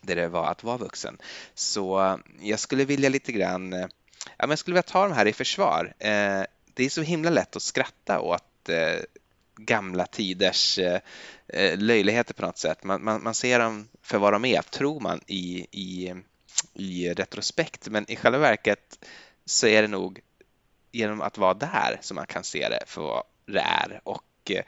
det 0.07 0.14
det 0.14 0.28
var 0.28 0.47
att 0.47 0.64
vara 0.64 0.76
vuxen. 0.76 1.18
Så 1.55 2.05
eh, 2.05 2.16
jag 2.41 2.59
skulle 2.59 2.84
vilja 2.84 3.09
lite 3.09 3.32
grann, 3.32 3.72
eh, 3.72 3.87
ja, 4.24 4.34
men 4.39 4.51
jag 4.51 4.59
skulle 4.59 4.74
vilja 4.74 4.82
ta 4.82 5.09
de 5.09 5.14
här 5.14 5.26
i 5.26 5.32
försvar. 5.32 5.95
Eh, 5.99 6.43
det 6.74 6.84
är 6.84 6.89
så 6.89 7.03
himla 7.03 7.30
lätt 7.30 7.57
att 7.57 7.62
skratta 7.62 8.20
åt 8.20 8.68
eh, 8.68 9.01
gamla 9.57 10.07
tiders 10.07 10.78
eh, 10.78 11.00
eh, 11.48 11.78
löjligheter 11.78 12.34
på 12.34 12.42
något 12.42 12.59
sätt. 12.59 12.84
Man, 12.84 13.04
man, 13.04 13.22
man 13.22 13.34
ser 13.34 13.59
dem 13.59 13.88
för 14.02 14.18
vad 14.18 14.32
de 14.32 14.44
är, 14.44 14.62
tror 14.62 15.00
man, 15.00 15.20
i, 15.26 15.66
i 15.70 16.14
i 16.74 17.14
retrospekt, 17.14 17.88
men 17.88 18.11
i 18.11 18.16
själva 18.16 18.38
verket 18.38 19.04
så 19.44 19.66
är 19.66 19.82
det 19.82 19.88
nog 19.88 20.20
genom 20.92 21.20
att 21.20 21.38
vara 21.38 21.54
där 21.54 21.98
som 22.00 22.14
man 22.14 22.26
kan 22.26 22.44
se 22.44 22.68
det 22.68 22.82
för 22.86 23.02
vad 23.02 23.22
det 23.46 23.61
är. 23.61 24.00
Och 24.04 24.50
eh, 24.50 24.64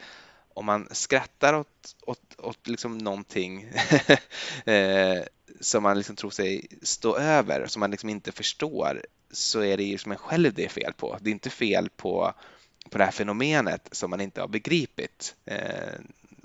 om 0.55 0.67
man 0.67 0.89
skrattar 0.91 1.55
åt, 1.55 1.97
åt, 2.07 2.35
åt 2.39 2.69
liksom 2.69 2.99
någonting 2.99 3.63
eh, 4.65 5.23
som 5.61 5.83
man 5.83 5.97
liksom 5.97 6.17
tror 6.17 6.31
sig 6.31 6.67
stå 6.83 7.17
över, 7.17 7.67
som 7.67 7.81
man 7.81 7.91
liksom 7.91 8.09
inte 8.09 8.33
förstår, 8.33 9.05
så 9.31 9.61
är 9.61 9.77
det 9.77 9.85
ju 9.85 9.99
som 9.99 10.13
en 10.13 10.19
själv 10.19 10.55
det 10.55 10.65
är 10.65 10.69
fel 10.69 10.93
på. 10.93 11.19
Det 11.21 11.31
är 11.31 11.33
inte 11.33 11.51
fel 11.51 11.89
på, 11.97 12.35
på 12.89 12.99
det 12.99 13.05
här 13.05 13.11
fenomenet 13.11 13.89
som 13.93 14.11
man 14.11 14.21
inte 14.21 14.41
har 14.41 14.49
begripit. 14.49 15.35
Eh, 15.45 16.01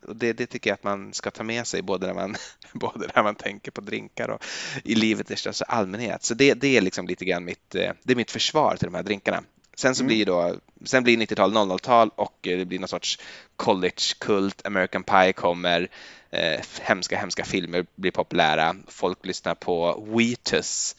och 0.07 0.15
det, 0.15 0.33
det, 0.33 0.45
tycker 0.45 0.69
jag 0.69 0.75
att 0.75 0.83
man 0.83 1.13
ska 1.13 1.31
ta 1.31 1.43
med 1.43 1.67
sig 1.67 1.81
både 1.81 2.07
när 2.07 2.13
man, 2.13 2.35
både 2.73 3.09
när 3.15 3.23
man 3.23 3.35
tänker 3.35 3.71
på 3.71 3.81
drinkar 3.81 4.29
och 4.29 4.45
i 4.83 4.95
livet 4.95 5.31
i 5.31 5.35
största 5.35 5.65
allmänhet. 5.65 6.23
Så 6.23 6.33
det, 6.33 6.53
det 6.53 6.77
är 6.77 6.81
liksom 6.81 7.07
lite 7.07 7.25
grann 7.25 7.45
mitt, 7.45 7.75
eh, 7.75 7.91
det 8.03 8.13
är 8.13 8.15
mitt 8.15 8.31
försvar 8.31 8.75
till 8.75 8.87
de 8.87 8.95
här 8.95 9.03
drinkarna. 9.03 9.43
Sen 9.75 9.95
så 9.95 10.03
mm. 10.03 10.07
blir 10.07 10.25
då, 10.25 10.55
sen 10.83 11.03
blir 11.03 11.17
90-tal 11.17 11.53
00-tal 11.53 12.11
och 12.15 12.37
det 12.41 12.65
blir 12.65 12.79
någon 12.79 12.87
sorts 12.87 13.19
college-kult, 13.55 14.61
American 14.65 15.03
Pie 15.03 15.33
kommer, 15.33 15.87
eh, 16.31 16.61
hemska, 16.81 17.17
hemska 17.17 17.45
filmer 17.45 17.85
blir 17.95 18.11
populära, 18.11 18.75
folk 18.87 19.25
lyssnar 19.25 19.55
på 19.55 20.05
Wheatus. 20.07 20.95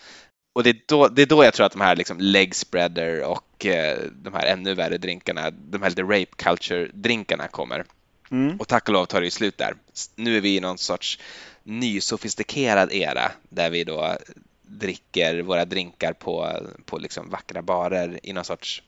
Och 0.55 0.63
det 0.63 0.71
är, 0.71 0.77
då, 0.87 1.09
det 1.09 1.23
är 1.23 1.27
då 1.27 1.45
jag 1.45 1.55
tror 1.55 1.67
att 1.67 1.73
de 1.73 1.81
här 1.81 1.97
liksom 1.97 2.21
leg 2.21 2.55
spreader 2.55 3.23
och 3.23 3.67
eh, 3.67 3.99
de 4.13 4.35
här 4.35 4.47
ännu 4.47 4.75
värre 4.75 4.99
drinkarna, 4.99 5.51
de 5.51 5.83
här 5.83 5.89
lite 5.89 6.03
rape 6.03 6.37
culture-drinkarna 6.37 7.49
kommer. 7.49 7.85
Mm. 8.31 8.57
Och 8.61 8.69
tack 8.69 8.89
och 8.89 8.93
lov 8.93 9.07
tar 9.07 9.21
det 9.21 9.31
slut 9.31 9.59
där. 9.59 9.75
Nu 10.17 10.37
är 10.37 10.41
vi 10.41 10.57
i 10.57 10.61
någon 10.61 10.79
sorts 10.79 11.19
ny 11.63 12.01
sofistikerad 12.01 12.93
era 12.93 13.33
där 13.49 13.71
vi 13.71 13.85
då 13.85 14.17
dricker 14.63 15.43
våra 15.43 15.65
drinkar 15.65 16.13
på, 16.13 16.59
på 16.85 16.99
liksom 16.99 17.31
vackra 17.31 17.63
barer 17.63 18.21
i 18.23 18.33
någon 18.33 18.45
sorts 18.45 18.83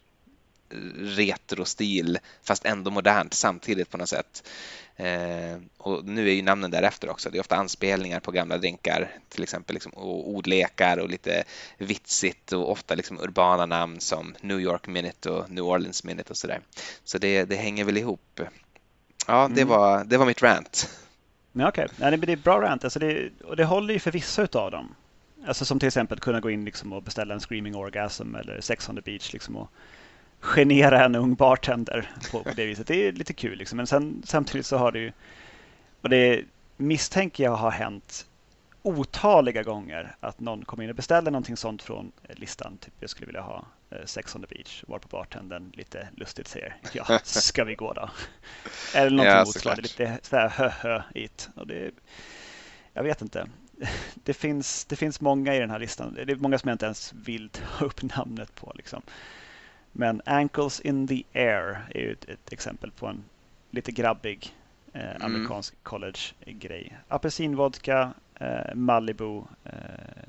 retrostil 0.98 2.18
fast 2.42 2.64
ändå 2.64 2.90
modernt 2.90 3.34
samtidigt 3.34 3.90
på 3.90 3.96
något 3.96 4.08
sätt. 4.08 4.48
Eh, 4.96 5.58
och 5.78 6.04
nu 6.04 6.28
är 6.28 6.32
ju 6.32 6.42
namnen 6.42 6.70
därefter 6.70 7.10
också. 7.10 7.30
Det 7.30 7.38
är 7.38 7.40
ofta 7.40 7.56
anspelningar 7.56 8.20
på 8.20 8.30
gamla 8.30 8.58
drinkar, 8.58 9.10
till 9.28 9.42
exempel 9.42 9.74
liksom, 9.74 9.92
och 9.92 10.28
ordlekar 10.28 10.98
och 10.98 11.10
lite 11.10 11.44
vitsigt 11.78 12.52
och 12.52 12.70
ofta 12.70 12.94
liksom 12.94 13.20
urbana 13.20 13.66
namn 13.66 14.00
som 14.00 14.34
New 14.40 14.60
York 14.60 14.86
Minute 14.86 15.30
och 15.30 15.50
New 15.50 15.64
Orleans 15.64 16.04
Minute 16.04 16.30
och 16.30 16.36
sådär. 16.36 16.60
Så 17.04 17.18
det, 17.18 17.44
det 17.44 17.56
hänger 17.56 17.84
väl 17.84 17.96
ihop. 17.96 18.40
Ja, 19.26 19.48
det, 19.54 19.62
mm. 19.62 19.68
var, 19.68 20.04
det 20.04 20.16
var 20.16 20.26
mitt 20.26 20.42
rant. 20.42 20.98
Ja, 21.52 21.68
Okej, 21.68 21.88
okay. 21.96 22.16
det 22.16 22.32
är 22.32 22.36
bra 22.36 22.60
rant. 22.60 22.84
Alltså 22.84 22.98
det, 22.98 23.30
och 23.44 23.56
det 23.56 23.64
håller 23.64 23.94
ju 23.94 24.00
för 24.00 24.10
vissa 24.10 24.48
av 24.52 24.70
dem. 24.70 24.94
Alltså 25.46 25.64
som 25.64 25.78
till 25.78 25.86
exempel 25.86 26.20
kunna 26.20 26.40
gå 26.40 26.50
in 26.50 26.64
liksom 26.64 26.92
och 26.92 27.02
beställa 27.02 27.34
en 27.34 27.40
Screaming 27.40 27.76
Orgasm 27.76 28.34
eller 28.34 28.60
Sex 28.60 28.88
on 28.88 28.96
the 28.96 29.00
Beach 29.00 29.32
liksom 29.32 29.56
och 29.56 29.70
genera 30.40 31.04
en 31.04 31.14
ung 31.14 31.34
bartender 31.34 32.10
på, 32.30 32.42
på 32.42 32.50
det 32.56 32.66
viset. 32.66 32.86
Det 32.86 33.08
är 33.08 33.12
lite 33.12 33.32
kul 33.32 33.58
liksom. 33.58 33.76
Men 33.76 33.86
sen, 33.86 34.22
samtidigt 34.24 34.66
så 34.66 34.76
har 34.76 34.92
det 34.92 34.98
ju, 34.98 35.12
och 36.00 36.08
det 36.08 36.44
misstänker 36.76 37.44
jag 37.44 37.56
har 37.56 37.70
hänt 37.70 38.26
otaliga 38.82 39.62
gånger 39.62 40.16
att 40.20 40.40
någon 40.40 40.64
kommer 40.64 40.84
in 40.84 40.90
och 40.90 40.96
beställer 40.96 41.30
någonting 41.30 41.56
sånt 41.56 41.82
från 41.82 42.12
listan. 42.28 42.78
Typ 42.78 42.94
jag 43.00 43.10
skulle 43.10 43.26
vilja 43.26 43.42
ha 43.42 43.64
Eh, 43.90 44.04
Sex 44.04 44.34
on 44.34 44.42
the 44.42 44.54
beach 44.54 44.84
varpå 44.86 45.08
bartendern 45.08 45.70
lite 45.74 46.08
lustigt 46.16 46.48
säger 46.48 46.76
ja, 46.92 47.20
ska 47.24 47.64
vi 47.64 47.74
gå 47.74 47.92
då? 47.92 48.10
Eller 48.94 49.10
något 49.10 49.26
ja, 49.26 49.44
motsvarande, 49.46 49.82
lite 49.82 50.18
sådär 50.22 50.48
hö 50.48 50.68
hö 50.68 51.02
it. 51.14 51.48
Och 51.54 51.66
det, 51.66 51.90
jag 52.92 53.02
vet 53.02 53.22
inte. 53.22 53.48
det, 54.14 54.34
finns, 54.34 54.84
det 54.84 54.96
finns 54.96 55.20
många 55.20 55.54
i 55.54 55.58
den 55.58 55.70
här 55.70 55.78
listan. 55.78 56.14
Det 56.14 56.32
är 56.32 56.36
många 56.36 56.58
som 56.58 56.68
jag 56.68 56.74
inte 56.74 56.84
ens 56.84 57.12
vill 57.12 57.50
ta 57.50 57.84
upp 57.84 58.02
namnet 58.02 58.54
på. 58.54 58.72
Liksom. 58.74 59.02
Men 59.98 60.22
Ankles 60.24 60.80
in 60.80 61.06
the 61.06 61.22
Air 61.34 61.88
är 61.94 62.00
ju 62.00 62.12
ett, 62.12 62.24
ett 62.24 62.52
exempel 62.52 62.90
på 62.90 63.06
en 63.06 63.24
lite 63.70 63.92
grabbig 63.92 64.54
eh, 64.92 65.10
mm. 65.10 65.22
amerikansk 65.22 65.72
mm. 65.72 65.80
college-grej. 65.82 66.98
Apelsinvodka, 67.08 68.14
eh, 68.40 68.74
Malibu, 68.74 69.42
eh, 69.64 69.72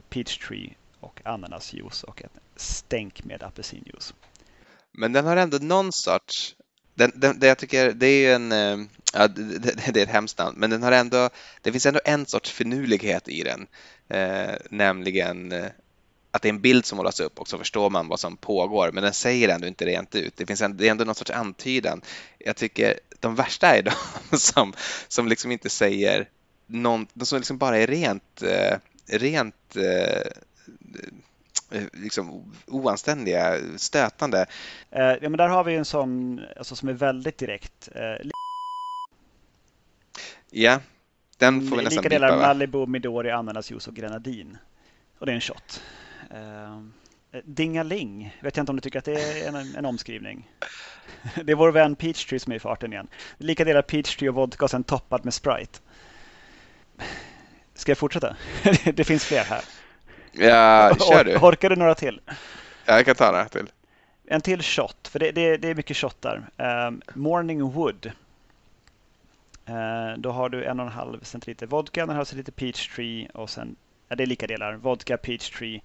Peachtree 0.09 0.73
och 0.99 1.21
ananasjuice 1.25 2.03
och 2.03 2.21
ett 2.21 2.39
stänk 2.55 3.23
med 3.23 3.43
apelsinjuice. 3.43 4.13
Men 4.91 5.13
den 5.13 5.25
har 5.25 5.37
ändå 5.37 5.57
någon 5.57 5.91
sorts 5.91 6.55
den, 6.95 7.11
den, 7.15 7.39
det 7.39 7.47
jag 7.47 7.57
tycker, 7.57 7.93
det 7.93 8.07
är 8.07 8.35
en, 8.35 8.51
eh, 8.51 8.77
ja, 9.13 9.27
det, 9.27 9.93
det, 9.93 9.99
är 9.99 10.03
ett 10.03 10.09
hemskt 10.09 10.37
namn, 10.37 10.59
men 10.59 10.69
den 10.69 10.83
har 10.83 10.91
ändå, 10.91 11.29
det 11.61 11.71
finns 11.71 11.85
ändå 11.85 11.99
en 12.05 12.25
sorts 12.25 12.51
finurlighet 12.51 13.27
i 13.27 13.43
den, 13.43 13.67
eh, 14.09 14.55
nämligen 14.69 15.51
eh, 15.51 15.65
att 16.37 16.41
det 16.41 16.47
är 16.47 16.53
en 16.53 16.61
bild 16.61 16.85
som 16.85 16.97
målas 16.97 17.19
upp 17.19 17.39
och 17.39 17.47
så 17.47 17.57
förstår 17.57 17.89
man 17.89 18.07
vad 18.07 18.19
som 18.19 18.37
pågår, 18.37 18.91
men 18.91 19.03
den 19.03 19.13
säger 19.13 19.49
ändå 19.49 19.67
inte 19.67 19.85
rent 19.85 20.15
ut. 20.15 20.33
Det 20.37 20.45
finns 20.45 20.61
ändå, 20.61 20.77
det 20.77 20.87
är 20.87 20.91
ändå 20.91 21.03
någon 21.03 21.15
sorts 21.15 21.31
antydan. 21.31 22.01
Jag 22.37 22.55
tycker 22.55 22.99
de 23.19 23.35
värsta 23.35 23.67
är 23.67 23.83
de 23.83 23.91
som, 24.37 24.73
som 25.07 25.27
liksom 25.27 25.51
inte 25.51 25.69
säger 25.69 26.29
någon, 26.67 27.07
de 27.13 27.25
som 27.25 27.37
liksom 27.37 27.57
bara 27.57 27.77
är 27.77 27.87
rent, 27.87 28.41
eh, 28.41 28.77
rent 29.05 29.75
eh, 29.75 30.31
Eh, 31.71 31.83
liksom 31.93 32.53
oanständiga, 32.67 33.57
stötande. 33.77 34.45
Ja, 34.89 35.17
men 35.21 35.37
där 35.37 35.47
har 35.47 35.63
vi 35.63 35.75
en 35.75 35.85
sån 35.85 36.41
alltså, 36.57 36.75
som 36.75 36.89
är 36.89 36.93
väldigt 36.93 37.37
direkt. 37.37 37.89
Ja, 40.49 40.79
den 41.37 41.69
får 41.69 41.77
vi 41.77 41.83
nästan 41.83 42.03
Lika 42.03 42.09
delar 42.09 42.37
Malibu, 42.37 42.85
Midori, 42.85 43.31
ananasjuice 43.31 43.87
och 43.87 43.95
grenadin. 43.95 44.57
Och 45.19 45.25
det 45.25 45.31
är 45.31 45.35
en 45.35 45.41
shot. 45.41 45.81
Eh, 46.31 46.79
Dingaling, 47.43 48.37
vet 48.39 48.57
jag 48.57 48.63
inte 48.63 48.71
om 48.71 48.75
du 48.75 48.81
tycker 48.81 48.99
att 48.99 49.05
det 49.05 49.41
är 49.41 49.47
en, 49.47 49.75
en 49.75 49.85
omskrivning. 49.85 50.49
Det 51.43 51.51
är 51.51 51.55
vår 51.55 51.71
vän 51.71 51.95
Peachtree 51.95 52.39
som 52.39 52.51
är 52.51 52.55
i 52.55 52.59
farten 52.59 52.93
igen. 52.93 53.07
Lika 53.37 53.65
delar 53.65 53.81
Peachtree 53.81 54.29
och 54.29 54.35
vodka 54.35 54.65
och 54.65 54.71
sen 54.71 54.83
toppad 54.83 55.25
med 55.25 55.33
Sprite. 55.33 55.79
Ska 57.73 57.91
jag 57.91 57.97
fortsätta? 57.97 58.35
Det 58.93 59.03
finns 59.03 59.25
fler 59.25 59.43
här. 59.43 59.61
Ja, 60.31 60.95
kör 60.95 61.23
du. 61.23 61.37
Orkar 61.37 61.69
du 61.69 61.75
några 61.75 61.95
till? 61.95 62.21
Ja, 62.85 62.95
jag 62.95 63.05
kan 63.05 63.15
ta 63.15 63.31
några 63.31 63.47
till. 63.47 63.69
En 64.25 64.41
till 64.41 64.61
shot, 64.61 65.07
för 65.07 65.19
det, 65.19 65.31
det, 65.31 65.57
det 65.57 65.67
är 65.67 65.75
mycket 65.75 65.97
shottar. 65.97 66.49
Um, 66.57 67.01
Morning 67.13 67.71
Wood. 67.71 68.11
Uh, 69.69 70.17
då 70.17 70.31
har 70.31 70.49
du 70.49 70.65
en 70.65 70.79
och 70.79 70.85
en 70.85 70.91
halv 70.91 71.23
centiliter 71.23 71.67
vodka, 71.67 72.01
en 72.01 72.09
och 72.09 72.13
en 72.13 72.15
halv 72.15 72.25
centiliter 72.25 72.51
peachtree 72.51 73.29
och 73.33 73.49
sen, 73.49 73.75
ja, 74.07 74.15
det 74.15 74.23
är 74.23 74.27
lika 74.27 74.47
delar, 74.47 74.73
vodka, 74.73 75.17
peachtree, 75.17 75.81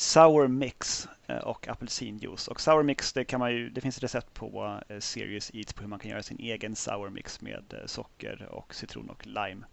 sour 0.00 0.48
mix 0.48 1.08
uh, 1.30 1.36
och 1.36 1.68
apelsinjuice. 1.68 2.48
Och 2.48 2.60
sour 2.60 2.82
mix, 2.82 3.12
det, 3.12 3.24
kan 3.24 3.40
man 3.40 3.52
ju, 3.52 3.70
det 3.70 3.80
finns 3.80 3.98
recept 3.98 4.34
på 4.34 4.80
uh, 4.90 5.00
Serious 5.00 5.50
Eats 5.54 5.72
på 5.72 5.80
hur 5.80 5.88
man 5.88 5.98
kan 5.98 6.10
göra 6.10 6.22
sin 6.22 6.38
egen 6.38 6.76
sour 6.76 7.10
mix 7.10 7.40
med 7.40 7.74
socker 7.86 8.48
och 8.50 8.74
citron 8.74 9.10
och 9.10 9.26
lime. 9.26 9.66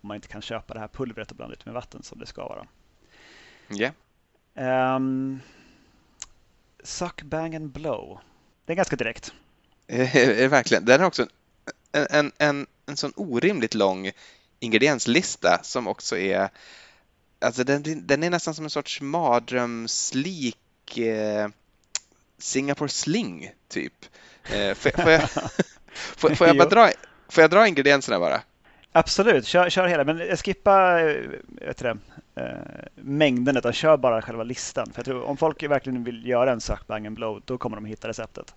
Om 0.00 0.08
man 0.08 0.14
inte 0.14 0.28
kan 0.28 0.42
köpa 0.42 0.74
det 0.74 0.80
här 0.80 0.88
pulvret 0.88 1.30
och 1.30 1.36
blanda 1.36 1.54
ut 1.54 1.64
med 1.64 1.74
vatten 1.74 2.02
som 2.02 2.18
det 2.18 2.26
ska 2.26 2.48
vara. 2.48 2.66
Ja. 3.68 3.90
Yeah. 4.56 4.96
Um, 4.96 5.40
suck, 6.82 7.22
bang 7.22 7.54
and 7.54 7.70
blow. 7.70 8.18
Det 8.64 8.72
är 8.72 8.76
ganska 8.76 8.96
direkt. 8.96 9.32
Verkligen. 10.50 10.84
Den 10.84 11.00
är 11.00 11.04
också 11.04 11.26
en, 11.92 12.06
en, 12.10 12.32
en, 12.38 12.66
en 12.86 12.96
sån 12.96 13.12
orimligt 13.16 13.74
lång 13.74 14.10
ingredienslista 14.60 15.60
som 15.62 15.88
också 15.88 16.16
är 16.16 16.48
Alltså 17.44 17.64
den, 17.64 18.06
den 18.06 18.22
är 18.22 18.30
nästan 18.30 18.54
som 18.54 18.64
en 18.64 18.70
sorts 18.70 19.00
mardrömslik 19.00 20.98
eh, 20.98 21.48
Singapore 22.38 22.88
sling 22.88 23.52
typ. 23.68 23.92
Eh, 24.44 24.74
får, 24.74 25.02
får, 25.02 25.12
jag, 25.12 25.30
får, 26.16 26.34
får, 26.34 26.46
jag 26.46 26.56
bara 26.56 26.68
dra, 26.68 26.90
får 27.28 27.42
jag 27.42 27.50
dra 27.50 27.68
ingredienserna 27.68 28.18
bara? 28.18 28.42
Absolut, 28.92 29.46
kör, 29.46 29.70
kör 29.70 29.86
hela. 29.86 30.04
Men 30.04 30.36
skippa 30.36 31.00
eh, 31.00 31.16
vet 31.46 31.78
det, 31.78 31.98
eh, 32.34 32.46
mängden 32.94 33.56
utan 33.56 33.72
kör 33.72 33.96
bara 33.96 34.22
själva 34.22 34.42
listan. 34.42 34.86
För 34.86 34.98
jag 34.98 35.04
tror, 35.04 35.22
om 35.22 35.36
folk 35.36 35.62
verkligen 35.62 36.04
vill 36.04 36.26
göra 36.26 36.52
en 36.52 36.60
suck, 36.60 36.86
bang 36.86 37.06
and 37.06 37.16
blow 37.16 37.42
då 37.44 37.58
kommer 37.58 37.76
de 37.76 37.84
hitta 37.84 38.08
receptet. 38.08 38.54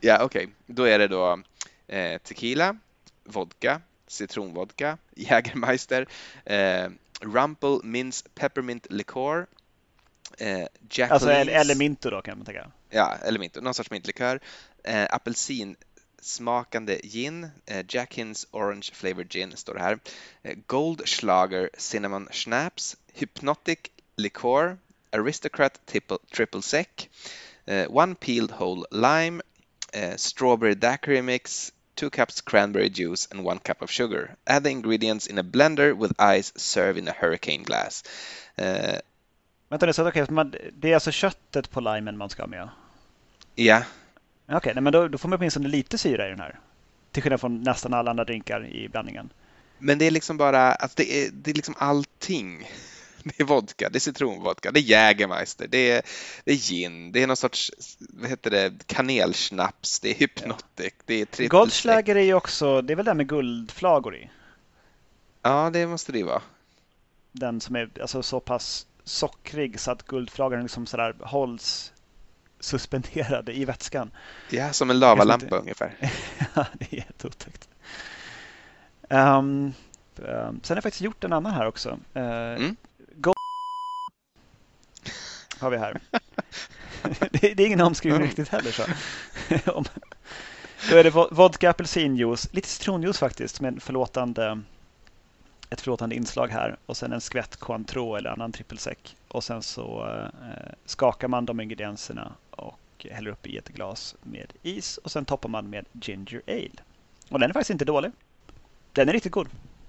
Ja, 0.00 0.18
okej. 0.22 0.44
Okay. 0.44 0.54
Då 0.66 0.84
är 0.84 0.98
det 0.98 1.08
då 1.08 1.40
eh, 1.86 2.18
tequila, 2.18 2.76
vodka, 3.24 3.80
citronvodka, 4.06 4.98
Jägermeister, 5.14 6.06
eh, 6.44 6.88
Rumple 7.20 7.80
Mince 7.82 8.24
Peppermint 8.34 8.86
Liqueur, 8.90 9.46
eh, 10.38 10.66
Jack 10.90 11.10
Alltså 11.10 11.30
eller 11.30 11.74
minto 11.74 12.10
då 12.10 12.22
kan 12.22 12.38
man 12.38 12.46
tänka. 12.46 12.70
Ja, 12.90 13.16
eller 13.24 13.38
minto, 13.38 13.60
någon 13.60 13.74
sorts 13.74 13.90
mintlikör, 13.90 14.40
eh, 14.84 15.06
apelsin 15.10 15.76
smakande 16.20 17.00
gin, 17.02 17.48
eh, 17.66 17.84
Jackins 17.88 18.46
Orange 18.50 18.90
Flavored 18.92 19.30
Gin 19.30 19.56
står 19.56 19.74
det 19.74 19.80
här. 19.80 19.98
Eh, 20.42 20.56
Goldschlager 20.66 21.70
Cinnamon 21.78 22.28
Schnapps, 22.30 22.96
Hypnotic 23.12 23.78
Liqueur, 24.16 24.78
Aristocrat 25.12 25.86
Triple, 25.86 26.18
triple 26.34 26.62
Sec, 26.62 27.08
eh, 27.66 27.90
One 27.90 28.14
Peeled 28.14 28.50
Whole 28.50 28.86
Lime, 28.90 29.42
Strawberry 30.16 30.74
Daiquiri 30.74 31.22
Mix, 31.22 31.72
two 31.96 32.10
cups 32.10 32.40
cranberry 32.40 32.88
juice 32.88 33.28
and 33.30 33.46
one 33.46 33.58
cup 33.58 33.82
of 33.82 33.90
sugar. 33.90 34.36
Add 34.44 34.64
the 34.64 34.70
ingredients 34.70 35.26
in 35.26 35.38
a 35.38 35.42
blender 35.42 35.92
with 36.00 36.12
ice, 36.18 36.52
serve 36.56 36.98
in 36.98 37.08
a 37.08 37.12
hurricane 37.12 37.62
glass. 37.62 38.04
Uh, 38.58 39.00
Vänta, 39.68 39.86
det 39.86 39.98
är, 39.98 40.08
okay, 40.08 40.26
det 40.72 40.90
är 40.90 40.94
alltså 40.94 41.10
köttet 41.10 41.70
på 41.70 41.80
limen 41.80 42.16
man 42.16 42.30
ska 42.30 42.42
ha 42.42 42.48
med? 42.48 42.68
Ja, 43.54 43.82
Okej, 44.48 44.56
okay, 44.56 44.80
men 44.80 44.92
då, 44.92 45.08
då 45.08 45.18
får 45.18 45.28
man 45.28 45.38
åtminstone 45.38 45.68
lite 45.68 45.98
syra 45.98 46.26
i 46.26 46.30
den 46.30 46.40
här. 46.40 46.58
Till 47.12 47.22
skillnad 47.22 47.40
från 47.40 47.62
nästan 47.62 47.94
alla 47.94 48.10
andra 48.10 48.24
drinkar 48.24 48.66
i 48.66 48.88
blandningen. 48.88 49.30
Men 49.78 49.98
det 49.98 50.04
är 50.04 50.10
liksom 50.10 50.36
bara, 50.36 50.74
alltså 50.74 50.96
det 50.96 51.12
är, 51.12 51.30
det 51.32 51.50
är 51.50 51.54
liksom 51.54 51.74
allting. 51.78 52.70
Det 53.26 53.40
är 53.40 53.44
vodka, 53.44 53.88
det 53.88 53.98
är 53.98 54.00
citronvodka, 54.00 54.72
det 54.72 54.80
är 54.80 54.82
Jägermeister, 54.82 55.66
det 55.68 55.90
är, 55.90 56.02
det 56.44 56.52
är 56.52 56.56
gin, 56.56 57.12
det 57.12 57.22
är 57.22 57.26
någon 57.26 57.36
sorts, 57.36 57.72
vad 57.98 58.30
heter 58.30 58.50
det, 58.50 58.86
kanelsnaps, 58.86 60.00
det 60.00 60.10
är 60.10 60.14
hypnotic, 60.14 60.94
det 61.04 61.14
är 61.14 61.24
trippelsteg. 61.24 61.50
Goldschlager 61.50 62.16
är 62.16 62.22
ju 62.22 62.34
också, 62.34 62.82
det 62.82 62.92
är 62.92 62.96
väl 62.96 63.04
den 63.04 63.16
med 63.16 63.28
guldflagor 63.28 64.16
i? 64.16 64.30
Ja, 65.42 65.70
det 65.72 65.86
måste 65.86 66.12
det 66.12 66.22
vara. 66.22 66.42
Den 67.32 67.60
som 67.60 67.76
är 67.76 67.90
alltså 68.00 68.22
så 68.22 68.40
pass 68.40 68.86
sockrig 69.04 69.80
så 69.80 69.90
att 69.90 70.02
guldflagan 70.02 70.62
liksom 70.62 70.86
sådär 70.86 71.14
hålls 71.20 71.92
suspenderade 72.60 73.56
i 73.58 73.64
vätskan. 73.64 74.10
Ja, 74.50 74.72
som 74.72 74.90
en 74.90 74.98
lavalampa 74.98 75.46
inte... 75.46 75.56
ungefär. 75.56 75.94
ja, 76.54 76.66
det 76.74 76.96
är 76.96 77.00
helt 77.00 77.24
otäckt. 77.24 77.68
Um, 79.08 79.18
um, 79.18 79.72
sen 80.16 80.74
har 80.74 80.76
jag 80.76 80.82
faktiskt 80.82 81.00
gjort 81.00 81.24
en 81.24 81.32
annan 81.32 81.52
här 81.52 81.66
också. 81.66 81.90
Uh, 82.16 82.22
mm. 82.22 82.76
Har 85.58 85.70
vi 85.70 85.76
här. 85.76 86.00
det, 87.30 87.44
är 87.44 87.60
ingen 87.60 87.80
omskrivning 87.80 88.16
mm. 88.16 88.28
riktigt 88.28 88.48
heller. 88.48 88.70
Så. 88.70 88.82
Då 90.90 90.96
är 90.96 91.04
det 91.04 91.10
vodka 91.30 91.70
apelsinjuice, 91.70 92.48
lite 92.52 92.68
citronjuice 92.68 93.18
faktiskt 93.18 93.60
med 93.60 93.82
förlåtande, 93.82 94.62
ett 95.70 95.80
förlåtande 95.80 96.14
inslag 96.14 96.48
här 96.48 96.76
och 96.86 96.96
sen 96.96 97.12
en 97.12 97.20
skvätt 97.20 97.56
Cointreau 97.56 98.16
eller 98.16 98.30
annan 98.30 98.52
trippelsec. 98.52 98.98
Och 99.28 99.44
sen 99.44 99.62
så 99.62 100.06
eh, 100.06 100.72
skakar 100.84 101.28
man 101.28 101.46
de 101.46 101.60
ingredienserna 101.60 102.32
och 102.50 103.06
häller 103.10 103.30
upp 103.30 103.46
i 103.46 103.56
ett 103.56 103.68
glas 103.68 104.16
med 104.22 104.52
is 104.62 104.98
och 104.98 105.10
sen 105.10 105.24
toppar 105.24 105.48
man 105.48 105.70
med 105.70 105.86
ginger 105.92 106.42
ale. 106.46 106.82
Och 107.28 107.38
den 107.38 107.50
är 107.50 107.54
faktiskt 107.54 107.70
inte 107.70 107.84
dålig. 107.84 108.10
Den 108.92 109.08
är 109.08 109.12
riktigt 109.12 109.32
god. 109.32 109.48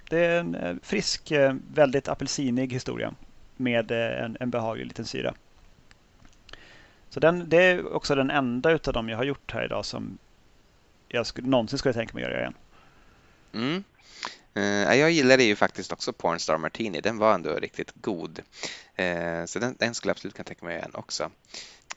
Det 0.09 0.25
är 0.25 0.39
en 0.39 0.55
eh, 0.55 0.75
frisk, 0.81 1.31
eh, 1.31 1.55
väldigt 1.73 2.07
apelsinig 2.07 2.73
historia 2.73 3.13
med 3.55 3.91
eh, 3.91 4.23
en, 4.23 4.37
en 4.39 4.49
behaglig 4.49 4.85
liten 4.85 5.05
syra. 5.05 5.33
Så 7.09 7.19
den, 7.19 7.49
det 7.49 7.63
är 7.63 7.93
också 7.93 8.15
den 8.15 8.31
enda 8.31 8.71
utav 8.71 8.93
dem 8.93 9.09
jag 9.09 9.17
har 9.17 9.23
gjort 9.23 9.51
här 9.53 9.65
idag 9.65 9.85
som 9.85 10.17
jag 11.07 11.27
skulle, 11.27 11.47
någonsin 11.47 11.79
skulle 11.79 11.93
tänka 11.93 12.13
mig 12.13 12.23
att 12.23 12.29
göra 12.29 12.39
igen. 12.39 12.53
Mm. 13.53 13.83
Uh, 14.57 14.95
jag 14.95 15.11
gillade 15.11 15.43
ju 15.43 15.55
faktiskt 15.55 15.91
också 15.91 16.13
Pornstar 16.13 16.57
Martini. 16.57 17.01
Den 17.01 17.17
var 17.17 17.33
ändå 17.33 17.53
riktigt 17.53 17.91
god. 18.01 18.39
Uh, 18.99 19.45
så 19.45 19.59
den, 19.59 19.75
den 19.79 19.93
skulle 19.95 20.09
jag 20.09 20.15
absolut 20.15 20.35
kunna 20.35 20.43
tänka 20.43 20.65
mig 20.65 20.77
igen 20.77 20.91
också. 20.93 21.29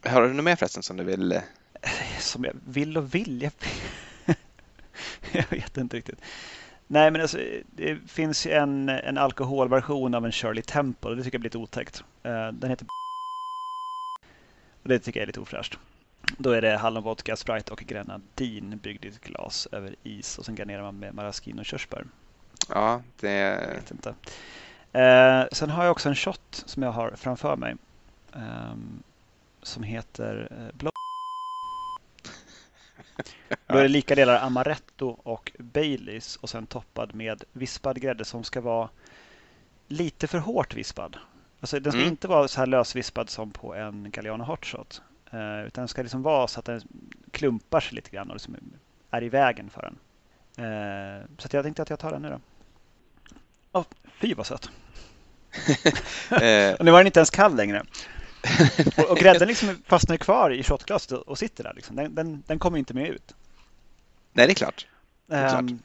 Har 0.05 0.23
du 0.23 0.33
något 0.33 0.45
mer 0.45 0.57
förresten 0.57 0.83
som 0.83 0.97
du 0.97 1.05
vill? 1.05 1.33
Eh? 1.33 1.43
Som 2.21 2.45
jag 2.45 2.53
vill 2.67 2.97
och 2.97 3.15
vill? 3.15 3.43
Jag, 3.43 3.53
jag 5.33 5.45
vet 5.51 5.77
inte 5.77 5.97
riktigt. 5.97 6.21
Nej, 6.87 7.11
men 7.11 7.21
alltså, 7.21 7.39
det 7.67 7.99
finns 8.07 8.47
ju 8.47 8.51
en, 8.51 8.89
en 8.89 9.19
alkoholversion 9.19 10.15
av 10.15 10.25
en 10.25 10.33
Shirley 10.33 10.63
Temple 10.63 11.11
och 11.11 11.17
det 11.17 11.23
tycker 11.23 11.35
jag 11.35 11.41
blir 11.41 11.49
lite 11.49 11.59
otäckt. 11.59 12.03
Eh, 12.23 12.49
den 12.49 12.71
heter 12.71 12.87
och 14.83 14.89
Det 14.89 14.99
tycker 14.99 15.21
jag 15.21 15.23
är 15.23 15.27
lite 15.27 15.41
ofräscht. 15.41 15.79
Då 16.39 16.51
är 16.51 16.63
det 16.63 16.77
hallonvodka, 16.77 17.37
Sprite 17.37 17.73
och 17.73 17.79
grenadin 17.79 18.79
byggd 18.83 19.05
i 19.05 19.09
ett 19.09 19.21
glas 19.21 19.69
över 19.73 19.95
is 20.03 20.39
och 20.39 20.45
sen 20.45 20.57
garnerar 20.57 20.83
man 20.83 20.99
med 20.99 21.15
maraschino 21.15 21.61
och 21.61 21.67
körsbär. 21.67 22.07
Ja, 22.69 23.03
det... 23.21 23.31
Jag 23.31 23.75
vet 23.75 23.91
inte. 23.91 24.15
Eh, 24.93 25.45
sen 25.53 25.71
har 25.71 25.85
jag 25.85 25.91
också 25.91 26.09
en 26.09 26.17
shot 26.17 26.63
som 26.67 26.83
jag 26.83 26.93
har 26.93 27.11
framför 27.17 27.57
mig. 27.57 27.77
Eh, 28.35 28.75
som 29.63 29.83
heter 29.83 30.49
eh, 30.51 30.77
Blå. 30.77 30.91
Då 33.67 33.79
är 33.79 33.83
det 33.83 33.89
lika 33.89 34.15
delar 34.15 34.41
amaretto 34.41 35.09
och 35.23 35.53
Baileys 35.59 36.37
och 36.37 36.51
sen 36.51 36.67
toppad 36.67 37.15
med 37.15 37.45
vispad 37.53 38.01
grädde 38.01 38.25
som 38.25 38.45
ska 38.45 38.61
vara 38.61 38.89
lite 39.89 40.27
för 40.27 40.39
hårt 40.39 40.75
vispad. 40.75 41.17
Alltså 41.61 41.81
den 41.81 41.93
ska 41.93 41.99
Mm. 42.01 42.13
inte 42.13 42.29
vara 42.29 42.49
så 42.49 42.61
här 42.61 42.67
lösvispad 42.67 43.31
som 43.31 43.51
på 43.51 43.75
en 43.75 44.11
Galliano 44.11 44.45
Hot 44.45 44.65
Shot. 44.67 45.03
Eh, 45.33 45.67
utan 45.67 45.83
den 45.83 45.89
ska 45.89 46.03
liksom 46.03 46.23
vara 46.23 46.49
så 46.49 46.59
att 46.61 46.65
den 46.67 46.81
klumpar 47.31 47.81
sig 47.81 47.95
lite 47.95 48.11
grann 48.11 48.29
och 48.29 48.35
liksom 48.35 48.57
är 49.11 49.23
i 49.23 49.29
vägen 49.29 49.71
för 49.71 49.83
den. 49.83 49.99
Eh, 50.67 51.25
så 51.39 51.49
jag 51.53 51.65
tänkte 51.65 51.83
att 51.83 51.91
jag 51.91 51.99
tar 51.99 52.11
den 52.13 52.23
nu 52.23 52.29
då. 52.31 52.41
Oh, 53.81 53.85
fy 54.21 54.35
vad 54.35 54.47
söt! 54.47 54.71
Eh, 56.43 56.75
Och 56.75 56.85
nu 56.85 56.91
var 56.91 56.99
den 56.99 57.07
inte 57.07 57.21
ens 57.21 57.31
kall 57.31 57.57
längre. 57.57 57.85
Och, 58.97 59.11
och 59.11 59.17
grädden 59.19 59.49
liksom 59.49 59.83
fastnar 59.87 60.17
kvar 60.17 60.51
i 60.51 60.63
shotglaset 60.63 61.13
och, 61.13 61.39
sitter 61.39 61.65
där. 61.65 61.75
Liksom. 61.75 61.97
Den, 61.97 62.15
den, 62.15 62.43
den 62.47 62.59
kommer 62.59 62.79
inte 62.79 62.95
med 62.95 63.09
ut. 63.09 63.35
Nej, 64.33 64.47
det 64.47 64.53
är 64.53 64.55
klart. 64.55 64.87
är 65.29 65.49
klart. 65.49 65.61
Ehm, 65.61 65.79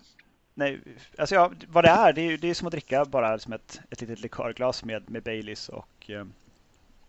nej, 0.55 0.79
alltså 1.17 1.35
ja, 1.35 1.51
vad 1.67 1.83
det 1.83 1.89
är, 1.89 2.13
det 2.13 2.21
är, 2.21 2.37
det 2.37 2.49
är 2.49 2.53
som 2.53 2.67
att 2.67 2.71
dricka 2.71 3.05
bara 3.05 3.39
som 3.39 3.53
ett, 3.53 3.79
ett 3.89 4.01
litet 4.01 4.19
likörglas 4.19 4.83
med, 4.83 5.09
med 5.09 5.23
Baileys 5.23 5.69
och, 5.69 6.09
eh, 6.09 6.25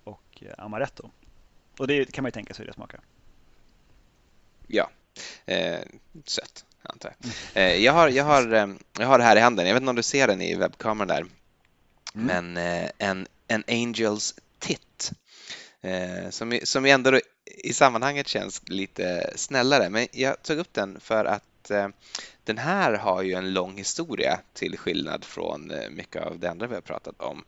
och 0.05 0.42
eh, 0.42 0.55
amaretto. 0.59 1.11
Och 1.78 1.86
det 1.86 2.12
kan 2.12 2.22
man 2.22 2.28
ju 2.28 2.32
tänka 2.32 2.55
sig 2.55 2.62
hur 2.62 2.66
det 2.66 2.74
smakar. 2.74 3.01
Ja, 4.66 4.90
eh, 5.47 5.80
sött 6.24 6.64
antar 6.82 7.14
jag. 7.18 7.32
Eh, 7.62 7.84
jag, 7.84 7.92
har, 7.92 8.09
jag, 8.09 8.24
har, 8.24 8.53
eh, 8.53 8.68
jag 8.99 9.07
har 9.07 9.18
det 9.18 9.24
här 9.24 9.36
i 9.36 9.40
handen. 9.40 9.66
Jag 9.66 9.74
vet 9.74 9.80
inte 9.80 9.90
om 9.90 9.97
du 9.97 10.03
ser 10.03 10.26
den 10.26 10.42
i 10.42 10.55
webbkameran 10.55 11.09
där. 11.09 11.26
Men 12.12 12.57
eh, 12.57 12.90
en, 12.99 13.26
en 13.49 13.64
Angels 13.68 14.34
Tit 14.59 15.12
som, 16.30 16.61
som 16.64 16.84
ändå 16.84 17.11
då 17.11 17.20
i 17.44 17.72
sammanhanget 17.72 18.28
känns 18.28 18.62
lite 18.68 19.32
snällare. 19.36 19.90
Men 19.90 20.07
jag 20.12 20.42
tog 20.42 20.59
upp 20.59 20.72
den 20.72 21.01
för 21.01 21.24
att 21.24 21.42
eh, 21.71 21.89
den 22.45 22.59
här 22.59 22.93
har 22.93 23.23
ju 23.23 23.33
en 23.33 23.53
lång 23.53 23.77
historia 23.77 24.41
till 24.53 24.79
skillnad 24.79 25.25
från 25.25 25.71
eh, 25.71 25.91
mycket 25.91 26.23
av 26.23 26.39
det 26.39 26.51
andra 26.51 26.67
vi 26.67 26.75
har 26.75 26.81
pratat 26.81 27.21
om. 27.21 27.45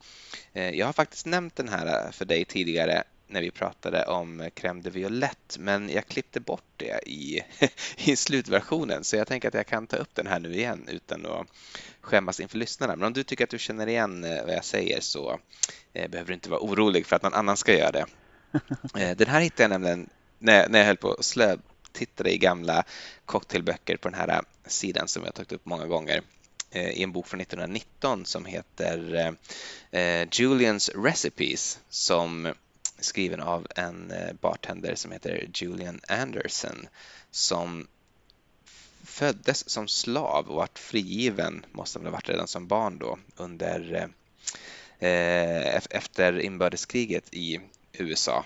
Eh, 0.52 0.70
jag 0.70 0.86
har 0.86 0.92
faktiskt 0.92 1.26
nämnt 1.26 1.56
den 1.56 1.68
här 1.68 2.12
för 2.12 2.24
dig 2.24 2.44
tidigare 2.44 3.04
när 3.26 3.40
vi 3.40 3.50
pratade 3.50 4.06
om 4.06 4.42
crème 4.42 4.82
de 4.82 4.90
violette 4.90 5.60
men 5.60 5.90
jag 5.90 6.06
klippte 6.06 6.40
bort 6.40 6.64
det 6.76 7.00
i, 7.06 7.42
i 7.96 8.16
slutversionen 8.16 9.04
så 9.04 9.16
jag 9.16 9.26
tänker 9.26 9.48
att 9.48 9.54
jag 9.54 9.66
kan 9.66 9.86
ta 9.86 9.96
upp 9.96 10.14
den 10.14 10.26
här 10.26 10.40
nu 10.40 10.54
igen 10.54 10.88
utan 10.88 11.26
att 11.26 11.46
skämmas 12.00 12.40
inför 12.40 12.58
lyssnarna. 12.58 12.96
Men 12.96 13.06
om 13.06 13.12
du 13.12 13.22
tycker 13.22 13.44
att 13.44 13.50
du 13.50 13.58
känner 13.58 13.86
igen 13.86 14.26
vad 14.46 14.54
jag 14.54 14.64
säger 14.64 15.00
så 15.00 15.38
eh, 15.92 16.10
behöver 16.10 16.28
du 16.28 16.34
inte 16.34 16.50
vara 16.50 16.60
orolig 16.60 17.06
för 17.06 17.16
att 17.16 17.22
någon 17.22 17.34
annan 17.34 17.56
ska 17.56 17.78
göra 17.78 17.90
det. 17.90 18.06
Den 19.14 19.28
här 19.28 19.40
hittade 19.40 19.62
jag 19.62 19.70
nämligen 19.70 20.08
när, 20.38 20.68
när 20.68 20.78
jag 20.78 20.86
höll 20.86 20.96
på 20.96 21.12
att 21.12 21.24
tittade 21.92 22.34
i 22.34 22.38
gamla 22.38 22.84
cocktailböcker 23.26 23.96
på 23.96 24.08
den 24.08 24.18
här 24.18 24.42
sidan 24.66 25.08
som 25.08 25.22
jag 25.22 25.26
har 25.26 25.32
tagit 25.32 25.52
upp 25.52 25.66
många 25.66 25.86
gånger 25.86 26.22
eh, 26.70 26.90
i 26.90 27.02
en 27.02 27.12
bok 27.12 27.26
från 27.26 27.40
1919 27.40 28.24
som 28.24 28.44
heter 28.44 29.14
eh, 29.14 30.00
eh, 30.00 30.28
Julian's 30.28 31.02
Recipes 31.04 31.78
som 31.88 32.46
är 32.46 32.54
skriven 33.00 33.40
av 33.40 33.66
en 33.76 34.12
bartender 34.40 34.94
som 34.94 35.12
heter 35.12 35.50
Julian 35.54 36.00
Anderson 36.08 36.88
som 37.30 37.86
föddes 39.04 39.68
som 39.68 39.88
slav 39.88 40.48
och 40.48 40.56
vart 40.56 40.78
frigiven, 40.78 41.66
måste 41.72 41.98
han 41.98 42.06
ha 42.06 42.12
varit 42.12 42.28
redan 42.28 42.48
som 42.48 42.66
barn 42.66 42.98
då, 42.98 43.18
under 43.36 44.08
eh, 44.98 45.76
efter 45.90 46.40
inbördeskriget 46.40 47.34
i 47.34 47.60
USA 47.92 48.44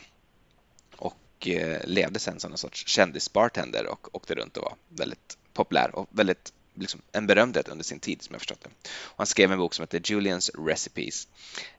och 1.42 1.48
eh, 1.48 1.80
levde 1.84 2.18
sen 2.18 2.40
som 2.40 2.50
någon 2.50 2.58
sorts 2.58 2.86
kändisbartender 2.86 3.86
och 3.86 4.14
åkte 4.14 4.34
runt 4.34 4.56
och 4.56 4.62
var 4.62 4.74
väldigt 4.88 5.38
populär 5.52 5.94
och 5.94 6.08
väldigt 6.10 6.52
liksom, 6.74 7.00
en 7.12 7.26
berömdhet 7.26 7.68
under 7.68 7.84
sin 7.84 8.00
tid 8.00 8.22
som 8.22 8.34
jag 8.34 8.40
förstått 8.40 8.60
det. 8.60 8.68
Och 8.88 9.14
han 9.16 9.26
skrev 9.26 9.52
en 9.52 9.58
bok 9.58 9.74
som 9.74 9.82
heter 9.82 10.00
Julian's 10.00 10.66
Recipes. 10.66 11.28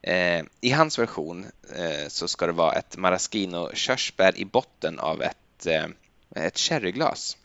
Eh, 0.01 0.43
I 0.61 0.70
hans 0.70 0.99
version 0.99 1.45
eh, 1.76 2.07
så 2.07 2.28
ska 2.28 2.45
det 2.45 2.51
vara 2.51 2.74
ett 2.74 2.97
maraschino 2.97 3.70
körsbär 3.74 4.38
i 4.38 4.45
botten 4.45 4.99
av 4.99 5.22
ett, 5.22 5.66
eh, 5.66 5.88
ett 6.36 6.57
sherryglas. 6.57 7.38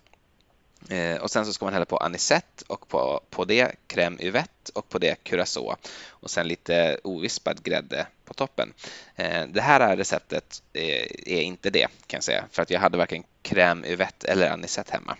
Eh, 0.88 1.16
och 1.16 1.30
sen 1.30 1.46
så 1.46 1.52
ska 1.52 1.64
man 1.64 1.74
hälla 1.74 1.86
på 1.86 1.96
anisette 1.96 2.64
och 2.66 2.88
på, 2.88 3.20
på 3.30 3.44
det 3.44 3.72
crème 3.88 4.22
yvette 4.22 4.72
och 4.74 4.88
på 4.88 4.98
det 4.98 5.24
curacao 5.24 5.76
och 6.08 6.30
sen 6.30 6.48
lite 6.48 7.00
ovispad 7.04 7.62
grädde 7.62 8.06
på 8.24 8.34
toppen. 8.34 8.72
Eh, 9.16 9.46
det 9.48 9.60
här 9.60 9.96
receptet 9.96 10.62
eh, 10.72 11.06
är 11.26 11.40
inte 11.42 11.70
det 11.70 11.86
kan 12.06 12.16
jag 12.16 12.24
säga 12.24 12.44
för 12.50 12.62
att 12.62 12.70
jag 12.70 12.80
hade 12.80 12.98
varken 12.98 13.24
crème 13.42 13.86
yvette 13.86 14.28
eller 14.28 14.50
anisette 14.50 14.92
hemma. 14.92 15.16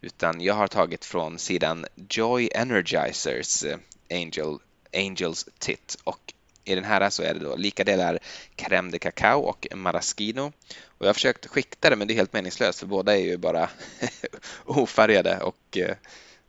Utan 0.00 0.40
jag 0.40 0.54
har 0.54 0.66
tagit 0.66 1.04
från 1.04 1.38
sidan 1.38 1.86
Joy 2.08 2.48
Energizers 2.54 3.64
eh, 3.64 3.78
Angel, 4.10 4.58
Angels 4.92 5.48
Tit 5.58 5.96
och 6.04 6.32
i 6.66 6.74
den 6.74 6.84
här 6.84 7.10
så 7.10 7.22
är 7.22 7.34
det 7.34 7.40
då 7.40 7.56
lika 7.56 7.84
delar 7.84 8.18
crème 8.56 8.90
de 8.90 8.98
cacao 8.98 9.40
och 9.40 9.66
maraschino. 9.74 10.52
Och 10.84 11.02
jag 11.04 11.08
har 11.08 11.14
försökt 11.14 11.46
skikta 11.46 11.90
det 11.90 11.96
men 11.96 12.08
det 12.08 12.14
är 12.14 12.16
helt 12.16 12.32
meningslöst 12.32 12.78
för 12.78 12.86
båda 12.86 13.16
är 13.16 13.20
ju 13.20 13.36
bara 13.36 13.70
ofärgade 14.64 15.40
och 15.40 15.76
eh, 15.76 15.96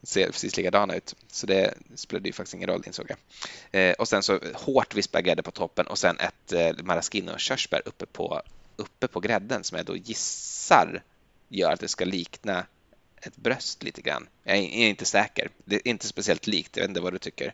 ser 0.04 0.26
precis 0.28 0.58
likadana 0.58 0.96
ut. 0.96 1.16
Så 1.32 1.48
det 1.48 1.74
spelade 1.96 2.30
ju 2.30 2.34
faktiskt 2.34 2.54
ingen 2.54 2.70
roll 2.70 2.84
insåg 2.86 3.08
jag. 3.10 3.18
Eh, 3.82 3.94
och 3.94 4.08
sen 4.08 4.24
så 4.24 4.40
hårt 4.54 4.96
vispad 4.96 5.26
grädde 5.26 5.44
på 5.44 5.52
toppen 5.52 5.88
och 5.88 5.98
sen 5.98 6.20
ett 6.20 6.54
eh, 6.54 6.84
maraschino 6.84 7.38
körsbär 7.38 7.82
uppe 7.86 8.06
på, 8.06 8.42
uppe 8.76 9.08
på 9.08 9.20
grädden 9.20 9.64
som 9.64 9.78
jag 9.78 9.86
då 9.86 9.96
gissar 9.96 11.04
gör 11.48 11.72
att 11.72 11.80
det 11.80 11.88
ska 11.88 12.06
likna 12.06 12.66
ett 13.22 13.36
bröst 13.38 13.84
lite 13.84 14.02
grann. 14.02 14.28
Jag 14.44 14.58
är 14.58 14.62
är 14.62 14.90
inte 14.90 15.06
säker. 15.06 15.50
Det 15.66 15.76
är 15.76 15.88
inte 15.88 16.08
speciellt 16.08 16.48
likt. 16.48 16.78
Jag 16.78 16.84
vet 16.84 16.90
inte 16.90 17.02
vad 17.02 17.14
du 17.14 17.20
tycker. 17.20 17.54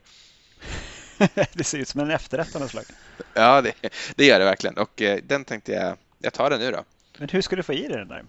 det 1.53 1.63
ser 1.63 1.77
ut 1.77 1.87
som 1.87 2.01
en 2.01 2.11
efterrätt 2.11 2.55
av 2.55 2.61
något 2.61 2.71
slag. 2.71 2.85
Ja, 3.33 3.61
det, 3.61 3.73
det 4.15 4.25
gör 4.25 4.39
det 4.39 4.45
verkligen. 4.45 4.77
Och 4.77 5.01
eh, 5.01 5.19
den 5.23 5.45
tänkte 5.45 5.71
jag, 5.71 5.97
jag 6.19 6.33
tar 6.33 6.49
den 6.49 6.59
nu 6.59 6.71
då. 6.71 6.83
Men 7.17 7.29
hur 7.29 7.41
ska 7.41 7.55
du 7.55 7.63
få 7.63 7.73
i 7.73 7.87
dig 7.87 7.97
den 7.97 8.07
där? 8.07 8.25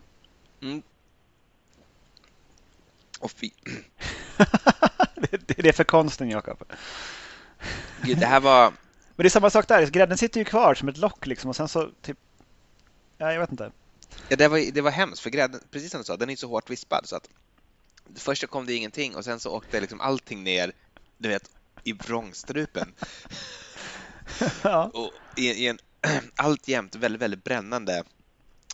Mm. 0.62 0.82
Och 3.18 3.30
fy, 3.30 3.50
det, 5.30 5.62
det 5.62 5.68
är 5.68 5.72
för 5.72 5.84
konsten, 5.84 6.30
Jakob. 6.30 6.64
Gud, 8.02 8.18
det 8.18 8.26
här 8.26 8.40
var... 8.40 8.70
Men 9.16 9.24
det 9.24 9.28
är 9.28 9.30
samma 9.30 9.50
sak 9.50 9.68
där. 9.68 9.86
Grädden 9.86 10.18
sitter 10.18 10.40
ju 10.40 10.44
kvar 10.44 10.74
som 10.74 10.88
ett 10.88 10.96
lock 10.96 11.26
liksom 11.26 11.50
och 11.50 11.56
sen 11.56 11.68
så 11.68 11.90
typ... 12.02 12.18
Ja, 13.18 13.32
jag 13.32 13.40
vet 13.40 13.50
inte. 13.50 13.72
Ja, 14.28 14.36
det, 14.36 14.48
var, 14.48 14.72
det 14.72 14.80
var 14.80 14.90
hemskt, 14.90 15.22
för 15.22 15.30
grädden, 15.30 15.60
precis 15.70 15.90
som 15.90 16.00
du 16.00 16.04
sa, 16.04 16.16
den 16.16 16.30
är 16.30 16.36
så 16.36 16.48
hårt 16.48 16.70
vispad 16.70 17.08
så 17.08 17.16
att 17.16 17.28
först 18.14 18.40
så 18.40 18.46
kom 18.46 18.66
det 18.66 18.74
ingenting 18.74 19.16
och 19.16 19.24
sen 19.24 19.40
så 19.40 19.50
åkte 19.50 19.80
liksom 19.80 20.00
allting 20.00 20.44
ner, 20.44 20.72
du 21.18 21.28
vet, 21.28 21.50
i 21.84 21.92
vrångstrupen. 21.92 22.94
ja. 24.62 24.90
Och 24.94 25.10
i, 25.36 25.50
i 25.50 25.68
en 25.68 25.78
alltjämt 26.36 26.94
väldigt, 26.94 27.22
väldigt 27.22 27.44
brännande 27.44 28.04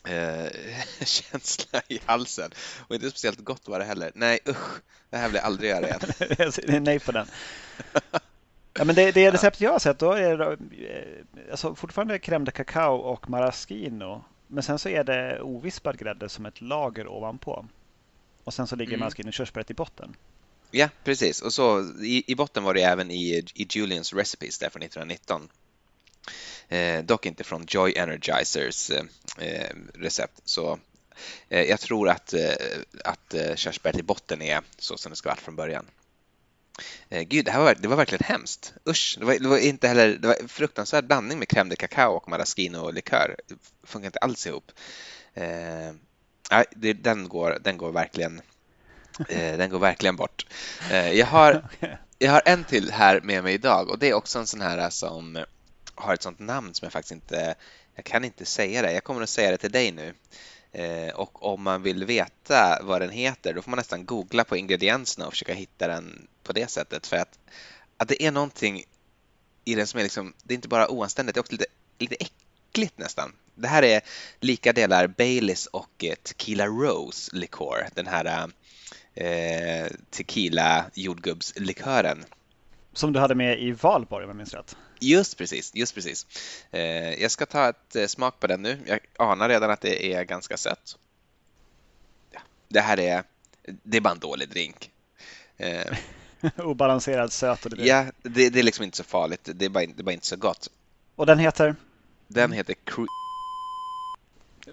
eh, 0.04 0.46
känsla 1.04 1.82
i 1.88 2.00
halsen. 2.06 2.50
Och 2.88 2.94
inte 2.94 3.10
speciellt 3.10 3.44
gott 3.44 3.68
var 3.68 3.78
det 3.78 3.84
heller. 3.84 4.12
Nej, 4.14 4.38
usch, 4.48 4.80
det 5.10 5.16
här 5.16 5.26
vill 5.26 5.36
jag 5.36 5.44
aldrig 5.44 5.70
göra 5.70 5.86
igen. 5.86 6.00
Jag 6.68 6.82
nej 6.82 7.00
på 7.00 7.12
den. 7.12 7.26
Ja, 8.74 8.84
men 8.84 8.94
det, 8.94 9.12
det 9.12 9.30
recept 9.30 9.60
jag 9.60 9.72
har 9.72 9.78
sett 9.78 9.98
då 9.98 10.12
är 10.12 10.36
det, 10.36 10.52
eh, 10.86 11.50
alltså 11.50 11.74
fortfarande 11.74 12.18
crème 12.18 12.44
de 12.44 12.52
cacao 12.52 12.96
och 12.96 13.30
maraschino. 13.30 14.24
Men 14.46 14.62
sen 14.62 14.78
så 14.78 14.88
är 14.88 15.04
det 15.04 15.40
ovispad 15.40 15.98
grädde 15.98 16.28
som 16.28 16.46
ett 16.46 16.60
lager 16.60 17.06
ovanpå. 17.06 17.66
Och 18.44 18.54
sen 18.54 18.66
så 18.66 18.76
ligger 18.76 18.92
Mm. 18.92 19.00
maraschino 19.00 19.28
och 19.28 19.32
körsbäret 19.34 19.70
i 19.70 19.74
botten. 19.74 20.16
Ja, 20.70 20.88
precis. 21.04 21.42
Och 21.42 21.52
så 21.52 21.94
i, 22.02 22.32
i 22.32 22.34
botten 22.34 22.64
var 22.64 22.74
det 22.74 22.82
även 22.82 23.10
i, 23.10 23.44
i 23.54 23.66
Julians 23.70 24.12
Recipes 24.12 24.58
där 24.58 24.70
från 24.70 24.82
1919. 24.82 25.48
Eh, 26.68 27.04
dock 27.04 27.26
inte 27.26 27.44
från 27.44 27.64
Joy 27.68 27.92
Energizers 27.96 28.90
eh, 28.90 29.04
eh, 29.38 29.76
recept. 29.94 30.40
Så 30.44 30.78
eh, 31.48 31.62
jag 31.62 31.80
tror 31.80 32.08
att, 32.08 32.32
eh, 32.32 32.52
att 33.04 33.34
eh, 33.34 33.54
körsbäret 33.54 33.98
i 33.98 34.02
botten 34.02 34.42
är 34.42 34.60
så 34.78 34.96
som 34.96 35.10
det 35.10 35.16
ska 35.16 35.28
varit 35.28 35.40
från 35.40 35.56
början. 35.56 35.86
Eh, 37.08 37.22
gud, 37.22 37.44
det, 37.44 37.50
här 37.50 37.60
var, 37.60 37.74
det 37.74 37.88
var 37.88 37.96
verkligen 37.96 38.24
hemskt. 38.24 38.74
Usch, 38.88 39.16
det 39.18 39.24
var, 39.24 39.38
det 39.38 39.48
var 39.48 39.58
inte 39.58 39.88
heller, 39.88 40.08
det 40.08 40.28
var 40.28 40.36
en 40.40 40.48
fruktansvärd 40.48 41.06
blandning 41.06 41.38
med 41.38 41.48
crème 41.48 41.68
de 41.68 41.76
cacao 41.76 42.12
och 42.12 42.28
maraschino 42.28 42.78
och 42.78 42.94
likör. 42.94 43.36
Det 43.46 43.54
funkar 43.82 44.06
inte 44.06 44.18
alls 44.18 44.46
ihop. 44.46 44.72
Eh, 45.34 45.92
nej, 46.50 46.64
det, 46.76 46.92
den, 46.92 47.28
går, 47.28 47.58
den 47.60 47.76
går 47.76 47.92
verkligen 47.92 48.40
den 49.28 49.70
går 49.70 49.78
verkligen 49.78 50.16
bort. 50.16 50.46
Eh, 50.90 51.12
Jag 51.12 51.26
har, 51.26 51.68
jag 52.18 52.32
har 52.32 52.42
en 52.44 52.64
till 52.64 52.90
här 52.90 53.20
med 53.20 53.42
mig 53.44 53.54
idag 53.54 53.88
och 53.90 53.98
det 53.98 54.08
är 54.08 54.14
också 54.14 54.38
en 54.38 54.46
sån 54.46 54.60
här 54.60 54.90
som 54.90 55.44
har 55.94 56.14
ett 56.14 56.22
sånt 56.22 56.38
namn 56.38 56.74
som 56.74 56.86
jag 56.86 56.92
faktiskt 56.92 57.12
inte, 57.12 57.54
jag 57.94 58.04
kan 58.04 58.24
inte 58.24 58.44
säga 58.44 58.82
det. 58.82 58.92
Jag 58.92 59.04
kommer 59.04 59.22
att 59.22 59.28
säga 59.30 59.50
det 59.50 59.56
till 59.56 59.72
dig 59.72 59.92
nu. 59.92 60.14
Eh, 60.72 61.14
Och 61.14 61.52
om 61.52 61.62
man 61.62 61.82
vill 61.82 62.04
veta 62.04 62.78
vad 62.82 63.00
den 63.00 63.10
heter 63.10 63.52
då 63.54 63.62
får 63.62 63.70
man 63.70 63.76
nästan 63.78 64.04
googla 64.06 64.44
på 64.44 64.56
ingredienserna 64.56 65.26
och 65.26 65.32
försöka 65.32 65.54
hitta 65.54 65.86
den 65.88 66.26
på 66.42 66.52
det 66.52 66.70
sättet 66.70 67.06
för 67.06 67.16
att, 67.16 67.38
att 67.96 68.08
det 68.08 68.22
är 68.22 68.30
någonting 68.30 68.84
i 69.64 69.74
den 69.74 69.86
som 69.86 70.00
är 70.00 70.04
liksom, 70.04 70.32
det 70.42 70.54
är 70.54 70.56
inte 70.56 70.68
bara 70.68 70.88
oanständigt, 70.90 71.34
det 71.34 71.38
är 71.38 71.40
också 71.40 71.52
lite, 71.52 71.66
lite 71.98 72.16
äckligt 72.20 72.98
nästan. 72.98 73.32
Det 73.54 73.68
här 73.68 73.82
är 73.82 74.00
lika 74.40 74.72
delar 74.72 75.06
Baileys 75.06 75.66
och 75.66 76.04
eh, 76.04 76.14
Tequila 76.22 76.66
Rose 76.66 77.36
likör, 77.36 77.88
den 77.94 78.06
här 78.06 78.50
eh, 79.14 79.86
tequila 80.10 80.84
jordgubbslikören. 80.94 82.24
Som 82.92 83.12
du 83.12 83.20
hade 83.20 83.34
med 83.34 83.60
i 83.60 83.72
valborg 83.72 84.24
om 84.24 84.30
jag 84.30 84.36
minns 84.36 84.54
rätt. 84.54 84.76
Just 84.98 85.38
precis, 85.38 85.74
just 85.74 85.94
precis. 85.94 86.26
Eh, 86.70 87.22
jag 87.22 87.30
ska 87.30 87.46
ta 87.46 87.68
ett 87.68 87.96
eh, 87.96 88.06
smak 88.06 88.40
på 88.40 88.46
den 88.46 88.62
nu. 88.62 88.78
Jag 88.86 89.00
anar 89.18 89.48
redan 89.48 89.70
att 89.70 89.80
det 89.80 90.14
är 90.14 90.24
ganska 90.24 90.56
sött. 90.56 90.98
Ja, 92.30 92.40
det 92.68 92.80
här 92.80 93.00
är, 93.00 93.22
det 93.82 93.96
är 93.96 94.00
bara 94.00 94.14
en 94.14 94.18
dålig 94.18 94.48
drink. 94.48 94.90
Eh. 95.56 95.96
Obalanserad 96.56 97.32
söt 97.32 97.64
och 97.64 97.70
det 97.70 97.86
Ja, 97.86 98.06
det, 98.22 98.50
det, 98.50 98.58
är 98.58 98.62
liksom 98.62 98.84
inte 98.84 98.96
så 98.96 99.04
farligt. 99.04 99.48
Det 99.54 99.64
är, 99.64 99.68
bara, 99.68 99.86
det 99.86 100.00
är 100.00 100.04
bara 100.04 100.12
inte 100.12 100.26
så 100.26 100.36
gott. 100.36 100.70
Och 101.16 101.26
den 101.26 101.38
heter? 101.38 101.76
Den 102.28 102.52
heter 102.52 102.74
Cru 102.84 103.06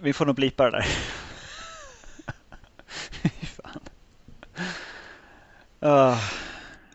Vi 0.00 0.12
får 0.12 0.26
nog 0.26 0.34
blipa 0.34 0.64
det 0.64 0.70
där. 0.70 0.86
Uh. 5.82 6.18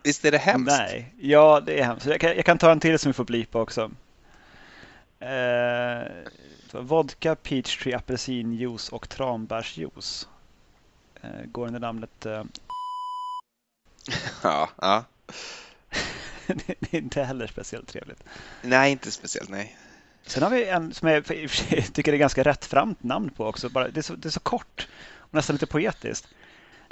Visst 0.04 0.26
är 0.26 0.32
det 0.32 0.38
hemskt? 0.38 0.78
Nej, 0.78 1.14
ja 1.20 1.62
det 1.66 1.80
är 1.80 1.84
hemskt. 1.84 2.06
Jag 2.06 2.22
kan, 2.22 2.36
jag 2.36 2.46
kan 2.46 2.58
ta 2.58 2.72
en 2.72 2.80
till 2.80 3.00
som 3.00 3.10
vi 3.10 3.14
får 3.14 3.24
blipa 3.24 3.60
också. 3.60 3.92
Eh, 5.20 6.08
vodka, 6.72 7.36
peachtree, 7.36 7.96
apelsinjuice 7.96 8.90
och 8.90 9.10
tranbärsjuice. 9.10 10.28
Eh, 11.22 11.46
går 11.46 11.68
under 11.68 11.80
namnet... 11.80 12.26
Eh... 12.26 12.44
ja, 14.44 14.70
ja. 14.82 15.04
det 16.48 16.94
är 16.94 16.98
inte 16.98 17.24
heller 17.24 17.48
speciellt 17.48 17.88
trevligt. 17.88 18.24
Nej, 18.62 18.92
inte 18.92 19.12
speciellt, 19.12 19.50
nej. 19.50 19.78
Sen 20.26 20.44
har 20.44 20.50
vi 20.50 20.68
en 20.68 20.94
som 20.94 21.08
jag 21.08 21.26
tycker 21.94 22.14
är 22.14 22.18
ganska 22.18 22.44
rättframt 22.44 23.04
namn 23.04 23.30
på 23.30 23.46
också. 23.46 23.70
Bara, 23.70 23.88
det, 23.88 24.00
är 24.00 24.02
så, 24.02 24.16
det 24.16 24.28
är 24.28 24.32
så 24.32 24.40
kort 24.40 24.88
och 25.18 25.34
nästan 25.34 25.54
lite 25.54 25.68
poetiskt. 25.68 26.28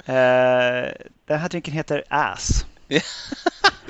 Eh, 0.04 0.92
den 1.26 1.40
här 1.40 1.48
drinken 1.48 1.74
heter 1.74 2.04
Ass. 2.08 2.66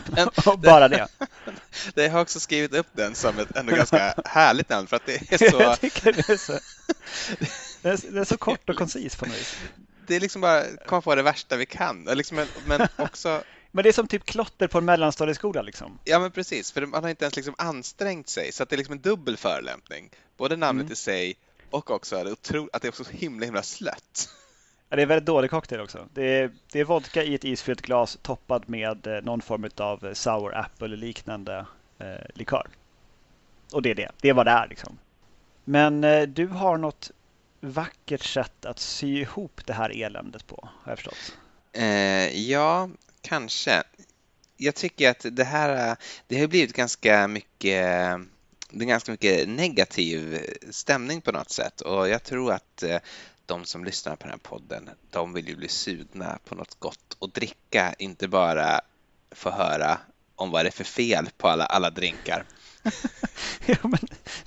den, 0.07 0.29
bara 0.59 0.89
det. 0.89 1.09
det. 1.95 2.03
Jag 2.03 2.11
har 2.11 2.21
också 2.21 2.41
skrivit 2.41 2.75
upp 2.75 2.87
den 2.93 3.15
som 3.15 3.39
ett 3.39 3.57
ändå 3.57 3.77
ganska 3.77 4.15
härligt 4.25 4.69
namn 4.69 4.87
för 4.87 4.97
att 4.97 5.07
det 5.07 5.33
är 5.33 5.51
så... 5.51 5.57
jag 5.61 5.81
tycker 5.81 6.13
det 6.13 6.29
är 6.29 6.37
så... 6.37 6.59
Det 7.83 7.89
är, 7.89 8.25
så 8.25 8.37
kort 8.37 8.71
och 8.71 8.77
koncist 8.77 9.19
på 9.19 9.27
något 9.27 9.35
vis. 9.35 9.57
Det 10.07 10.17
är 10.17 10.21
liksom 10.21 10.41
bara 10.41 10.65
komma 10.87 11.01
på 11.01 11.15
det 11.15 11.23
värsta 11.23 11.57
vi 11.57 11.67
kan. 11.67 12.05
Liksom, 12.05 12.47
men 12.67 12.89
också... 12.97 13.43
Men 13.71 13.83
det 13.83 13.89
är 13.89 13.93
som 13.93 14.09
typ 14.09 14.25
klotter 14.25 14.69
på 14.69 14.79
en 14.79 14.85
mellanstadieskola 14.85 15.63
liksom. 15.63 15.99
Ja 16.05 16.19
men 16.19 16.31
precis, 16.31 16.73
för 16.73 16.87
man 16.87 17.03
har 17.03 17.11
inte 17.11 17.25
ens 17.25 17.37
liksom 17.37 17.55
ansträngt 17.59 18.29
sig 18.29 18.53
så 18.53 18.63
att 18.63 18.69
det 18.69 18.75
är 18.75 18.79
liksom 18.79 18.93
en 18.93 19.01
dubbel 19.01 19.37
förolämpning. 19.37 20.11
Både 20.37 20.57
namnet 20.57 20.83
mm. 20.83 20.93
i 20.93 20.97
sig 20.97 21.37
och 21.71 21.91
också 21.91 22.17
att 22.17 22.25
det, 22.25 22.57
är 22.57 22.69
att 22.73 22.83
det 22.83 22.89
är 22.89 23.05
så 23.05 23.11
himla 23.11 23.45
himla 23.45 23.63
slött. 23.63 24.29
Ja, 24.93 24.97
det 24.97 25.01
är 25.01 25.05
en 25.05 25.09
väldigt 25.09 25.27
dålig 25.27 25.51
cocktail 25.51 25.81
också. 25.81 26.09
Det 26.15 26.23
är, 26.23 26.51
det 26.73 26.81
är 26.81 26.85
vodka 26.85 27.23
i 27.23 27.35
ett 27.35 27.45
isfyllt 27.45 27.83
glas 27.83 28.19
toppad 28.23 28.69
med 28.69 29.07
eh, 29.07 29.23
någon 29.23 29.41
form 29.41 29.71
av 29.77 30.07
eh, 30.07 30.13
sour 30.13 30.57
apple 30.57 30.97
liknande 30.97 31.67
eh, 31.99 32.07
likör. 32.35 32.67
Och 33.73 33.83
det 33.83 33.91
är 33.91 33.95
det. 33.95 34.11
Det 34.21 34.29
är 34.29 34.35
vad 34.35 34.47
det 34.47 34.51
är 34.51 34.69
liksom. 34.69 34.99
Men 35.65 36.05
eh, 36.05 36.23
du 36.23 36.47
har 36.47 36.77
något 36.77 37.11
vackert 37.61 38.25
sätt 38.25 38.67
att 38.67 38.79
sy 38.79 39.21
ihop 39.21 39.61
det 39.67 39.73
här 39.73 40.03
eländet 40.03 40.47
på, 40.47 40.69
har 40.83 40.93
jag 40.93 40.99
förstått. 40.99 41.37
Eh, 41.73 42.51
ja, 42.51 42.91
kanske. 43.21 43.83
Jag 44.57 44.75
tycker 44.75 45.11
att 45.11 45.27
det 45.31 45.45
här 45.45 45.91
eh, 45.91 45.97
det 46.27 46.41
har 46.41 46.47
blivit 46.47 46.73
ganska 46.73 47.29
mycket 47.29 47.87
det 48.71 48.85
är 48.85 48.89
ganska 48.89 49.13
mycket 49.13 49.49
negativ 49.49 50.47
stämning 50.71 51.21
på 51.21 51.33
något 51.33 51.51
sätt 51.51 51.81
och 51.81 52.09
jag 52.09 52.23
tror 52.23 52.53
att 52.53 52.85
de 53.53 53.65
som 53.65 53.85
lyssnar 53.85 54.17
på 54.17 54.23
den 54.23 54.31
här 54.31 54.39
podden, 54.39 54.91
de 55.11 55.33
vill 55.33 55.49
ju 55.49 55.57
bli 55.57 55.69
sugna 55.69 56.39
på 56.45 56.55
något 56.55 56.75
gott 56.79 57.17
att 57.21 57.35
dricka, 57.35 57.95
inte 57.99 58.29
bara 58.29 58.81
få 59.31 59.51
höra 59.51 59.99
om 60.37 60.51
vad 60.51 60.65
det 60.65 60.69
är 60.69 60.73
för 60.73 60.85
fel 60.85 61.29
på 61.37 61.49
alla, 61.49 61.67
alla 61.67 61.91
drinkar. 61.91 62.45
ja, 63.67 63.77
men 63.83 63.99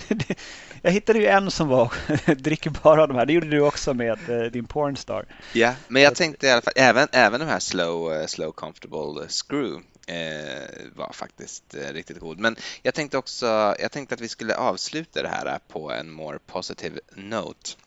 det, 0.07 0.35
jag 0.81 0.91
hittade 0.91 1.19
ju 1.19 1.25
en 1.25 1.51
som 1.51 1.67
var 1.67 1.93
drickbar 2.35 2.97
av 2.97 3.07
de 3.07 3.17
här. 3.17 3.25
Det 3.25 3.33
gjorde 3.33 3.49
du 3.49 3.59
också 3.61 3.93
med 3.93 4.29
uh, 4.29 4.43
din 4.43 4.65
Pornstar. 4.65 5.25
Ja, 5.53 5.73
men 5.87 6.01
jag 6.01 6.15
tänkte 6.15 6.47
i 6.47 6.51
alla 6.51 6.61
fall, 6.61 6.73
även, 6.75 7.07
även 7.11 7.39
de 7.39 7.45
här 7.45 7.59
Slow, 7.59 8.13
uh, 8.13 8.25
slow 8.25 8.51
Comfortable 8.51 9.27
Screw 9.29 9.73
uh, 9.73 10.91
var 10.95 11.13
faktiskt 11.13 11.75
riktigt 11.91 12.19
god. 12.19 12.39
Men 12.39 12.55
jag 12.81 12.93
tänkte 12.93 13.17
också, 13.17 13.75
jag 13.79 13.91
tänkte 13.91 14.15
att 14.15 14.21
vi 14.21 14.27
skulle 14.27 14.55
avsluta 14.55 15.21
det 15.21 15.29
här 15.29 15.59
på 15.67 15.91
en 15.91 16.11
more 16.11 16.39
positive 16.39 16.99
note. 17.15 17.84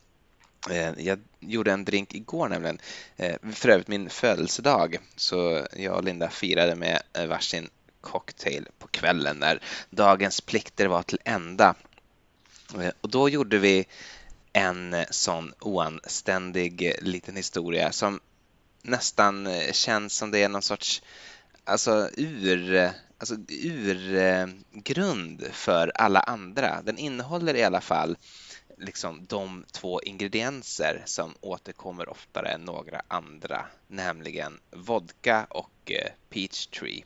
Eh, 0.70 0.92
jag 0.96 1.18
gjorde 1.40 1.72
en 1.72 1.84
drink 1.84 2.14
igår 2.14 2.48
nämligen, 2.48 2.78
eh, 3.16 3.36
för 3.52 3.68
övrigt 3.68 3.88
min 3.88 4.10
födelsedag, 4.10 4.98
så 5.16 5.66
jag 5.76 5.96
och 5.96 6.04
Linda 6.04 6.30
firade 6.30 6.74
med 6.74 7.02
varsin 7.28 7.68
cocktail 8.00 8.68
på 8.78 8.88
kvällen 8.88 9.36
när 9.36 9.62
dagens 9.90 10.40
plikter 10.40 10.86
var 10.86 11.02
till 11.02 11.18
ända. 11.24 11.74
Eh, 12.80 12.92
och 13.00 13.10
då 13.10 13.28
gjorde 13.28 13.58
vi 13.58 13.86
en 14.52 14.96
sån 15.10 15.54
oanständig 15.60 16.94
liten 17.02 17.36
historia 17.36 17.92
som 17.92 18.20
nästan 18.82 19.48
känns 19.72 20.14
som 20.14 20.30
det 20.30 20.42
är 20.42 20.48
någon 20.48 20.62
sorts 20.62 21.02
alltså 21.64 22.10
ur, 22.16 22.90
alltså 23.18 23.34
urgrund 23.48 25.46
för 25.52 25.92
alla 25.94 26.20
andra. 26.20 26.82
Den 26.82 26.98
innehåller 26.98 27.54
i 27.54 27.64
alla 27.64 27.80
fall 27.80 28.16
liksom 28.78 29.26
de 29.26 29.64
två 29.72 30.02
ingredienser 30.02 31.02
som 31.06 31.34
återkommer 31.40 32.08
oftare 32.08 32.48
än 32.48 32.60
några 32.60 33.02
andra, 33.08 33.66
nämligen 33.86 34.60
vodka 34.70 35.46
och 35.50 35.92
eh, 35.92 36.12
peach 36.28 36.66
tree. 36.66 37.04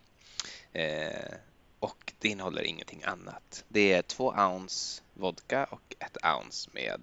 Eh, 0.73 1.35
och 1.79 2.13
det 2.19 2.29
innehåller 2.29 2.63
ingenting 2.63 3.03
annat. 3.05 3.65
Det 3.69 3.93
är 3.93 4.03
två 4.03 4.35
ounce 4.39 5.03
vodka 5.15 5.65
och 5.65 5.95
ett 5.99 6.17
ounce 6.25 6.71
med 6.73 7.01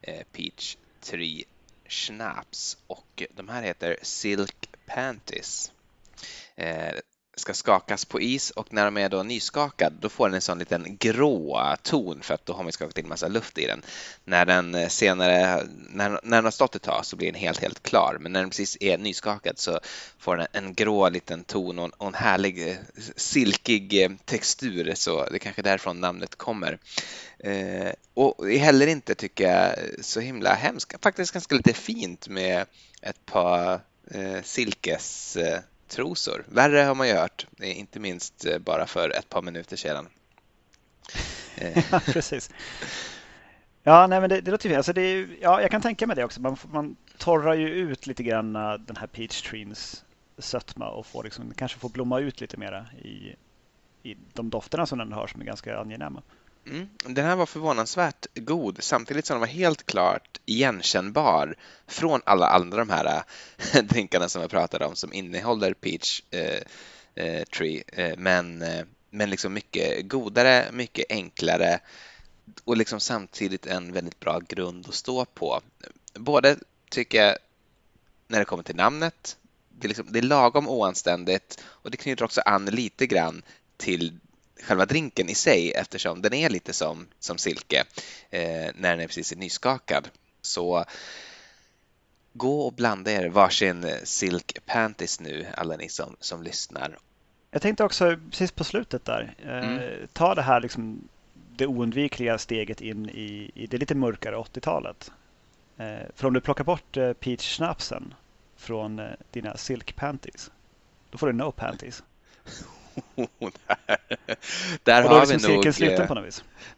eh, 0.00 0.26
peach 0.32 0.76
tree 1.00 1.44
schnapps 1.88 2.78
och 2.86 3.22
de 3.30 3.48
här 3.48 3.62
heter 3.62 3.98
Silk 4.02 4.70
Panties. 4.86 5.72
Ska 7.38 7.54
skakas 7.54 8.04
på 8.04 8.20
is 8.20 8.50
och 8.50 8.72
när 8.72 8.84
de 8.84 8.96
är 8.96 9.08
då 9.08 9.22
nyskakad 9.22 9.92
då 10.00 10.08
får 10.08 10.28
den 10.28 10.34
en 10.34 10.40
sån 10.40 10.58
liten 10.58 10.96
grå 10.96 11.76
ton 11.82 12.20
för 12.22 12.34
att 12.34 12.46
då 12.46 12.52
har 12.52 12.62
man 12.62 12.72
skakat 12.72 12.98
in 12.98 13.08
massa 13.08 13.28
luft 13.28 13.58
i 13.58 13.66
den. 13.66 13.82
När 14.24 14.46
den 14.46 14.74
eh, 14.74 14.88
senare, 14.88 15.66
när, 15.88 16.10
när 16.22 16.36
den 16.36 16.44
har 16.44 16.50
stått 16.50 16.74
ett 16.74 16.82
tag 16.82 17.06
så 17.06 17.16
blir 17.16 17.32
den 17.32 17.40
helt, 17.40 17.60
helt 17.60 17.82
klar 17.82 18.16
men 18.20 18.32
när 18.32 18.40
den 18.40 18.50
precis 18.50 18.76
är 18.80 18.98
nyskakad 18.98 19.58
så 19.58 19.80
får 20.18 20.36
den 20.36 20.46
en 20.52 20.74
grå 20.74 21.08
liten 21.08 21.44
ton 21.44 21.78
och 21.78 21.84
en, 21.84 21.90
och 21.90 22.06
en 22.06 22.14
härlig 22.14 22.68
eh, 22.68 22.76
silkig 23.16 24.02
eh, 24.02 24.10
textur 24.24 24.94
så 24.94 25.24
det 25.24 25.36
är 25.36 25.38
kanske 25.38 25.62
därifrån 25.62 26.00
namnet 26.00 26.36
kommer. 26.36 26.78
Eh, 27.38 27.92
och 28.14 28.50
är 28.50 28.58
heller 28.58 28.86
inte, 28.86 29.14
tycker 29.14 29.52
jag, 29.52 29.74
så 30.04 30.20
himla 30.20 30.54
hemskt. 30.54 30.94
Faktiskt 31.02 31.32
ganska 31.32 31.54
lite 31.54 31.72
fint 31.72 32.28
med 32.28 32.66
ett 33.02 33.26
par 33.26 33.80
eh, 34.10 34.42
silkes 34.42 35.36
trosor. 35.88 36.44
Värre 36.48 36.78
har 36.78 36.94
man 36.94 37.08
ju 37.08 37.14
hört, 37.14 37.46
eh, 37.60 37.78
inte 37.78 38.00
minst 38.00 38.46
eh, 38.46 38.58
bara 38.58 38.86
för 38.86 39.10
ett 39.10 39.28
par 39.28 39.42
minuter 39.42 39.76
sedan. 39.76 40.08
ja, 41.90 42.00
precis. 42.04 42.50
Ja, 43.82 44.06
nej, 44.06 44.20
men 44.20 44.30
det, 44.30 44.40
det 44.40 44.50
låter 44.50 44.68
ju 44.68 44.74
alltså 44.74 44.92
det 44.92 45.02
är, 45.02 45.28
Ja, 45.40 45.60
jag 45.60 45.70
kan 45.70 45.82
tänka 45.82 46.06
mig 46.06 46.16
det 46.16 46.24
också. 46.24 46.40
Man, 46.40 46.56
man 46.72 46.96
torrar 47.18 47.54
ju 47.54 47.68
ut 47.68 48.06
lite 48.06 48.22
grann 48.22 48.56
eh, 48.56 48.74
den 48.74 48.96
här 48.96 49.06
peach 49.06 49.42
trees 49.42 50.04
sötma 50.38 50.88
och 50.88 51.06
får 51.06 51.24
liksom, 51.24 51.54
kanske 51.54 51.78
får 51.78 51.88
blomma 51.88 52.20
ut 52.20 52.40
lite 52.40 52.56
mera 52.56 52.86
i, 53.02 53.34
i 54.02 54.16
de 54.32 54.50
dofterna 54.50 54.86
som 54.86 54.98
den 54.98 55.12
har 55.12 55.26
som 55.26 55.40
är 55.40 55.44
ganska 55.44 55.78
angenäma. 55.78 56.22
Mm. 56.70 56.88
Den 57.04 57.24
här 57.24 57.36
var 57.36 57.46
förvånansvärt 57.46 58.26
god 58.34 58.76
samtidigt 58.80 59.26
som 59.26 59.34
den 59.34 59.40
var 59.40 59.46
helt 59.46 59.86
klart 59.86 60.40
igenkännbar 60.46 61.56
från 61.86 62.20
alla 62.26 62.48
andra 62.48 62.78
de 62.78 62.90
här 62.90 63.22
äh, 63.74 63.82
drinkarna 63.84 64.28
som 64.28 64.42
jag 64.42 64.50
pratade 64.50 64.84
om 64.84 64.96
som 64.96 65.12
innehåller 65.12 65.74
peach 65.74 66.22
eh, 66.30 66.60
eh, 67.14 67.44
tree 67.44 67.82
eh, 67.86 68.16
men, 68.18 68.64
men 69.10 69.30
liksom 69.30 69.52
mycket 69.52 70.08
godare, 70.08 70.66
mycket 70.72 71.06
enklare 71.08 71.80
och 72.64 72.76
liksom 72.76 73.00
samtidigt 73.00 73.66
en 73.66 73.92
väldigt 73.92 74.20
bra 74.20 74.40
grund 74.48 74.86
att 74.88 74.94
stå 74.94 75.24
på. 75.24 75.60
Både 76.14 76.56
tycker 76.90 77.24
jag 77.24 77.36
när 78.26 78.38
det 78.38 78.44
kommer 78.44 78.62
till 78.62 78.76
namnet, 78.76 79.36
det 79.68 79.86
är, 79.86 79.88
liksom, 79.88 80.06
det 80.10 80.18
är 80.18 80.22
lagom 80.22 80.68
oanständigt 80.68 81.64
och 81.66 81.90
det 81.90 81.96
knyter 81.96 82.24
också 82.24 82.40
an 82.40 82.64
lite 82.64 83.06
grann 83.06 83.42
till 83.76 84.18
själva 84.62 84.86
drinken 84.86 85.28
i 85.28 85.34
sig 85.34 85.72
eftersom 85.72 86.22
den 86.22 86.34
är 86.34 86.50
lite 86.50 86.72
som, 86.72 87.06
som 87.18 87.38
silke 87.38 87.84
eh, 88.30 88.70
när 88.74 88.90
den 88.90 89.00
är 89.00 89.06
precis 89.06 89.36
nyskakad. 89.36 90.08
Så 90.42 90.84
gå 92.32 92.60
och 92.60 92.72
blanda 92.72 93.12
er 93.12 93.28
varsin 93.28 93.86
silk 94.04 94.58
panties 94.66 95.20
nu, 95.20 95.46
alla 95.54 95.76
ni 95.76 95.88
som, 95.88 96.16
som 96.20 96.42
lyssnar. 96.42 96.98
Jag 97.50 97.62
tänkte 97.62 97.84
också 97.84 98.16
precis 98.30 98.52
på 98.52 98.64
slutet 98.64 99.04
där, 99.04 99.34
eh, 99.42 99.58
Mm. 99.58 100.08
ta 100.12 100.34
det 100.34 100.42
här 100.42 100.60
liksom 100.60 101.08
det 101.56 101.66
oundvikliga 101.66 102.38
steget 102.38 102.80
in 102.80 103.08
i, 103.08 103.50
i 103.54 103.66
det 103.66 103.78
lite 103.78 103.94
mörkare 103.94 104.36
80-talet. 104.36 105.10
Eh, 105.76 106.06
för 106.14 106.26
om 106.28 106.34
du 106.34 106.40
plockar 106.40 106.64
bort 106.64 106.96
eh, 106.96 107.12
peach-snapsen 107.12 108.14
från 108.56 108.98
eh, 108.98 109.06
dina 109.30 109.56
silk 109.56 109.96
panties, 109.96 110.50
då 111.10 111.18
får 111.18 111.26
du 111.26 111.32
no 111.32 111.52
panties. 111.52 112.02
där 114.84 115.02
har 115.02 115.26
vi 115.26 115.32
liksom 115.32 115.52
nog... 115.54 115.64
cirkeln 115.64 115.74
sluten 115.74 116.18
eh. 116.18 116.24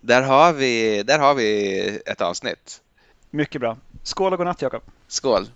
Där 0.01 0.23
har 0.23 0.53
vi, 0.53 1.03
där 1.03 1.19
har 1.19 1.35
vi 1.35 2.01
ett 2.07 2.21
avsnitt. 2.21 2.83
Mycket 3.31 3.61
bra. 3.61 3.77
Skål 4.03 4.33
och 4.33 4.39
godnatt 4.39 4.63
Jakob. 4.63 4.83
Skål! 5.09 5.47